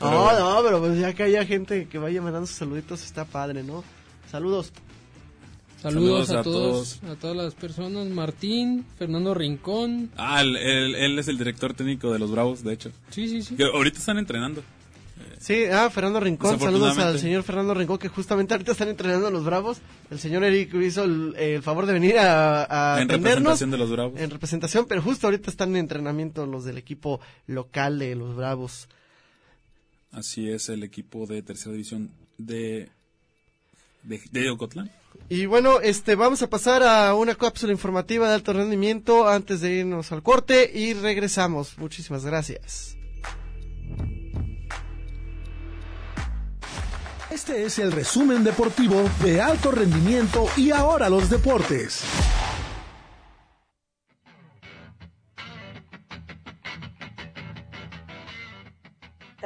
No, 0.00 0.32
no, 0.32 0.62
pero 0.64 0.80
pues 0.80 0.98
ya 0.98 1.12
que 1.12 1.24
haya 1.24 1.44
gente 1.44 1.86
que 1.86 1.98
vaya 1.98 2.22
mandando 2.22 2.46
sus 2.46 2.56
saluditos 2.56 3.04
está 3.04 3.26
padre, 3.26 3.62
¿no? 3.62 3.84
Saludos. 4.30 4.72
Saludos, 5.82 6.26
Saludos 6.26 6.30
a, 6.30 6.40
a 6.40 6.42
todos, 6.42 7.02
a 7.04 7.14
todas 7.16 7.36
las 7.36 7.54
personas. 7.54 8.06
Martín, 8.08 8.84
Fernando 8.98 9.32
Rincón. 9.34 10.10
Ah, 10.16 10.42
él, 10.42 10.56
él- 10.56 10.94
él 10.94 11.18
es 11.18 11.28
el 11.28 11.38
director 11.38 11.72
técnico 11.74 12.12
de 12.12 12.18
los 12.18 12.30
Bravos, 12.30 12.62
de 12.62 12.74
hecho. 12.74 12.90
Sí, 13.10 13.28
sí, 13.28 13.42
sí. 13.42 13.56
Que 13.56 13.64
ahorita 13.64 13.98
están 13.98 14.18
entrenando. 14.18 14.62
Sí, 15.38 15.64
ah, 15.72 15.88
Fernando 15.88 16.20
Rincón, 16.20 16.58
saludos 16.60 16.98
al 16.98 17.18
señor 17.18 17.42
Fernando 17.44 17.72
Rincón 17.72 17.96
que 17.98 18.08
justamente 18.08 18.52
ahorita 18.52 18.72
están 18.72 18.88
entrenando 18.88 19.26
a 19.28 19.30
los 19.30 19.42
Bravos. 19.44 19.78
El 20.10 20.18
señor 20.18 20.44
Eric 20.44 20.74
hizo 20.74 21.04
el, 21.04 21.34
el 21.36 21.62
favor 21.62 21.86
de 21.86 21.94
venir 21.94 22.18
a, 22.18 22.96
a 22.96 23.00
en 23.00 23.08
representación 23.08 23.70
de 23.70 23.78
los 23.78 23.90
Bravos. 23.90 24.20
en 24.20 24.28
representación, 24.30 24.84
pero 24.86 25.00
justo 25.00 25.26
ahorita 25.28 25.50
están 25.50 25.70
en 25.70 25.76
entrenamiento 25.76 26.44
los 26.44 26.64
del 26.66 26.76
equipo 26.76 27.20
local 27.46 27.98
de 27.98 28.14
los 28.16 28.36
Bravos. 28.36 28.86
Así 30.12 30.50
es 30.50 30.68
el 30.68 30.82
equipo 30.82 31.26
de 31.26 31.40
tercera 31.42 31.72
división 31.72 32.10
de 32.36 32.90
de, 34.02 34.20
de 34.32 34.50
Ocotlán. 34.50 34.90
Y 35.28 35.46
bueno, 35.46 35.80
este, 35.80 36.16
vamos 36.16 36.42
a 36.42 36.50
pasar 36.50 36.82
a 36.82 37.14
una 37.14 37.36
cápsula 37.36 37.72
informativa 37.72 38.28
de 38.28 38.34
alto 38.34 38.52
rendimiento 38.52 39.28
antes 39.28 39.60
de 39.60 39.70
irnos 39.74 40.10
al 40.10 40.22
corte 40.22 40.70
y 40.74 40.92
regresamos. 40.94 41.78
Muchísimas 41.78 42.24
gracias. 42.24 42.96
Este 47.30 47.64
es 47.64 47.78
el 47.78 47.92
resumen 47.92 48.42
deportivo 48.42 49.08
de 49.22 49.40
alto 49.40 49.70
rendimiento 49.70 50.48
y 50.56 50.72
ahora 50.72 51.08
los 51.08 51.30
deportes. 51.30 52.02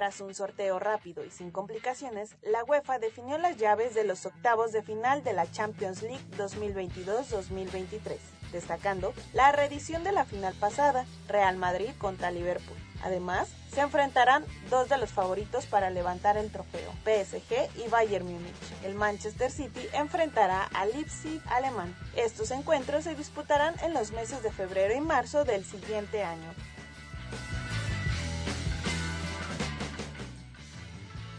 Tras 0.05 0.20
un 0.20 0.34
sorteo 0.34 0.78
rápido 0.78 1.24
y 1.24 1.30
sin 1.30 1.50
complicaciones, 1.50 2.36
la 2.42 2.62
UEFA 2.62 2.98
definió 2.98 3.38
las 3.38 3.57
llaves 3.57 3.94
de 3.94 4.05
los 4.05 4.26
octavos 4.26 4.70
de 4.70 4.82
final 4.82 5.24
de 5.24 5.32
la 5.32 5.50
Champions 5.50 6.02
League 6.02 6.22
2022-2023, 6.36 8.18
destacando 8.52 9.14
la 9.32 9.50
reedición 9.52 10.05
de 10.05 10.12
la 10.12 10.26
final 10.26 10.52
pasada, 10.61 11.07
Real 11.26 11.57
Madrid 11.57 11.88
contra 11.96 12.30
Liverpool. 12.30 12.76
Además, 13.02 13.48
se 13.72 13.80
enfrentarán 13.80 14.44
dos 14.68 14.90
de 14.90 14.98
los 14.98 15.11
favoritos 15.11 15.64
para 15.64 15.88
levantar 15.88 16.36
el 16.36 16.52
trofeo, 16.52 16.92
PSG 17.05 17.82
y 17.82 17.88
Bayern 17.88 18.26
Múnich. 18.26 18.84
El 18.84 18.96
Manchester 18.96 19.50
City 19.50 19.88
enfrentará 19.94 20.64
a 20.74 20.84
Leipzig 20.84 21.40
alemán. 21.46 21.96
Estos 22.14 22.50
encuentros 22.50 23.05
se 23.05 23.14
disputarán 23.14 23.74
en 23.82 23.94
los 23.94 24.12
meses 24.12 24.42
de 24.42 24.52
febrero 24.52 24.94
y 24.94 25.00
marzo 25.00 25.46
del 25.46 25.64
siguiente 25.64 26.22
año. 26.24 26.52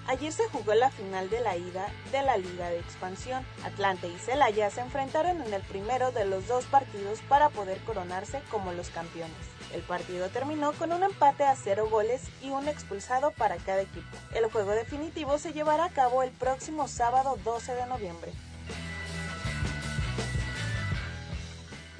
Ayer 0.08 0.32
se 0.32 0.47
jugó 0.49 0.76
la 0.76 0.91
final 0.91 1.32
de 1.32 1.39
la 1.39 1.58
ida 1.58 1.88
de 2.12 2.22
la 2.22 2.38
Liga 2.38 2.70
de 2.70 2.80
Expansión. 2.80 3.43
Atlante 3.64 4.08
y 4.08 4.16
Celaya 4.20 4.70
se 4.70 4.82
enfrentaron 4.82 5.41
en 5.41 5.51
el 5.51 5.64
primero 5.64 6.12
de 6.12 6.26
los 6.26 6.47
dos 6.47 6.66
partidos 6.66 7.22
para 7.28 7.49
poder 7.49 7.80
coronarse 7.80 8.41
como 8.51 8.72
los 8.72 8.89
campeones. 8.91 9.36
El 9.74 9.82
partido 9.82 10.30
terminó 10.30 10.74
con 10.74 10.91
un 10.93 11.01
empate 11.01 11.43
a 11.43 11.56
cero 11.56 11.88
goles 11.89 12.22
y 12.43 12.51
un 12.51 12.68
expulsado 12.68 13.32
para 13.32 13.58
cada 13.58 13.82
equipo. 13.82 14.16
El 14.36 14.45
juego 14.51 14.72
definitivo 14.72 15.39
se 15.39 15.53
llevará 15.53 15.86
a 15.86 15.89
cabo 15.89 16.22
el 16.22 16.32
próximo 16.32 16.88
sábado 16.88 17.39
12 17.43 17.74
de 17.74 17.86
noviembre. 17.88 18.32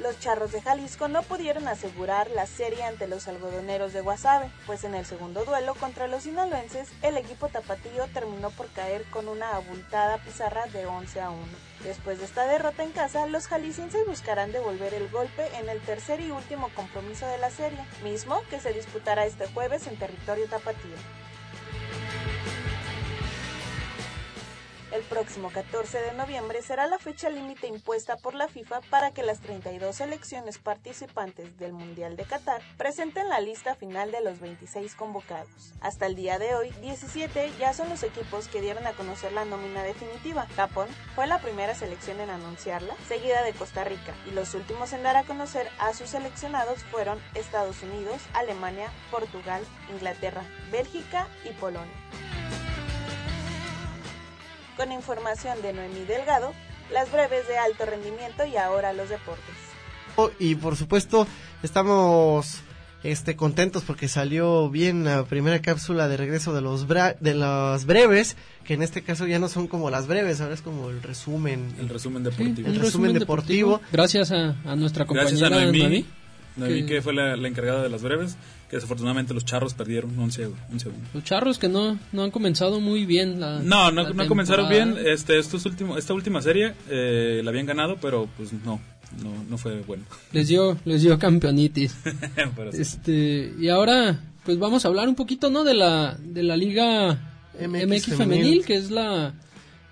Los 0.06 0.20
charros 0.20 0.52
de 0.52 0.62
Jalisco 0.62 1.08
no 1.08 1.24
pudieron 1.24 1.68
asegurar 1.68 2.30
la 2.30 2.46
serie 2.46 2.84
ante 2.84 3.08
los 3.08 3.28
algodoneros 3.28 3.92
de 3.92 4.02
Guasave, 4.02 4.52
pues 4.68 4.84
en 4.84 4.94
el 4.94 5.04
segundo 5.04 5.44
duelo 5.46 5.74
contra 5.74 6.06
los 6.06 6.22
sinaloenses, 6.22 6.90
el 7.02 7.18
equipo 7.18 7.50
tapatío 7.50 8.06
terminó 8.14 8.52
por 8.52 8.70
caer 8.70 9.04
con 9.06 9.28
una 9.28 9.56
abultada 9.56 10.20
pizarra 10.20 10.68
de 10.68 10.86
11 10.86 11.22
a 11.22 11.32
1. 11.32 11.40
Después 11.84 12.20
de 12.20 12.26
esta 12.26 12.46
derrota 12.46 12.84
en 12.84 12.92
casa, 12.92 13.26
los 13.26 13.48
jaliscienses 13.48 14.06
buscarán 14.06 14.52
devolver 14.52 14.94
el 14.94 15.10
golpe 15.10 15.48
en 15.58 15.70
el 15.70 15.82
tercer 15.82 16.22
y 16.22 16.30
último 16.30 16.70
compromiso 16.76 17.26
de 17.26 17.40
la 17.40 17.50
serie, 17.50 17.84
mismo 18.04 18.44
que 18.52 18.60
se 18.60 18.74
disputará 18.74 19.26
este 19.26 19.48
jueves 19.48 19.88
en 19.88 19.98
territorio 19.98 20.48
tapatío. 20.48 20.98
El 24.96 25.04
próximo 25.04 25.52
14 25.52 26.00
de 26.00 26.14
noviembre 26.14 26.62
será 26.62 26.88
la 26.88 26.98
fecha 26.98 27.30
límite 27.30 27.68
impuesta 27.68 28.16
por 28.16 28.34
la 28.34 28.48
FIFA 28.48 28.80
para 28.90 29.12
que 29.12 29.24
las 29.24 29.42
32 29.42 29.94
selecciones 29.94 30.58
participantes 30.58 31.58
del 31.60 31.74
Mundial 31.74 32.16
de 32.16 32.24
Qatar 32.24 32.62
presenten 32.78 33.28
la 33.28 33.42
lista 33.42 33.76
final 33.76 34.14
de 34.14 34.22
los 34.22 34.40
26 34.40 34.96
convocados. 34.96 35.74
Hasta 35.82 36.06
el 36.06 36.16
día 36.16 36.40
de 36.40 36.56
hoy, 36.56 36.70
17 36.80 37.52
ya 37.60 37.74
son 37.74 37.90
los 37.90 38.04
equipos 38.04 38.48
que 38.48 38.62
dieron 38.62 38.88
a 38.88 38.94
conocer 38.94 39.34
la 39.34 39.44
nómina 39.44 39.84
definitiva. 39.84 40.48
Japón 40.56 40.88
fue 41.14 41.28
la 41.28 41.42
primera 41.42 41.76
selección 41.76 42.22
en 42.22 42.30
anunciarla, 42.30 42.96
seguida 43.06 43.44
de 43.44 43.52
Costa 43.52 43.84
Rica, 43.84 44.16
y 44.26 44.32
los 44.32 44.54
últimos 44.54 44.94
en 44.94 45.04
dar 45.04 45.18
a 45.18 45.24
conocer 45.24 45.68
a 45.78 45.94
sus 45.94 46.12
seleccionados 46.12 46.86
fueron 46.86 47.20
Estados 47.34 47.84
Unidos, 47.84 48.22
Alemania, 48.34 48.90
Portugal, 49.12 49.62
Inglaterra, 49.92 50.46
Bélgica 50.72 51.28
y 51.44 51.50
Polonia. 51.50 51.92
Con 54.78 54.92
información 54.92 55.62
de 55.62 55.74
Noemí 55.74 56.06
Delgado, 56.06 56.54
las 56.92 57.12
breves 57.12 57.48
de 57.48 57.58
alto 57.58 57.86
rendimiento 57.86 58.46
y 58.46 58.58
ahora 58.58 58.94
los 58.94 59.10
deportes. 59.10 59.56
Y 60.40 60.56
por 60.56 60.76
supuesto, 60.76 61.28
estamos 61.64 62.62
este 63.04 63.36
contentos 63.36 63.84
porque 63.84 64.08
salió 64.08 64.70
bien 64.70 65.04
la 65.04 65.26
primera 65.26 65.62
cápsula 65.62 66.08
de 66.08 66.18
regreso 66.18 66.54
de 66.54 66.62
los 66.62 66.88
de 66.88 67.36
las 67.36 67.86
breves, 67.86 68.36
que 68.64 68.74
en 68.74 68.82
este 68.82 69.04
caso 69.04 69.28
ya 69.28 69.38
no 69.40 69.48
son 69.48 69.68
como 69.68 69.90
las 69.90 70.08
breves, 70.08 70.42
ahora 70.42 70.56
es 70.56 70.62
como 70.62 70.90
el 70.90 71.02
resumen. 71.02 71.76
El 71.80 71.90
resumen 71.90 72.24
deportivo. 72.24 72.68
el, 72.68 72.80
resumen, 72.80 73.14
deportivo. 73.14 73.82
Gracias 73.92 74.32
a, 74.32 74.56
nuestra 74.76 75.06
compañera 75.06 75.30
Gracias 75.30 75.52
a 75.52 75.56
Noemí, 75.56 75.80
Noemí, 75.80 76.06
Noemí, 76.58 76.82
que- 76.84 76.96
que 76.96 77.02
fue 77.02 77.14
la, 77.14 77.36
la 77.36 77.48
encargada 77.48 77.84
de 77.84 77.90
las 77.90 78.02
breves, 78.02 78.38
que 78.70 78.78
desafortunadamente 78.78 79.34
los 79.34 79.44
charros 79.46 79.74
perdieron 79.74 80.18
11 80.18 80.50
11 80.72 80.90
Los 81.14 81.24
charros 81.24 81.60
que 81.60 81.68
no, 81.70 82.00
no 82.12 82.24
han 82.24 82.32
comenzado 82.32 82.80
muy 82.80 83.06
bien 83.06 83.40
la 83.40 83.60
No, 83.60 83.92
no, 83.92 84.04
la 84.04 84.14
no 84.14 84.28
comenzaron 84.28 84.70
bien. 84.70 84.96
Este, 85.06 85.38
estos 85.38 85.66
últimos, 85.66 85.98
esta 86.00 86.14
última 86.14 86.42
serie 86.42 86.74
eh, 86.90 87.42
la 87.44 87.50
habían 87.52 87.66
ganado, 87.66 87.98
pero 88.02 88.28
pues 88.38 88.54
no, 88.54 88.80
no, 89.24 89.32
no 89.50 89.58
fue 89.58 89.82
bueno. 89.82 90.04
Les 90.32 90.48
dio, 90.48 90.78
les 90.86 91.02
dio 91.02 91.18
campeonitis. 91.20 91.96
Pero 92.56 92.72
sí. 92.72 92.82
Este, 92.82 93.54
y 93.60 93.70
ahora, 93.70 94.20
pues 94.44 94.58
vamos 94.60 94.84
a 94.86 94.88
hablar 94.88 95.08
un 95.08 95.16
poquito, 95.16 95.50
¿no? 95.50 95.64
De 95.64 95.74
la, 95.74 96.18
de 96.22 96.44
la 96.44 96.58
Liga 96.58 97.14
MX 97.60 97.88
MX, 97.88 98.06
femenil. 98.06 98.18
femenil, 98.18 98.66
que 98.66 98.76
es 98.76 98.92
la, 98.92 99.34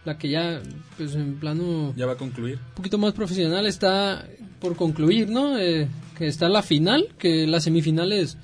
la 0.06 0.18
que 0.18 0.30
ya, 0.30 0.62
pues 0.98 1.16
en 1.16 1.36
plano 1.36 1.94
Ya 1.96 2.06
va 2.06 2.14
a 2.14 2.18
concluir. 2.18 2.56
un 2.70 2.76
poquito 2.76 2.98
más 2.98 3.14
profesional 3.14 3.66
está 3.68 4.26
por 4.60 4.76
concluir, 4.76 5.30
¿no? 5.30 5.58
Eh, 5.58 5.88
está 6.28 6.50
la 6.50 6.64
final, 6.64 7.10
que 7.18 7.48
las 7.48 7.64
semifinales 7.64 8.38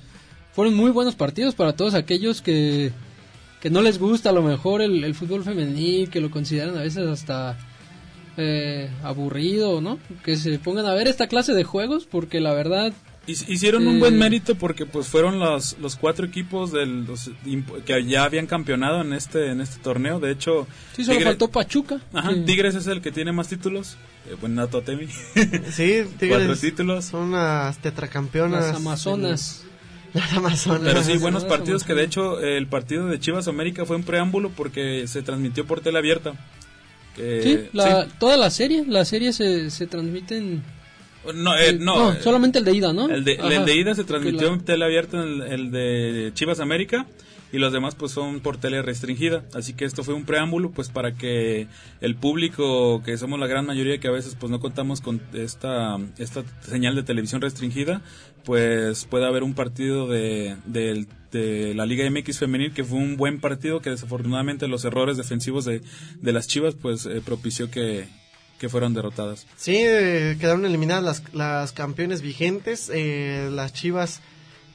fueron 0.52 0.74
muy 0.74 0.90
buenos 0.90 1.14
partidos 1.14 1.54
para 1.54 1.74
todos 1.74 1.94
aquellos 1.94 2.42
que, 2.42 2.92
que 3.60 3.70
no 3.70 3.82
les 3.82 3.98
gusta 3.98 4.30
a 4.30 4.32
lo 4.32 4.42
mejor 4.42 4.82
el, 4.82 5.14
fútbol 5.14 5.44
femenil, 5.44 6.10
que 6.10 6.20
lo 6.20 6.30
consideran 6.30 6.76
a 6.76 6.82
veces 6.82 7.06
hasta 7.06 7.58
eh, 8.36 8.90
aburrido, 9.02 9.80
¿no? 9.80 9.98
Que 10.24 10.36
se 10.36 10.58
pongan 10.58 10.86
a 10.86 10.94
ver 10.94 11.08
esta 11.08 11.28
clase 11.28 11.54
de 11.54 11.64
juegos, 11.64 12.06
porque 12.06 12.40
la 12.40 12.54
verdad 12.54 12.92
Hicieron 13.26 13.82
Sí. 13.82 13.88
un 13.88 14.00
buen 14.00 14.18
mérito 14.18 14.54
porque 14.56 14.86
pues 14.86 15.06
fueron 15.06 15.38
los, 15.38 15.76
los 15.78 15.94
cuatro 15.96 16.26
equipos 16.26 16.72
del, 16.72 17.04
los 17.04 17.30
que 17.86 18.04
ya 18.04 18.24
habían 18.24 18.46
campeonado 18.46 19.02
en 19.02 19.12
este 19.12 19.50
en 19.50 19.60
este 19.60 19.78
torneo. 19.80 20.18
De 20.18 20.32
hecho, 20.32 20.66
sí 20.96 21.04
solo 21.04 21.18
Tigre- 21.18 21.24
faltó 21.30 21.48
Pachuca. 21.48 22.00
Ajá, 22.12 22.32
Tigres 22.44 22.74
es 22.74 22.86
el 22.88 23.00
que 23.02 23.12
tiene 23.12 23.30
más 23.32 23.46
títulos. 23.48 23.96
Eh, 24.28 24.34
buen 24.40 24.56
dato, 24.56 24.82
Temi. 24.82 25.06
Sí, 25.70 26.00
Cuatro 26.02 26.18
Tigres 26.18 26.60
títulos. 26.60 27.04
son 27.04 27.32
las 27.32 27.78
tetracampeonas. 27.78 28.66
las 28.66 28.76
Amazonas. 28.76 29.64
Las 30.12 30.32
Amazonas. 30.32 30.80
Pero 30.82 31.04
sí, 31.04 31.18
buenos 31.18 31.44
partidos 31.44 31.84
que 31.84 31.94
de 31.94 32.02
hecho 32.02 32.40
eh, 32.40 32.56
el 32.56 32.66
partido 32.66 33.06
de 33.06 33.20
Chivas 33.20 33.46
América 33.46 33.84
fue 33.86 33.94
un 33.94 34.02
preámbulo 34.02 34.50
porque 34.50 35.06
se 35.06 35.22
transmitió 35.22 35.66
por 35.66 35.82
tele 35.82 35.98
abierta. 35.98 36.32
Que- 37.14 37.42
sí, 37.44 37.68
la, 37.72 38.06
sí. 38.06 38.10
toda 38.18 38.36
la 38.36 38.50
serie, 38.50 38.84
la 38.88 39.04
serie 39.04 39.32
se, 39.32 39.70
se 39.70 39.86
transmite 39.86 40.36
en... 40.38 40.62
No, 41.34 41.56
eh, 41.56 41.76
no, 41.78 42.12
eh, 42.12 42.18
solamente 42.22 42.58
el 42.58 42.64
de 42.64 42.74
ida, 42.74 42.92
¿no? 42.92 43.08
El 43.08 43.24
de, 43.24 43.34
el 43.34 43.64
de 43.64 43.76
ida 43.76 43.94
se 43.94 44.04
transmitió 44.04 44.52
en 44.52 44.64
tele 44.64 44.84
abierta, 44.84 45.22
el, 45.22 45.42
el 45.42 45.70
de 45.70 46.30
Chivas 46.34 46.60
América, 46.60 47.06
y 47.52 47.58
los 47.58 47.72
demás 47.72 47.94
pues 47.94 48.12
son 48.12 48.40
por 48.40 48.56
tele 48.56 48.82
restringida. 48.82 49.44
Así 49.54 49.74
que 49.74 49.84
esto 49.84 50.04
fue 50.04 50.14
un 50.14 50.24
preámbulo 50.24 50.70
pues 50.70 50.88
para 50.88 51.14
que 51.14 51.66
el 52.00 52.16
público, 52.16 53.02
que 53.02 53.16
somos 53.16 53.38
la 53.38 53.46
gran 53.46 53.66
mayoría 53.66 53.98
que 53.98 54.08
a 54.08 54.12
veces 54.12 54.36
pues 54.38 54.50
no 54.50 54.60
contamos 54.60 55.00
con 55.00 55.20
esta, 55.32 55.98
esta 56.18 56.42
señal 56.62 56.94
de 56.94 57.02
televisión 57.02 57.40
restringida, 57.40 58.02
pues 58.44 59.04
pueda 59.04 59.28
haber 59.28 59.42
un 59.42 59.54
partido 59.54 60.08
de, 60.08 60.56
de 60.64 61.74
la 61.74 61.86
Liga 61.86 62.08
MX 62.08 62.38
femenil 62.38 62.72
que 62.72 62.84
fue 62.84 62.98
un 62.98 63.16
buen 63.16 63.40
partido 63.40 63.80
que 63.80 63.90
desafortunadamente 63.90 64.68
los 64.68 64.84
errores 64.84 65.16
defensivos 65.16 65.64
de, 65.64 65.82
de 66.20 66.32
las 66.32 66.46
Chivas 66.46 66.74
pues 66.74 67.06
eh, 67.06 67.20
propició 67.24 67.70
que, 67.70 68.08
que 68.60 68.68
fueron 68.68 68.94
derrotadas. 68.94 69.46
Sí, 69.56 69.74
eh, 69.78 70.36
quedaron 70.38 70.64
eliminadas 70.66 71.02
las, 71.02 71.22
las 71.34 71.72
campeones 71.72 72.20
vigentes, 72.22 72.90
eh, 72.94 73.48
las 73.50 73.72
Chivas 73.72 74.20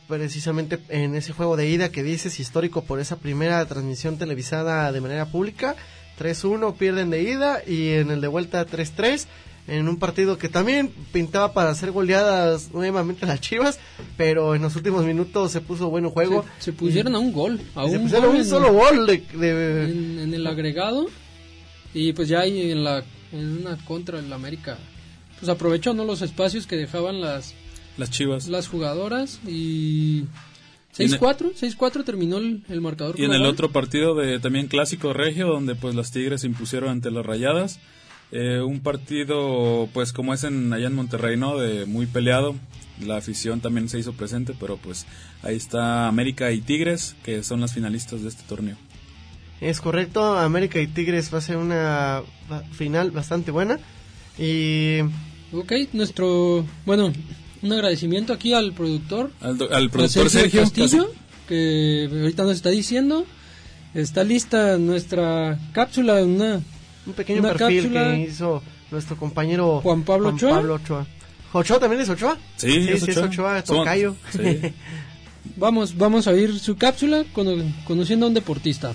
precisamente 0.08 0.80
en 0.90 1.16
ese 1.16 1.34
juego 1.34 1.56
de 1.58 1.68
ida 1.70 1.90
que 1.90 2.04
dices 2.04 2.40
histórico 2.40 2.84
por 2.84 3.00
esa 3.00 3.16
primera 3.18 3.66
transmisión 3.66 4.18
televisada 4.18 4.92
de 4.92 5.02
manera 5.02 5.26
pública, 5.28 5.76
3-1 6.20 6.76
pierden 6.78 7.10
de 7.10 7.24
ida 7.24 7.62
y 7.66 7.90
en 7.92 8.12
el 8.12 8.22
de 8.22 8.28
vuelta 8.28 8.66
3-3 8.68 9.26
en 9.68 9.88
un 9.90 9.98
partido 9.98 10.38
que 10.38 10.48
también 10.48 10.92
pintaba 11.12 11.54
para 11.54 11.72
hacer 11.72 11.90
goleadas 11.92 12.72
nuevamente 12.72 13.26
las 13.26 13.42
Chivas, 13.42 13.80
pero 14.16 14.54
en 14.54 14.62
los 14.62 14.76
últimos 14.76 15.04
minutos 15.06 15.52
se 15.52 15.60
puso 15.62 15.90
bueno 15.90 16.12
juego. 16.12 16.46
Se, 16.60 16.66
se 16.66 16.74
pusieron 16.74 17.16
a 17.16 17.20
un 17.20 17.34
gol. 17.34 17.60
A 17.74 17.86
un 17.86 18.02
pusieron 18.02 18.28
gol 18.28 18.36
un 18.36 18.42
en- 18.42 18.46
solo 18.46 18.72
gol 18.74 19.08
de, 19.08 19.18
de- 19.36 19.86
en, 19.90 20.20
en 20.20 20.34
el 20.36 20.46
agregado 20.46 21.08
y 21.96 22.14
pues 22.14 22.28
ya 22.30 22.42
ahí 22.42 22.70
en 22.72 22.84
la 22.84 23.04
en 23.32 23.60
una 23.60 23.78
contra 23.86 24.20
el 24.20 24.32
América 24.32 24.78
pues 25.40 25.50
aprovechó 25.50 25.94
no 25.94 26.06
los 26.06 26.22
espacios 26.22 26.68
que 26.68 26.76
dejaban 26.76 27.22
las 27.22 27.54
Las 27.98 28.10
Chivas. 28.10 28.48
las 28.48 28.68
jugadoras 28.68 29.40
y 29.48 30.26
6-4, 30.98 31.54
6-4 31.54 32.04
terminó 32.06 32.38
el, 32.38 32.64
el 32.70 32.82
marcador. 32.82 33.20
Y 33.20 33.26
en 33.26 33.34
el 33.34 33.46
otro 33.46 33.72
partido 33.72 34.16
de 34.16 34.40
también 34.40 34.68
clásico 34.68 35.14
regio, 35.14 35.48
donde 35.48 35.76
pues 35.76 35.94
las 35.96 36.12
Tigres 36.12 36.42
se 36.42 36.48
impusieron 36.48 36.90
ante 36.90 37.12
las 37.12 37.26
Rayadas. 37.26 37.80
Eh, 38.32 38.62
un 38.62 38.80
partido, 38.80 39.88
pues 39.94 40.12
como 40.12 40.34
es 40.34 40.44
en 40.44 40.74
allá 40.74 40.88
en 40.88 40.96
Monterrey, 40.96 41.38
¿no? 41.38 41.58
De 41.58 41.86
muy 41.86 42.06
peleado. 42.06 42.56
La 43.06 43.18
afición 43.18 43.60
también 43.60 43.90
se 43.90 44.00
hizo 44.00 44.14
presente, 44.14 44.54
pero 44.58 44.78
pues 44.78 45.06
ahí 45.44 45.58
está 45.58 46.08
América 46.08 46.52
y 46.54 46.62
Tigres, 46.62 47.16
que 47.24 47.44
son 47.44 47.60
las 47.60 47.74
finalistas 47.74 48.22
de 48.22 48.30
este 48.30 48.44
torneo. 48.44 48.78
Es 49.62 49.80
correcto, 49.82 50.38
América 50.38 50.80
y 50.80 50.88
Tigres 50.88 51.34
va 51.34 51.38
a 51.38 51.42
ser 51.42 51.58
una 51.58 52.22
final 52.74 53.12
bastante 53.12 53.52
buena. 53.52 53.80
Y 54.38 55.00
Ok, 55.54 55.72
nuestro, 55.94 56.66
bueno, 56.86 57.14
un 57.62 57.72
agradecimiento 57.74 58.34
aquí 58.34 58.54
al 58.54 58.74
productor, 58.74 59.32
Al, 59.42 59.58
do- 59.58 59.74
al 59.74 59.86
a 59.86 59.90
productor 59.90 60.30
Sergio, 60.30 60.62
Castillo, 60.62 61.12
que 61.48 62.10
ahorita 62.12 62.44
nos 62.44 62.56
está 62.58 62.70
diciendo. 62.70 63.26
Está 63.94 64.26
lista 64.26 64.78
nuestra 64.78 65.58
cápsula, 65.72 66.16
una 66.24 66.60
un 67.06 67.14
pequeño 67.14 67.40
Una 67.40 67.54
perfil 67.54 67.84
cápsula. 67.84 68.14
que 68.16 68.22
hizo 68.24 68.62
nuestro 68.92 69.16
compañero 69.16 69.80
Juan 69.82 70.04
Pablo 70.04 70.30
Ochoa. 70.30 70.50
Pablo 70.56 70.74
Ochoa. 70.76 71.08
¿Ochoa 71.54 71.80
también 71.80 72.02
es 72.02 72.10
Ochoa? 72.10 72.38
Sí, 72.58 72.72
sí, 72.84 72.90
es 72.92 73.04
sí, 73.04 73.12
es 73.12 73.18
Ochoa. 73.18 73.64
Somos- 73.66 73.84
tocayo. 73.86 74.16
sí. 74.32 74.60
Vamos, 75.58 75.96
vamos 75.96 76.28
a 76.28 76.32
oír 76.32 76.58
su 76.60 76.76
cápsula 76.76 77.24
cono- 77.32 77.64
conociendo 77.86 78.26
a 78.26 78.30
un 78.30 78.34
deportista. 78.34 78.94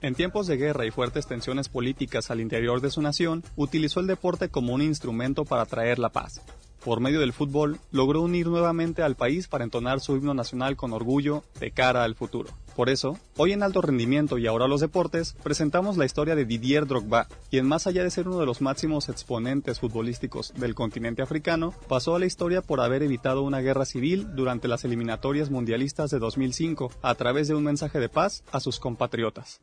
En 0.00 0.14
tiempos 0.14 0.46
de 0.46 0.56
guerra 0.56 0.86
y 0.86 0.92
fuertes 0.92 1.26
tensiones 1.26 1.68
políticas 1.68 2.30
al 2.30 2.40
interior 2.40 2.80
de 2.80 2.90
su 2.90 3.02
nación, 3.02 3.42
utilizó 3.56 3.98
el 3.98 4.06
deporte 4.06 4.48
como 4.48 4.72
un 4.72 4.82
instrumento 4.82 5.44
para 5.44 5.66
traer 5.66 5.98
la 5.98 6.10
paz. 6.10 6.40
Por 6.84 7.00
medio 7.00 7.18
del 7.18 7.32
fútbol, 7.32 7.80
logró 7.90 8.22
unir 8.22 8.46
nuevamente 8.46 9.02
al 9.02 9.16
país 9.16 9.48
para 9.48 9.64
entonar 9.64 9.98
su 9.98 10.16
himno 10.16 10.34
nacional 10.34 10.76
con 10.76 10.92
orgullo 10.92 11.42
de 11.58 11.72
cara 11.72 12.04
al 12.04 12.14
futuro. 12.14 12.50
Por 12.76 12.90
eso, 12.90 13.18
hoy 13.36 13.52
en 13.52 13.64
Alto 13.64 13.82
Rendimiento 13.82 14.38
y 14.38 14.46
ahora 14.46 14.68
los 14.68 14.80
deportes, 14.80 15.34
presentamos 15.42 15.96
la 15.96 16.04
historia 16.04 16.36
de 16.36 16.44
Didier 16.44 16.86
Drogba, 16.86 17.26
quien 17.50 17.66
más 17.66 17.88
allá 17.88 18.04
de 18.04 18.10
ser 18.12 18.28
uno 18.28 18.38
de 18.38 18.46
los 18.46 18.60
máximos 18.60 19.08
exponentes 19.08 19.80
futbolísticos 19.80 20.54
del 20.54 20.76
continente 20.76 21.22
africano, 21.22 21.74
pasó 21.88 22.14
a 22.14 22.20
la 22.20 22.26
historia 22.26 22.62
por 22.62 22.80
haber 22.80 23.02
evitado 23.02 23.42
una 23.42 23.58
guerra 23.58 23.84
civil 23.84 24.36
durante 24.36 24.68
las 24.68 24.84
eliminatorias 24.84 25.50
mundialistas 25.50 26.12
de 26.12 26.20
2005 26.20 26.92
a 27.02 27.16
través 27.16 27.48
de 27.48 27.56
un 27.56 27.64
mensaje 27.64 27.98
de 27.98 28.08
paz 28.08 28.44
a 28.52 28.60
sus 28.60 28.78
compatriotas. 28.78 29.60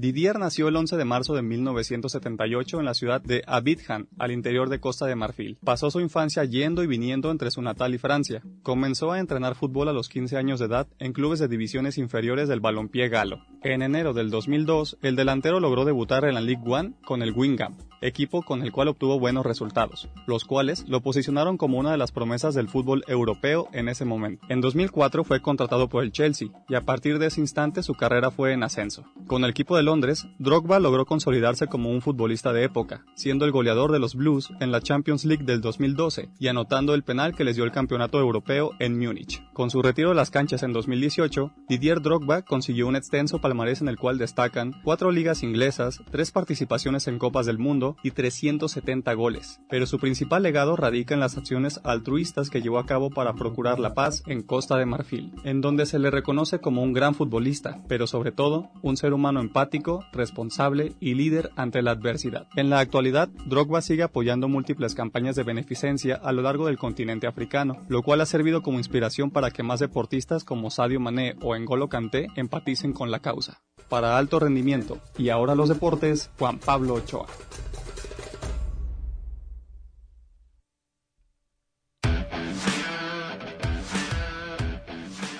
Didier 0.00 0.38
nació 0.38 0.68
el 0.68 0.76
11 0.76 0.96
de 0.96 1.04
marzo 1.04 1.34
de 1.34 1.42
1978 1.42 2.78
en 2.78 2.86
la 2.86 2.94
ciudad 2.94 3.20
de 3.20 3.42
Abidjan, 3.46 4.08
al 4.18 4.30
interior 4.30 4.70
de 4.70 4.80
Costa 4.80 5.04
de 5.04 5.14
Marfil. 5.14 5.58
Pasó 5.62 5.90
su 5.90 6.00
infancia 6.00 6.42
yendo 6.44 6.82
y 6.82 6.86
viniendo 6.86 7.30
entre 7.30 7.50
su 7.50 7.60
natal 7.60 7.94
y 7.94 7.98
Francia. 7.98 8.42
Comenzó 8.62 9.12
a 9.12 9.18
entrenar 9.18 9.56
fútbol 9.56 9.88
a 9.88 9.92
los 9.92 10.08
15 10.08 10.38
años 10.38 10.58
de 10.58 10.66
edad 10.66 10.88
en 10.98 11.12
clubes 11.12 11.38
de 11.38 11.48
divisiones 11.48 11.98
inferiores 11.98 12.48
del 12.48 12.60
balompié 12.60 13.10
galo. 13.10 13.44
En 13.62 13.82
enero 13.82 14.14
del 14.14 14.30
2002, 14.30 14.96
el 15.02 15.16
delantero 15.16 15.60
logró 15.60 15.84
debutar 15.84 16.24
en 16.24 16.32
la 16.32 16.40
Ligue 16.40 16.62
1 16.64 16.94
con 17.04 17.20
el 17.20 17.32
Wingham, 17.32 17.76
equipo 18.00 18.42
con 18.42 18.62
el 18.62 18.72
cual 18.72 18.88
obtuvo 18.88 19.18
buenos 19.18 19.44
resultados, 19.44 20.08
los 20.26 20.44
cuales 20.44 20.84
lo 20.88 21.00
posicionaron 21.00 21.56
como 21.56 21.78
una 21.78 21.92
de 21.92 21.98
las 21.98 22.12
promesas 22.12 22.54
del 22.54 22.68
fútbol 22.68 23.04
europeo 23.06 23.68
en 23.72 23.88
ese 23.88 24.04
momento. 24.04 24.46
En 24.48 24.60
2004 24.60 25.24
fue 25.24 25.42
contratado 25.42 25.88
por 25.88 26.02
el 26.02 26.12
Chelsea 26.12 26.48
y 26.68 26.74
a 26.74 26.84
partir 26.84 27.18
de 27.18 27.26
ese 27.26 27.40
instante 27.40 27.82
su 27.82 27.94
carrera 27.94 28.30
fue 28.30 28.52
en 28.52 28.62
ascenso. 28.62 29.04
Con 29.26 29.44
el 29.44 29.50
equipo 29.50 29.76
de 29.76 29.82
Londres, 29.82 30.26
Drogba 30.38 30.78
logró 30.80 31.06
consolidarse 31.06 31.66
como 31.66 31.90
un 31.90 32.00
futbolista 32.00 32.52
de 32.52 32.64
época, 32.64 33.04
siendo 33.14 33.44
el 33.44 33.52
goleador 33.52 33.92
de 33.92 33.98
los 33.98 34.14
Blues 34.14 34.50
en 34.60 34.72
la 34.72 34.80
Champions 34.80 35.24
League 35.24 35.44
del 35.44 35.60
2012 35.60 36.30
y 36.38 36.48
anotando 36.48 36.94
el 36.94 37.02
penal 37.02 37.34
que 37.34 37.44
les 37.44 37.56
dio 37.56 37.64
el 37.64 37.72
campeonato 37.72 38.18
europeo 38.18 38.72
en 38.78 38.98
Múnich. 38.98 39.42
Con 39.52 39.70
su 39.70 39.82
retiro 39.82 40.10
de 40.10 40.14
las 40.14 40.30
canchas 40.30 40.62
en 40.62 40.72
2018, 40.72 41.52
Didier 41.68 42.00
Drogba 42.00 42.42
consiguió 42.42 42.88
un 42.88 42.96
extenso 42.96 43.40
palmarés 43.40 43.80
en 43.80 43.88
el 43.88 43.98
cual 43.98 44.18
destacan 44.18 44.74
cuatro 44.82 45.10
ligas 45.10 45.42
inglesas, 45.42 46.00
tres 46.10 46.30
participaciones 46.32 47.06
en 47.06 47.18
Copas 47.18 47.46
del 47.46 47.58
Mundo 47.58 47.89
y 48.02 48.12
370 48.12 49.12
goles. 49.14 49.60
Pero 49.68 49.86
su 49.86 49.98
principal 49.98 50.42
legado 50.42 50.76
radica 50.76 51.14
en 51.14 51.20
las 51.20 51.36
acciones 51.36 51.80
altruistas 51.84 52.50
que 52.50 52.62
llevó 52.62 52.78
a 52.78 52.86
cabo 52.86 53.10
para 53.10 53.34
procurar 53.34 53.78
la 53.78 53.94
paz 53.94 54.22
en 54.26 54.42
Costa 54.42 54.76
de 54.76 54.86
Marfil, 54.86 55.32
en 55.44 55.60
donde 55.60 55.86
se 55.86 55.98
le 55.98 56.10
reconoce 56.10 56.60
como 56.60 56.82
un 56.82 56.92
gran 56.92 57.14
futbolista, 57.14 57.82
pero 57.88 58.06
sobre 58.06 58.32
todo 58.32 58.70
un 58.82 58.96
ser 58.96 59.12
humano 59.12 59.40
empático, 59.40 60.04
responsable 60.12 60.94
y 61.00 61.14
líder 61.14 61.50
ante 61.56 61.82
la 61.82 61.92
adversidad. 61.92 62.46
En 62.56 62.70
la 62.70 62.80
actualidad, 62.80 63.28
Drogba 63.46 63.82
sigue 63.82 64.02
apoyando 64.02 64.48
múltiples 64.48 64.94
campañas 64.94 65.36
de 65.36 65.42
beneficencia 65.42 66.16
a 66.16 66.32
lo 66.32 66.42
largo 66.42 66.66
del 66.66 66.78
continente 66.78 67.26
africano, 67.26 67.84
lo 67.88 68.02
cual 68.02 68.20
ha 68.20 68.26
servido 68.26 68.62
como 68.62 68.78
inspiración 68.78 69.30
para 69.30 69.50
que 69.50 69.62
más 69.62 69.80
deportistas 69.80 70.44
como 70.44 70.70
Sadio 70.70 71.00
Mané 71.00 71.36
o 71.42 71.56
N'Golo 71.56 71.88
Kanté 71.88 72.28
empaticen 72.36 72.92
con 72.92 73.10
la 73.10 73.20
causa. 73.20 73.60
Para 73.88 74.18
alto 74.18 74.38
rendimiento 74.38 75.00
y 75.18 75.30
ahora 75.30 75.54
los 75.54 75.68
deportes, 75.68 76.30
Juan 76.38 76.58
Pablo 76.58 76.94
Ochoa. 76.94 77.26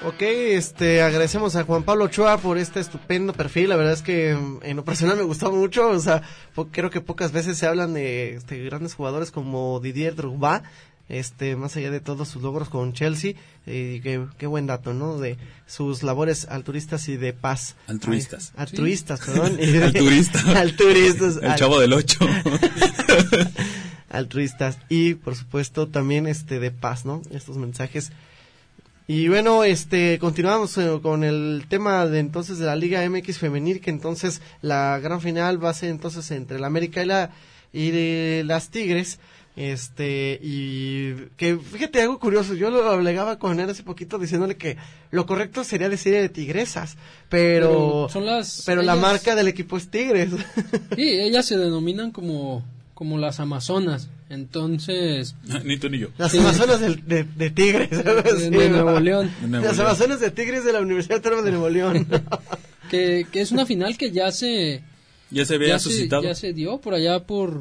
Ok, 0.07 0.23
este, 0.23 1.03
agradecemos 1.03 1.57
a 1.57 1.65
Juan 1.65 1.83
Pablo 1.83 2.05
Ochoa 2.07 2.39
por 2.39 2.57
este 2.57 2.81
estupendo 2.81 3.35
perfil. 3.35 3.69
La 3.69 3.77
verdad 3.77 3.93
es 3.93 4.01
que 4.03 4.35
mm, 4.35 4.61
en 4.63 4.77
lo 4.77 4.85
personal 4.85 5.17
me 5.19 5.25
gustó 5.25 5.53
mucho. 5.53 5.89
O 5.91 6.01
sea, 6.01 6.23
po- 6.55 6.69
creo 6.69 6.89
que 6.89 7.03
pocas 7.03 7.33
veces 7.33 7.59
se 7.59 7.67
hablan 7.67 7.93
de 7.93 8.35
este, 8.37 8.65
grandes 8.65 8.95
jugadores 8.95 9.31
como 9.31 9.79
Didier 9.81 10.15
Drogba. 10.15 10.63
Este, 11.11 11.57
más 11.57 11.77
allá 11.77 11.91
de 11.91 12.01
todos 12.01 12.29
sus 12.29 12.41
logros 12.41 12.71
con 12.71 12.95
Chelsea. 12.95 13.33
Y 13.67 14.01
qué, 14.01 14.25
qué 14.39 14.47
buen 14.47 14.67
dato, 14.67 14.95
¿no? 14.95 15.19
De 15.19 15.37
sus 15.67 16.03
labores 16.03 16.47
altruistas 16.49 17.07
y 17.09 17.17
de 17.19 17.35
paz. 17.35 17.75
Altruistas. 17.87 18.53
Ay, 18.57 18.63
altruistas, 18.63 19.21
perdón. 19.21 19.59
Altruistas. 19.83 20.45
altruistas. 20.57 21.37
El 21.43 21.55
chavo 21.57 21.79
del 21.79 21.93
8. 21.93 22.19
altruistas 24.09 24.79
y 24.89 25.15
por 25.15 25.37
supuesto 25.37 25.89
también 25.89 26.27
este 26.27 26.59
de 26.59 26.71
paz, 26.71 27.05
¿no? 27.05 27.21
Estos 27.33 27.57
mensajes. 27.59 28.13
Y 29.13 29.27
bueno, 29.27 29.65
este 29.65 30.21
continuamos 30.21 30.79
eh, 30.79 31.01
con 31.03 31.25
el 31.25 31.65
tema 31.69 32.07
de 32.07 32.21
entonces 32.21 32.59
de 32.59 32.67
la 32.67 32.77
Liga 32.77 33.03
MX 33.11 33.39
femenil 33.39 33.81
que 33.81 33.91
entonces 33.91 34.41
la 34.63 35.01
gran 35.01 35.21
final 35.21 35.59
va 35.63 35.71
a 35.71 35.75
ser 35.75 35.91
entonces 35.91 36.31
entre 36.31 36.61
la 36.61 36.69
América 36.69 37.03
y 37.03 37.07
la 37.07 37.31
y 37.73 37.91
de 37.91 38.45
las 38.47 38.69
Tigres. 38.71 39.19
Este, 39.57 40.39
y 40.41 41.13
que 41.37 41.57
fíjate 41.59 42.01
algo 42.03 42.21
curioso, 42.21 42.55
yo 42.55 42.71
lo 42.71 42.89
alegaba 42.89 43.41
con 43.41 43.59
él 43.59 43.69
hace 43.69 43.83
poquito 43.83 44.17
diciéndole 44.17 44.57
que 44.57 44.77
lo 45.11 45.27
correcto 45.27 45.65
sería 45.65 45.89
decir 45.89 46.13
de 46.15 46.29
tigresas, 46.29 46.97
pero, 47.29 47.67
Pero 47.69 48.09
son 48.11 48.27
las- 48.27 48.63
pero 48.65 48.81
la 48.81 48.95
marca 48.95 49.35
del 49.35 49.49
equipo 49.49 49.77
es 49.77 49.91
Tigres. 49.91 50.31
Sí, 50.95 51.03
ellas 51.03 51.47
se 51.47 51.59
denominan 51.59 52.13
como, 52.13 52.65
como 52.95 53.19
las 53.19 53.41
Amazonas. 53.41 54.09
Entonces, 54.31 55.35
ni 55.65 55.77
tú 55.77 55.91
ni 55.91 55.99
yo. 55.99 56.09
Las 56.17 56.33
Sí. 56.33 56.39
Amazonas 56.39 56.81
del- 56.81 57.07
de, 57.07 57.25
de 57.25 57.51
Tigres. 57.51 57.91
de, 57.91 58.23
Sí, 58.39 58.51
de. 58.51 58.71
Nuevo 58.71 58.99
León. 59.01 59.31
De 59.43 59.49
Nuevo 59.49 59.67
Las 59.67 59.77
León. 59.77 59.87
Amazonas 59.89 60.21
de 60.21 60.31
Tigres 60.31 60.65
de 60.65 60.73
la 60.73 60.81
Universidad 60.81 61.17
Autónoma 61.17 61.43
de 61.43 61.51
Nuevo 61.51 61.69
León. 61.69 62.07
Que, 62.91 63.25
que 63.31 63.41
es 63.41 63.53
una 63.53 63.67
final 63.67 63.97
que 63.97 64.11
ya 64.11 64.33
se, 64.33 64.83
Ya 65.31 65.45
se 65.45 65.55
había 65.55 65.69
ya 65.69 65.79
se, 65.79 65.91
suscitado. 65.91 66.23
ya 66.25 66.35
se 66.35 66.53
dio 66.53 66.79
por 66.79 66.93
allá 66.95 67.21
por, 67.21 67.61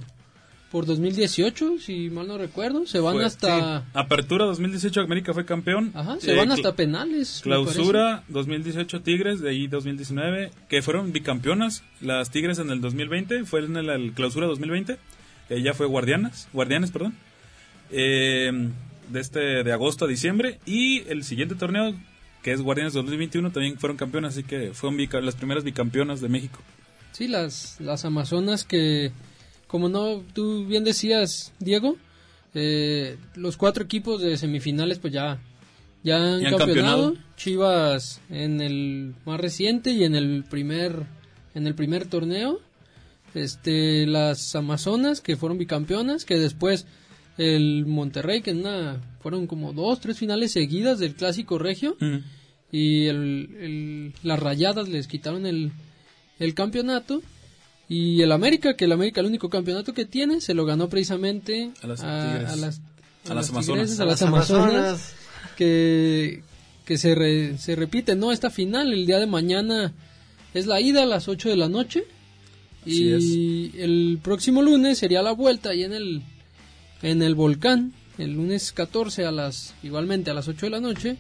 por 0.72 0.88
2018, 0.88 1.78
si 1.78 2.10
mal 2.10 2.28
no 2.28 2.40
recuerdo. 2.40 2.88
Se 2.88 3.00
van 3.00 3.14
Fue, 3.14 3.26
hasta... 3.26 3.86
Apertura 3.94 4.46
2018, 4.46 5.02
América 5.02 5.32
fue 5.36 5.46
campeón. 5.46 5.92
Ajá, 5.94 6.18
se 6.20 6.34
Eh, 6.34 6.36
van 6.36 6.52
hasta 6.52 6.74
penales. 6.76 7.42
Clausura 7.44 8.24
2018 8.30 9.02
Tigres, 9.02 9.40
de 9.40 9.52
ahí 9.52 9.68
2019, 9.68 10.50
que 10.68 10.82
fueron 10.82 11.12
bicampeonas. 11.12 11.84
Las 12.02 12.32
Tigres 12.32 12.58
en 12.58 12.72
el 12.72 12.82
2020, 12.82 13.46
fue 13.46 13.64
en 13.66 13.78
el, 13.78 13.90
el 13.90 14.14
Clausura 14.14 14.48
2020, 14.48 14.98
ya 15.50 15.74
fue 15.74 15.88
Guardianas, 15.88 16.48
Guardianes, 16.54 16.92
perdón. 16.92 17.16
Eh, 17.92 18.52
de 19.10 19.20
este 19.20 19.64
de 19.64 19.72
agosto 19.72 20.06
a 20.06 20.08
diciembre 20.08 20.60
y 20.66 21.00
el 21.10 21.24
siguiente 21.24 21.56
torneo 21.56 21.96
que 22.44 22.52
es 22.52 22.62
Guardianes 22.62 22.94
2021 22.94 23.52
también 23.52 23.78
fueron 23.78 23.98
campeonas, 23.98 24.34
así 24.34 24.44
que 24.44 24.74
fueron 24.74 25.26
las 25.26 25.36
primeras 25.36 25.64
bicampeonas 25.64 26.22
de 26.22 26.30
México. 26.30 26.60
Sí, 27.12 27.28
las, 27.28 27.78
las 27.82 28.06
Amazonas 28.06 28.64
que, 28.64 29.12
como 29.68 29.90
no, 29.90 30.24
tú 30.34 30.66
bien 30.66 30.84
decías, 30.84 31.52
Diego, 31.60 31.98
eh, 32.54 33.18
los 33.36 33.58
cuatro 33.58 33.84
equipos 33.84 34.22
de 34.22 34.38
semifinales 34.38 35.00
pues 35.00 35.12
ya, 35.14 35.40
ya 36.04 36.16
han, 36.18 36.40
Ya 36.40 36.50
han 36.50 36.58
campeonado. 36.58 37.04
campeonado. 37.14 37.16
Chivas 37.36 38.22
en 38.30 38.62
el 38.62 39.16
más 39.26 39.40
reciente 39.40 39.92
y 39.92 40.04
en 40.04 40.16
el 40.16 40.46
primer, 40.50 41.04
en 41.56 41.68
el 41.68 41.76
primer 41.76 42.06
torneo. 42.08 42.62
Este, 43.34 44.08
las 44.08 44.56
Amazonas 44.56 45.22
que 45.22 45.38
fueron 45.38 45.58
bicampeonas, 45.58 46.26
que 46.26 46.38
después 46.38 46.86
el 47.38 47.86
Monterrey, 47.86 48.42
que 48.42 48.52
en 48.52 48.60
una, 48.60 49.02
fueron 49.22 49.48
como 49.48 49.72
dos, 49.72 50.00
tres 50.02 50.18
finales 50.18 50.52
seguidas 50.52 51.00
del 51.00 51.16
clásico 51.16 51.58
regio. 51.58 51.96
Y 52.72 53.06
el, 53.06 54.14
las 54.24 54.40
rayadas 54.40 54.90
les 54.90 55.08
quitaron 55.08 55.46
el, 55.46 55.72
el 56.40 56.54
campeonato. 56.54 57.22
Y 57.88 58.22
el 58.22 58.32
América, 58.32 58.76
que 58.76 58.86
el 58.86 58.92
América 58.92 59.22
el 59.22 59.28
único 59.28 59.50
campeonato 59.50 59.94
que 59.94 60.06
tiene, 60.06 60.42
se 60.42 60.54
lo 60.54 60.66
ganó 60.66 60.90
precisamente 60.90 61.72
a 61.82 61.88
las, 61.88 62.02
a, 62.02 62.56
las, 62.56 62.82
a 63.28 63.34
las 63.34 63.50
Amazonas. 63.50 64.00
a 64.00 64.06
las 64.06 64.22
Amazonas, 64.22 65.14
que, 65.58 66.44
que 66.86 66.98
se, 67.00 67.58
se 67.58 67.76
repite, 67.76 68.16
¿no? 68.16 68.32
Esta 68.32 68.52
final, 68.52 68.94
el 68.94 69.08
día 69.08 69.18
de 69.18 69.26
mañana, 69.26 69.94
es 70.54 70.68
la 70.68 70.82
ida 70.82 71.04
a 71.04 71.06
las 71.06 71.28
8 71.28 71.50
de 71.50 71.56
la 71.56 71.68
noche. 71.70 72.04
Y 72.86 73.72
el 73.78 74.20
próximo 74.24 74.62
lunes 74.62 74.98
sería 74.98 75.22
la 75.22 75.32
vuelta 75.32 75.70
ahí 75.70 75.84
en 75.84 75.94
el, 75.94 76.22
en 77.02 77.22
el 77.22 77.36
volcán, 77.36 77.94
el 78.18 78.34
lunes 78.34 78.72
14 78.72 79.26
a 79.26 79.32
las, 79.32 79.76
igualmente 79.84 80.32
a 80.32 80.34
las 80.34 80.48
8 80.48 80.66
de 80.66 80.70
la 80.70 80.80
noche, 80.80 81.18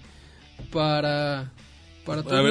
para 0.72 1.51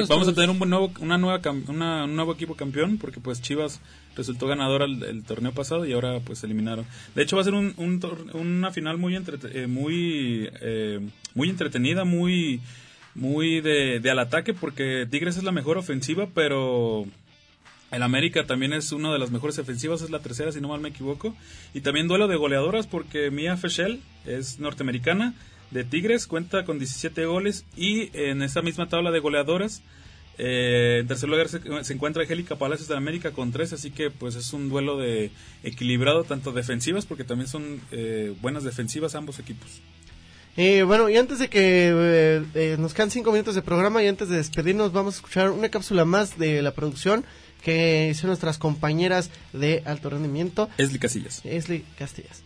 vamos 0.09 0.27
a 0.27 0.33
tener 0.33 0.49
un 0.49 0.57
nuevo, 0.57 0.91
una 0.99 1.17
nueva, 1.17 1.41
una, 1.67 2.05
un 2.05 2.15
nuevo 2.15 2.33
equipo 2.33 2.55
campeón, 2.55 2.97
porque 2.97 3.19
pues 3.19 3.41
Chivas 3.41 3.81
resultó 4.15 4.47
ganador 4.47 4.83
el, 4.83 5.23
torneo 5.23 5.51
pasado 5.51 5.85
y 5.85 5.93
ahora 5.93 6.19
pues 6.19 6.43
eliminaron. 6.43 6.85
De 7.15 7.23
hecho 7.23 7.35
va 7.35 7.41
a 7.41 7.45
ser 7.45 7.53
un, 7.53 7.73
una 8.33 8.71
final 8.71 8.97
muy 8.97 9.15
eh, 9.15 9.67
muy 9.67 10.49
eh, 10.61 10.99
muy 11.35 11.49
entretenida, 11.49 12.05
muy 12.05 12.61
muy 13.15 13.61
de, 13.61 13.99
de 13.99 14.11
al 14.11 14.19
ataque 14.19 14.53
porque 14.53 15.07
Tigres 15.09 15.37
es 15.37 15.43
la 15.43 15.51
mejor 15.51 15.77
ofensiva, 15.77 16.27
pero 16.33 17.05
el 17.91 18.03
América 18.03 18.45
también 18.45 18.73
es 18.73 18.91
una 18.91 19.11
de 19.11 19.19
las 19.19 19.31
mejores 19.31 19.57
ofensivas, 19.59 20.01
es 20.01 20.09
la 20.09 20.19
tercera 20.19 20.51
si 20.51 20.61
no 20.61 20.67
mal 20.67 20.81
me 20.81 20.89
equivoco. 20.89 21.35
Y 21.73 21.81
también 21.81 22.07
duelo 22.07 22.27
de 22.27 22.35
goleadoras 22.35 22.87
porque 22.87 23.31
Mia 23.31 23.57
Feshel 23.57 24.01
es 24.25 24.59
norteamericana 24.59 25.33
de 25.71 25.83
Tigres, 25.83 26.27
cuenta 26.27 26.65
con 26.65 26.79
17 26.79 27.25
goles 27.25 27.65
y 27.75 28.09
en 28.17 28.41
esta 28.41 28.61
misma 28.61 28.89
tabla 28.89 29.11
de 29.11 29.19
goleadoras 29.19 29.81
eh, 30.41 30.99
en 31.01 31.07
tercer 31.07 31.27
lugar 31.27 31.49
se, 31.49 31.93
encuentra 31.93 32.23
Angélica 32.23 32.55
Palacios 32.55 32.87
de 32.87 32.95
América 32.95 33.31
con 33.31 33.51
3, 33.51 33.73
así 33.73 33.91
que 33.91 34.09
pues 34.09 34.35
es 34.35 34.53
un 34.53 34.69
duelo 34.69 34.97
de 34.97 35.31
equilibrado 35.63 36.23
tanto 36.23 36.53
defensivas 36.53 37.05
porque 37.05 37.25
también 37.25 37.49
son 37.49 37.81
eh, 37.91 38.33
buenas 38.41 38.63
defensivas 38.63 39.15
ambos 39.15 39.37
equipos. 39.39 39.81
Eh, 40.55 40.83
bueno, 40.83 41.09
y 41.09 41.17
antes 41.17 41.39
de 41.39 41.49
que 41.49 42.77
nos 42.79 42.93
quedan 42.93 43.11
cinco 43.11 43.33
minutos 43.33 43.53
de 43.53 43.61
programa 43.61 44.01
y 44.01 44.07
antes 44.07 44.29
de 44.29 44.37
despedirnos 44.37 44.93
vamos 44.93 45.15
a 45.15 45.17
escuchar 45.17 45.51
una 45.51 45.69
cápsula 45.69 46.05
más 46.05 46.39
de 46.39 46.61
la 46.61 46.73
producción 46.73 47.25
que 47.61 48.09
hicieron 48.11 48.29
nuestras 48.29 48.57
compañeras 48.57 49.29
de 49.53 49.83
alto 49.85 50.09
rendimiento. 50.09 50.69
Esli 50.77 50.99
Casillas. 50.99 51.41
Esli 51.43 51.85
Castillas. 51.97 52.43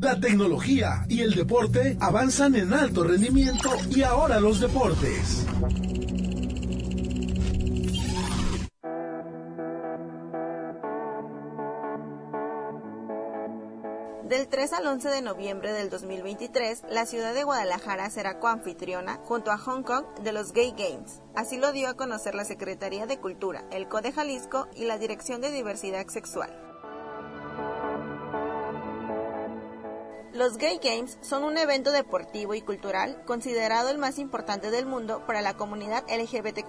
La 0.00 0.18
tecnología 0.18 1.04
y 1.08 1.20
el 1.20 1.34
deporte 1.34 1.98
avanzan 2.00 2.54
en 2.56 2.72
alto 2.72 3.04
rendimiento 3.04 3.70
y 3.94 4.02
ahora 4.02 4.40
los 4.40 4.58
deportes. 4.58 5.46
Del 14.30 14.46
3 14.46 14.74
al 14.74 14.86
11 14.86 15.08
de 15.08 15.22
noviembre 15.22 15.72
del 15.72 15.90
2023, 15.90 16.84
la 16.88 17.04
ciudad 17.04 17.34
de 17.34 17.42
Guadalajara 17.42 18.08
será 18.10 18.38
coanfitriona 18.38 19.16
junto 19.24 19.50
a 19.50 19.58
Hong 19.58 19.82
Kong 19.82 20.04
de 20.22 20.30
los 20.30 20.52
Gay 20.52 20.70
Games. 20.70 21.20
Así 21.34 21.58
lo 21.58 21.72
dio 21.72 21.88
a 21.88 21.94
conocer 21.94 22.36
la 22.36 22.44
Secretaría 22.44 23.06
de 23.06 23.18
Cultura, 23.18 23.64
el 23.72 23.88
CODE 23.88 24.12
Jalisco 24.12 24.68
y 24.76 24.84
la 24.84 24.98
Dirección 24.98 25.40
de 25.40 25.50
Diversidad 25.50 26.06
Sexual. 26.06 26.69
Los 30.32 30.58
Gay 30.58 30.78
Games 30.80 31.18
son 31.22 31.42
un 31.42 31.58
evento 31.58 31.90
deportivo 31.90 32.54
y 32.54 32.62
cultural 32.62 33.20
considerado 33.26 33.88
el 33.88 33.98
más 33.98 34.20
importante 34.20 34.70
del 34.70 34.86
mundo 34.86 35.26
para 35.26 35.42
la 35.42 35.54
comunidad 35.54 36.04
LGBTQ, 36.08 36.68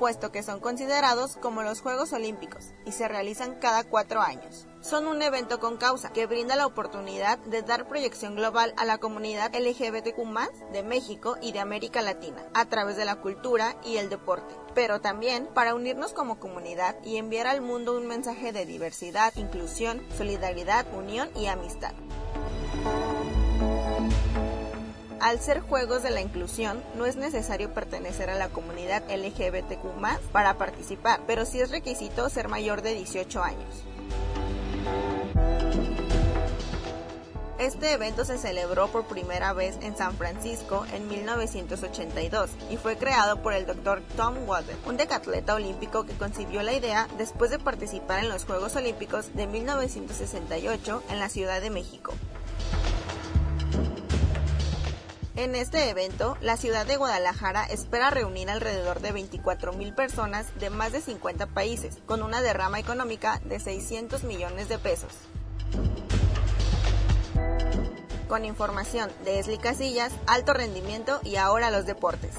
puesto 0.00 0.32
que 0.32 0.42
son 0.42 0.58
considerados 0.58 1.36
como 1.36 1.62
los 1.62 1.80
Juegos 1.80 2.12
Olímpicos 2.12 2.72
y 2.84 2.90
se 2.90 3.06
realizan 3.06 3.54
cada 3.60 3.84
cuatro 3.84 4.20
años. 4.20 4.66
Son 4.80 5.06
un 5.06 5.22
evento 5.22 5.60
con 5.60 5.76
causa 5.76 6.12
que 6.12 6.26
brinda 6.26 6.56
la 6.56 6.66
oportunidad 6.66 7.38
de 7.38 7.62
dar 7.62 7.86
proyección 7.86 8.34
global 8.34 8.74
a 8.76 8.84
la 8.84 8.98
comunidad 8.98 9.54
LGBTQ 9.54 10.72
de 10.72 10.82
México 10.82 11.36
y 11.40 11.52
de 11.52 11.60
América 11.60 12.02
Latina 12.02 12.42
a 12.52 12.64
través 12.64 12.96
de 12.96 13.04
la 13.04 13.20
cultura 13.20 13.76
y 13.84 13.98
el 13.98 14.10
deporte, 14.10 14.56
pero 14.74 15.00
también 15.00 15.46
para 15.54 15.76
unirnos 15.76 16.12
como 16.14 16.40
comunidad 16.40 16.96
y 17.04 17.16
enviar 17.16 17.46
al 17.46 17.60
mundo 17.60 17.96
un 17.96 18.08
mensaje 18.08 18.50
de 18.50 18.66
diversidad, 18.66 19.32
inclusión, 19.36 20.04
solidaridad, 20.18 20.84
unión 20.92 21.30
y 21.36 21.46
amistad. 21.46 21.94
Al 25.22 25.38
ser 25.38 25.60
juegos 25.60 26.02
de 26.02 26.10
la 26.10 26.20
inclusión, 26.20 26.82
no 26.96 27.06
es 27.06 27.14
necesario 27.14 27.72
pertenecer 27.72 28.28
a 28.28 28.34
la 28.34 28.48
comunidad 28.48 29.04
LGBTQ 29.08 30.32
para 30.32 30.58
participar, 30.58 31.20
pero 31.28 31.46
sí 31.46 31.60
es 31.60 31.70
requisito 31.70 32.28
ser 32.28 32.48
mayor 32.48 32.82
de 32.82 32.94
18 32.94 33.40
años. 33.40 33.84
Este 37.60 37.92
evento 37.92 38.24
se 38.24 38.36
celebró 38.36 38.88
por 38.88 39.04
primera 39.04 39.52
vez 39.52 39.78
en 39.82 39.96
San 39.96 40.16
Francisco 40.16 40.84
en 40.92 41.06
1982 41.06 42.50
y 42.72 42.76
fue 42.76 42.96
creado 42.96 43.40
por 43.42 43.52
el 43.52 43.64
Dr. 43.64 44.02
Tom 44.16 44.38
Water, 44.48 44.74
un 44.86 44.96
decatleta 44.96 45.54
olímpico 45.54 46.04
que 46.04 46.14
concibió 46.14 46.64
la 46.64 46.72
idea 46.72 47.06
después 47.16 47.52
de 47.52 47.60
participar 47.60 48.18
en 48.18 48.28
los 48.28 48.44
Juegos 48.44 48.74
Olímpicos 48.74 49.32
de 49.36 49.46
1968 49.46 51.04
en 51.10 51.20
la 51.20 51.28
Ciudad 51.28 51.60
de 51.60 51.70
México. 51.70 52.12
En 55.34 55.54
este 55.54 55.88
evento, 55.88 56.36
la 56.42 56.58
ciudad 56.58 56.84
de 56.84 56.98
Guadalajara 56.98 57.64
espera 57.64 58.10
reunir 58.10 58.50
alrededor 58.50 59.00
de 59.00 59.14
24.000 59.14 59.94
personas 59.94 60.46
de 60.60 60.68
más 60.68 60.92
de 60.92 61.00
50 61.00 61.46
países, 61.46 61.96
con 62.04 62.22
una 62.22 62.42
derrama 62.42 62.78
económica 62.78 63.40
de 63.46 63.58
600 63.58 64.24
millones 64.24 64.68
de 64.68 64.78
pesos. 64.78 65.12
Con 68.28 68.44
información 68.44 69.10
de 69.24 69.38
Esli 69.38 69.56
Casillas, 69.56 70.12
alto 70.26 70.52
rendimiento 70.52 71.20
y 71.24 71.36
ahora 71.36 71.70
los 71.70 71.86
deportes. 71.86 72.34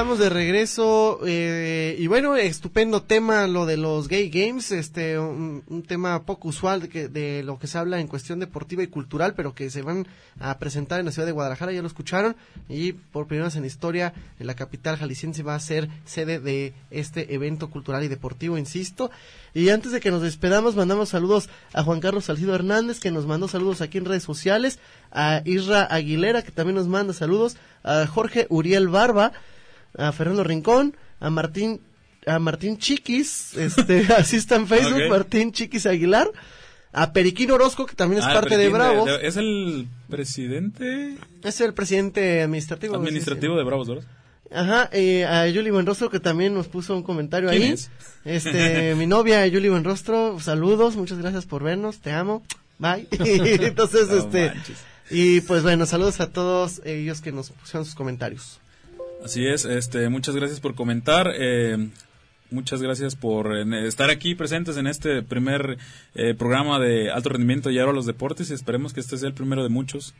Estamos 0.00 0.18
de 0.18 0.30
regreso 0.30 1.20
eh, 1.26 1.94
y 1.98 2.06
bueno, 2.06 2.34
estupendo 2.34 3.02
tema 3.02 3.46
lo 3.46 3.66
de 3.66 3.76
los 3.76 4.08
gay 4.08 4.30
games, 4.30 4.72
este 4.72 5.18
un, 5.18 5.84
tema 5.86 6.22
poco 6.22 6.48
usual 6.48 6.80
de, 6.80 6.88
que, 6.88 7.08
de 7.08 7.42
lo 7.42 7.58
que 7.58 7.66
se 7.66 7.76
habla 7.76 8.00
en 8.00 8.06
cuestión 8.06 8.40
deportiva 8.40 8.82
y 8.82 8.86
cultural, 8.86 9.34
pero 9.34 9.54
que 9.54 9.68
se 9.68 9.82
van 9.82 10.08
a 10.40 10.56
presentar 10.56 11.00
en 11.00 11.04
la 11.04 11.12
ciudad 11.12 11.26
de 11.26 11.32
Guadalajara, 11.32 11.72
ya 11.72 11.82
lo 11.82 11.86
escucharon, 11.86 12.34
y 12.66 12.94
por 12.94 13.26
primera 13.26 13.48
vez 13.48 13.56
en 13.56 13.66
historia 13.66 14.14
en 14.38 14.46
la 14.46 14.54
capital 14.54 14.96
jalisciense 14.96 15.42
va 15.42 15.54
a 15.54 15.60
ser 15.60 15.90
sede 16.06 16.40
de 16.40 16.72
este 16.90 17.34
evento 17.34 17.68
cultural 17.68 18.02
y 18.02 18.08
deportivo, 18.08 18.56
insisto. 18.56 19.10
Y 19.52 19.68
antes 19.68 19.92
de 19.92 20.00
que 20.00 20.10
nos 20.10 20.22
despedamos, 20.22 20.76
mandamos 20.76 21.10
saludos 21.10 21.50
a 21.74 21.82
Juan 21.82 22.00
Carlos 22.00 22.24
Salcido 22.24 22.54
Hernández, 22.54 23.00
que 23.00 23.10
nos 23.10 23.26
mandó 23.26 23.48
saludos 23.48 23.82
aquí 23.82 23.98
en 23.98 24.06
redes 24.06 24.22
sociales, 24.22 24.78
a 25.12 25.42
Isra 25.44 25.82
Aguilera, 25.84 26.40
que 26.40 26.52
también 26.52 26.76
nos 26.76 26.88
manda 26.88 27.12
saludos, 27.12 27.58
a 27.82 28.06
Jorge 28.06 28.46
Uriel 28.48 28.88
Barba, 28.88 29.32
a 29.96 30.12
Fernando 30.12 30.44
Rincón, 30.44 30.96
a 31.20 31.30
Martín 31.30 31.80
a 32.26 32.38
Martín 32.38 32.78
Chiquis, 32.78 33.56
este, 33.56 34.00
así 34.16 34.36
está 34.36 34.56
en 34.56 34.66
Facebook, 34.66 35.08
Martín 35.08 35.52
Chiquis 35.52 35.86
Aguilar, 35.86 36.30
a 36.92 37.12
Periquín 37.12 37.50
Orozco, 37.50 37.86
que 37.86 37.94
también 37.94 38.20
es 38.20 38.28
ah, 38.28 38.34
parte 38.34 38.56
de 38.56 38.68
Bravos. 38.68 39.10
¿Es 39.22 39.36
el 39.36 39.86
presidente? 40.08 41.16
Es 41.42 41.60
el 41.60 41.72
presidente 41.72 42.42
administrativo. 42.42 42.96
Administrativo 42.96 43.56
de 43.56 43.64
Bravos, 43.64 43.88
¿verdad? 43.88 44.04
Ajá, 44.52 44.90
eh, 44.92 45.24
a 45.24 45.46
Yuli 45.46 45.70
Buenrostro, 45.70 46.10
que 46.10 46.18
también 46.18 46.52
nos 46.54 46.66
puso 46.66 46.96
un 46.96 47.02
comentario 47.02 47.48
ahí. 47.48 47.74
Este, 48.22 48.94
mi 48.98 49.06
novia 49.06 49.46
Yuli 49.46 49.70
Buenrostro, 49.70 50.38
saludos, 50.40 50.94
muchas 50.94 51.16
gracias 51.16 51.46
por 51.46 51.62
vernos, 51.62 52.00
te 52.00 52.12
amo, 52.12 52.42
bye. 52.78 53.08
Entonces, 53.10 54.10
este, 54.10 54.52
y 55.08 55.40
pues 55.40 55.62
bueno, 55.62 55.86
saludos 55.86 56.20
a 56.20 56.30
todos 56.30 56.82
ellos 56.84 57.22
que 57.22 57.32
nos 57.32 57.48
pusieron 57.48 57.86
sus 57.86 57.94
comentarios. 57.94 58.60
Así 59.24 59.46
es, 59.46 59.64
este, 59.64 60.08
muchas 60.08 60.34
gracias 60.34 60.60
por 60.60 60.74
comentar. 60.74 61.32
Eh, 61.36 61.90
muchas 62.50 62.80
gracias 62.80 63.16
por 63.16 63.54
estar 63.56 64.10
aquí 64.10 64.34
presentes 64.34 64.76
en 64.76 64.86
este 64.86 65.22
primer 65.22 65.78
eh, 66.14 66.34
programa 66.34 66.78
de 66.78 67.10
alto 67.10 67.28
rendimiento 67.28 67.70
y 67.70 67.78
ahora 67.78 67.92
los 67.92 68.06
deportes 68.06 68.50
y 68.50 68.54
esperemos 68.54 68.92
que 68.92 69.00
este 69.00 69.18
sea 69.18 69.28
el 69.28 69.34
primero 69.34 69.62
de 69.62 69.68
muchos. 69.68 70.14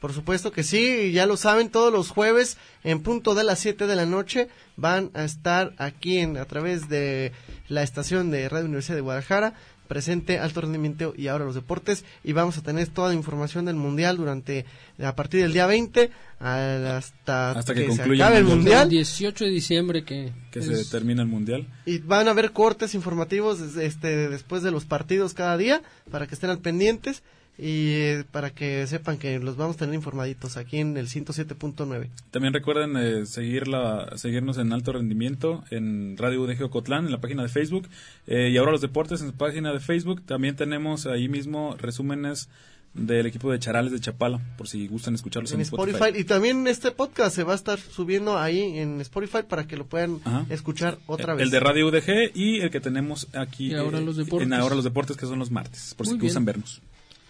Por 0.00 0.12
supuesto 0.12 0.52
que 0.52 0.64
sí, 0.64 1.12
ya 1.12 1.24
lo 1.24 1.38
saben, 1.38 1.70
todos 1.70 1.90
los 1.90 2.10
jueves 2.10 2.58
en 2.82 3.02
punto 3.02 3.34
de 3.34 3.44
las 3.44 3.60
7 3.60 3.86
de 3.86 3.96
la 3.96 4.04
noche 4.04 4.48
van 4.76 5.10
a 5.14 5.24
estar 5.24 5.72
aquí 5.78 6.18
en, 6.18 6.36
a 6.36 6.44
través 6.44 6.90
de 6.90 7.32
la 7.68 7.82
estación 7.82 8.30
de 8.30 8.48
Radio 8.50 8.66
Universidad 8.66 8.96
de 8.96 9.00
Guadalajara 9.00 9.54
presente 9.94 10.40
alto 10.40 10.60
rendimiento 10.60 11.14
y 11.16 11.28
ahora 11.28 11.44
los 11.44 11.54
deportes. 11.54 12.04
Y 12.24 12.32
vamos 12.32 12.58
a 12.58 12.62
tener 12.62 12.88
toda 12.88 13.08
la 13.10 13.14
información 13.14 13.64
del 13.66 13.76
mundial 13.76 14.16
durante 14.16 14.66
a 15.00 15.14
partir 15.14 15.40
del 15.42 15.52
día 15.52 15.66
20 15.66 16.10
hasta, 16.40 17.52
Hasta 17.52 17.74
que 17.74 17.82
se 17.82 17.86
concluya 17.88 18.26
acabe 18.26 18.40
el 18.40 18.44
el 18.46 18.50
El 18.50 18.56
mundial. 18.56 18.88
18 18.88 19.44
de 19.44 19.50
diciembre 19.50 20.04
que, 20.04 20.32
Que 20.50 20.58
es- 20.58 20.66
se 20.66 20.90
termina 20.90 21.22
el 21.22 21.28
mundial. 21.28 21.66
y 21.86 21.98
van 21.98 22.26
a 22.28 22.32
haber 22.32 22.50
cortes 22.52 22.94
informativos 22.94 23.60
este 23.76 24.28
después 24.28 24.62
de 24.62 24.70
los 24.70 24.84
partidos 24.84 25.32
cada 25.34 25.56
día 25.56 25.80
para 26.10 26.26
que 26.26 26.34
estén 26.34 26.50
al 26.50 26.58
pendientes 26.58 27.22
y 27.56 27.90
eh, 27.92 28.24
para 28.32 28.50
que 28.50 28.86
sepan 28.86 29.16
que 29.16 29.38
los 29.38 29.56
vamos 29.56 29.76
a 29.76 29.78
tener 29.80 29.94
informaditos 29.94 30.56
aquí 30.56 30.78
en 30.78 30.96
el 30.96 31.06
107.9. 31.06 32.08
También 32.30 32.52
recuerden 32.52 32.96
eh, 32.96 33.26
seguir 33.26 33.68
la- 33.68 34.12
seguirnos 34.16 34.58
en 34.58 34.72
Alto 34.72 34.92
Rendimiento, 34.92 35.62
en 35.70 36.16
Radio 36.16 36.42
UDG 36.42 36.64
Ocotlán, 36.64 37.06
en 37.06 37.12
la 37.12 37.20
página 37.20 37.42
de 37.42 37.48
Facebook, 37.48 37.88
eh, 38.26 38.50
y 38.52 38.56
ahora 38.56 38.72
los 38.72 38.80
deportes 38.80 39.20
en 39.20 39.28
su 39.28 39.34
página 39.34 39.72
de 39.72 39.80
Facebook. 39.80 40.22
También 40.26 40.56
tenemos 40.56 41.06
ahí 41.06 41.28
mismo 41.28 41.76
resúmenes 41.78 42.48
del 42.92 43.26
equipo 43.26 43.50
de 43.50 43.58
Charales 43.58 43.90
de 43.90 43.98
Chapala, 43.98 44.40
por 44.56 44.68
si 44.68 44.86
gustan 44.86 45.14
escucharlos 45.16 45.50
en, 45.50 45.56
en 45.58 45.62
Spotify. 45.62 46.10
y 46.16 46.22
también 46.22 46.68
este 46.68 46.92
podcast 46.92 47.34
se 47.34 47.42
va 47.42 47.52
a 47.52 47.56
estar 47.56 47.78
subiendo 47.80 48.38
ahí 48.38 48.78
en 48.78 49.00
Spotify 49.00 49.38
para 49.48 49.66
que 49.66 49.76
lo 49.76 49.84
puedan 49.86 50.20
Ajá. 50.24 50.46
escuchar 50.48 50.98
otra 51.08 51.32
el, 51.32 51.38
vez. 51.40 51.50
de 51.50 51.58
Radio 51.58 51.88
UDG 51.88 52.30
y 52.36 52.60
el 52.60 52.70
que 52.70 52.78
tenemos 52.80 53.26
aquí 53.34 53.74
ahora 53.74 53.98
eh, 53.98 54.04
los 54.04 54.16
deportes. 54.16 54.46
en 54.46 54.54
Ahora 54.54 54.76
los 54.76 54.84
Deportes, 54.84 55.16
que 55.16 55.26
son 55.26 55.40
los 55.40 55.50
martes, 55.50 55.94
por 55.96 56.06
Muy 56.06 56.12
si 56.14 56.18
bien. 56.18 56.26
gustan 56.28 56.44
vernos. 56.44 56.82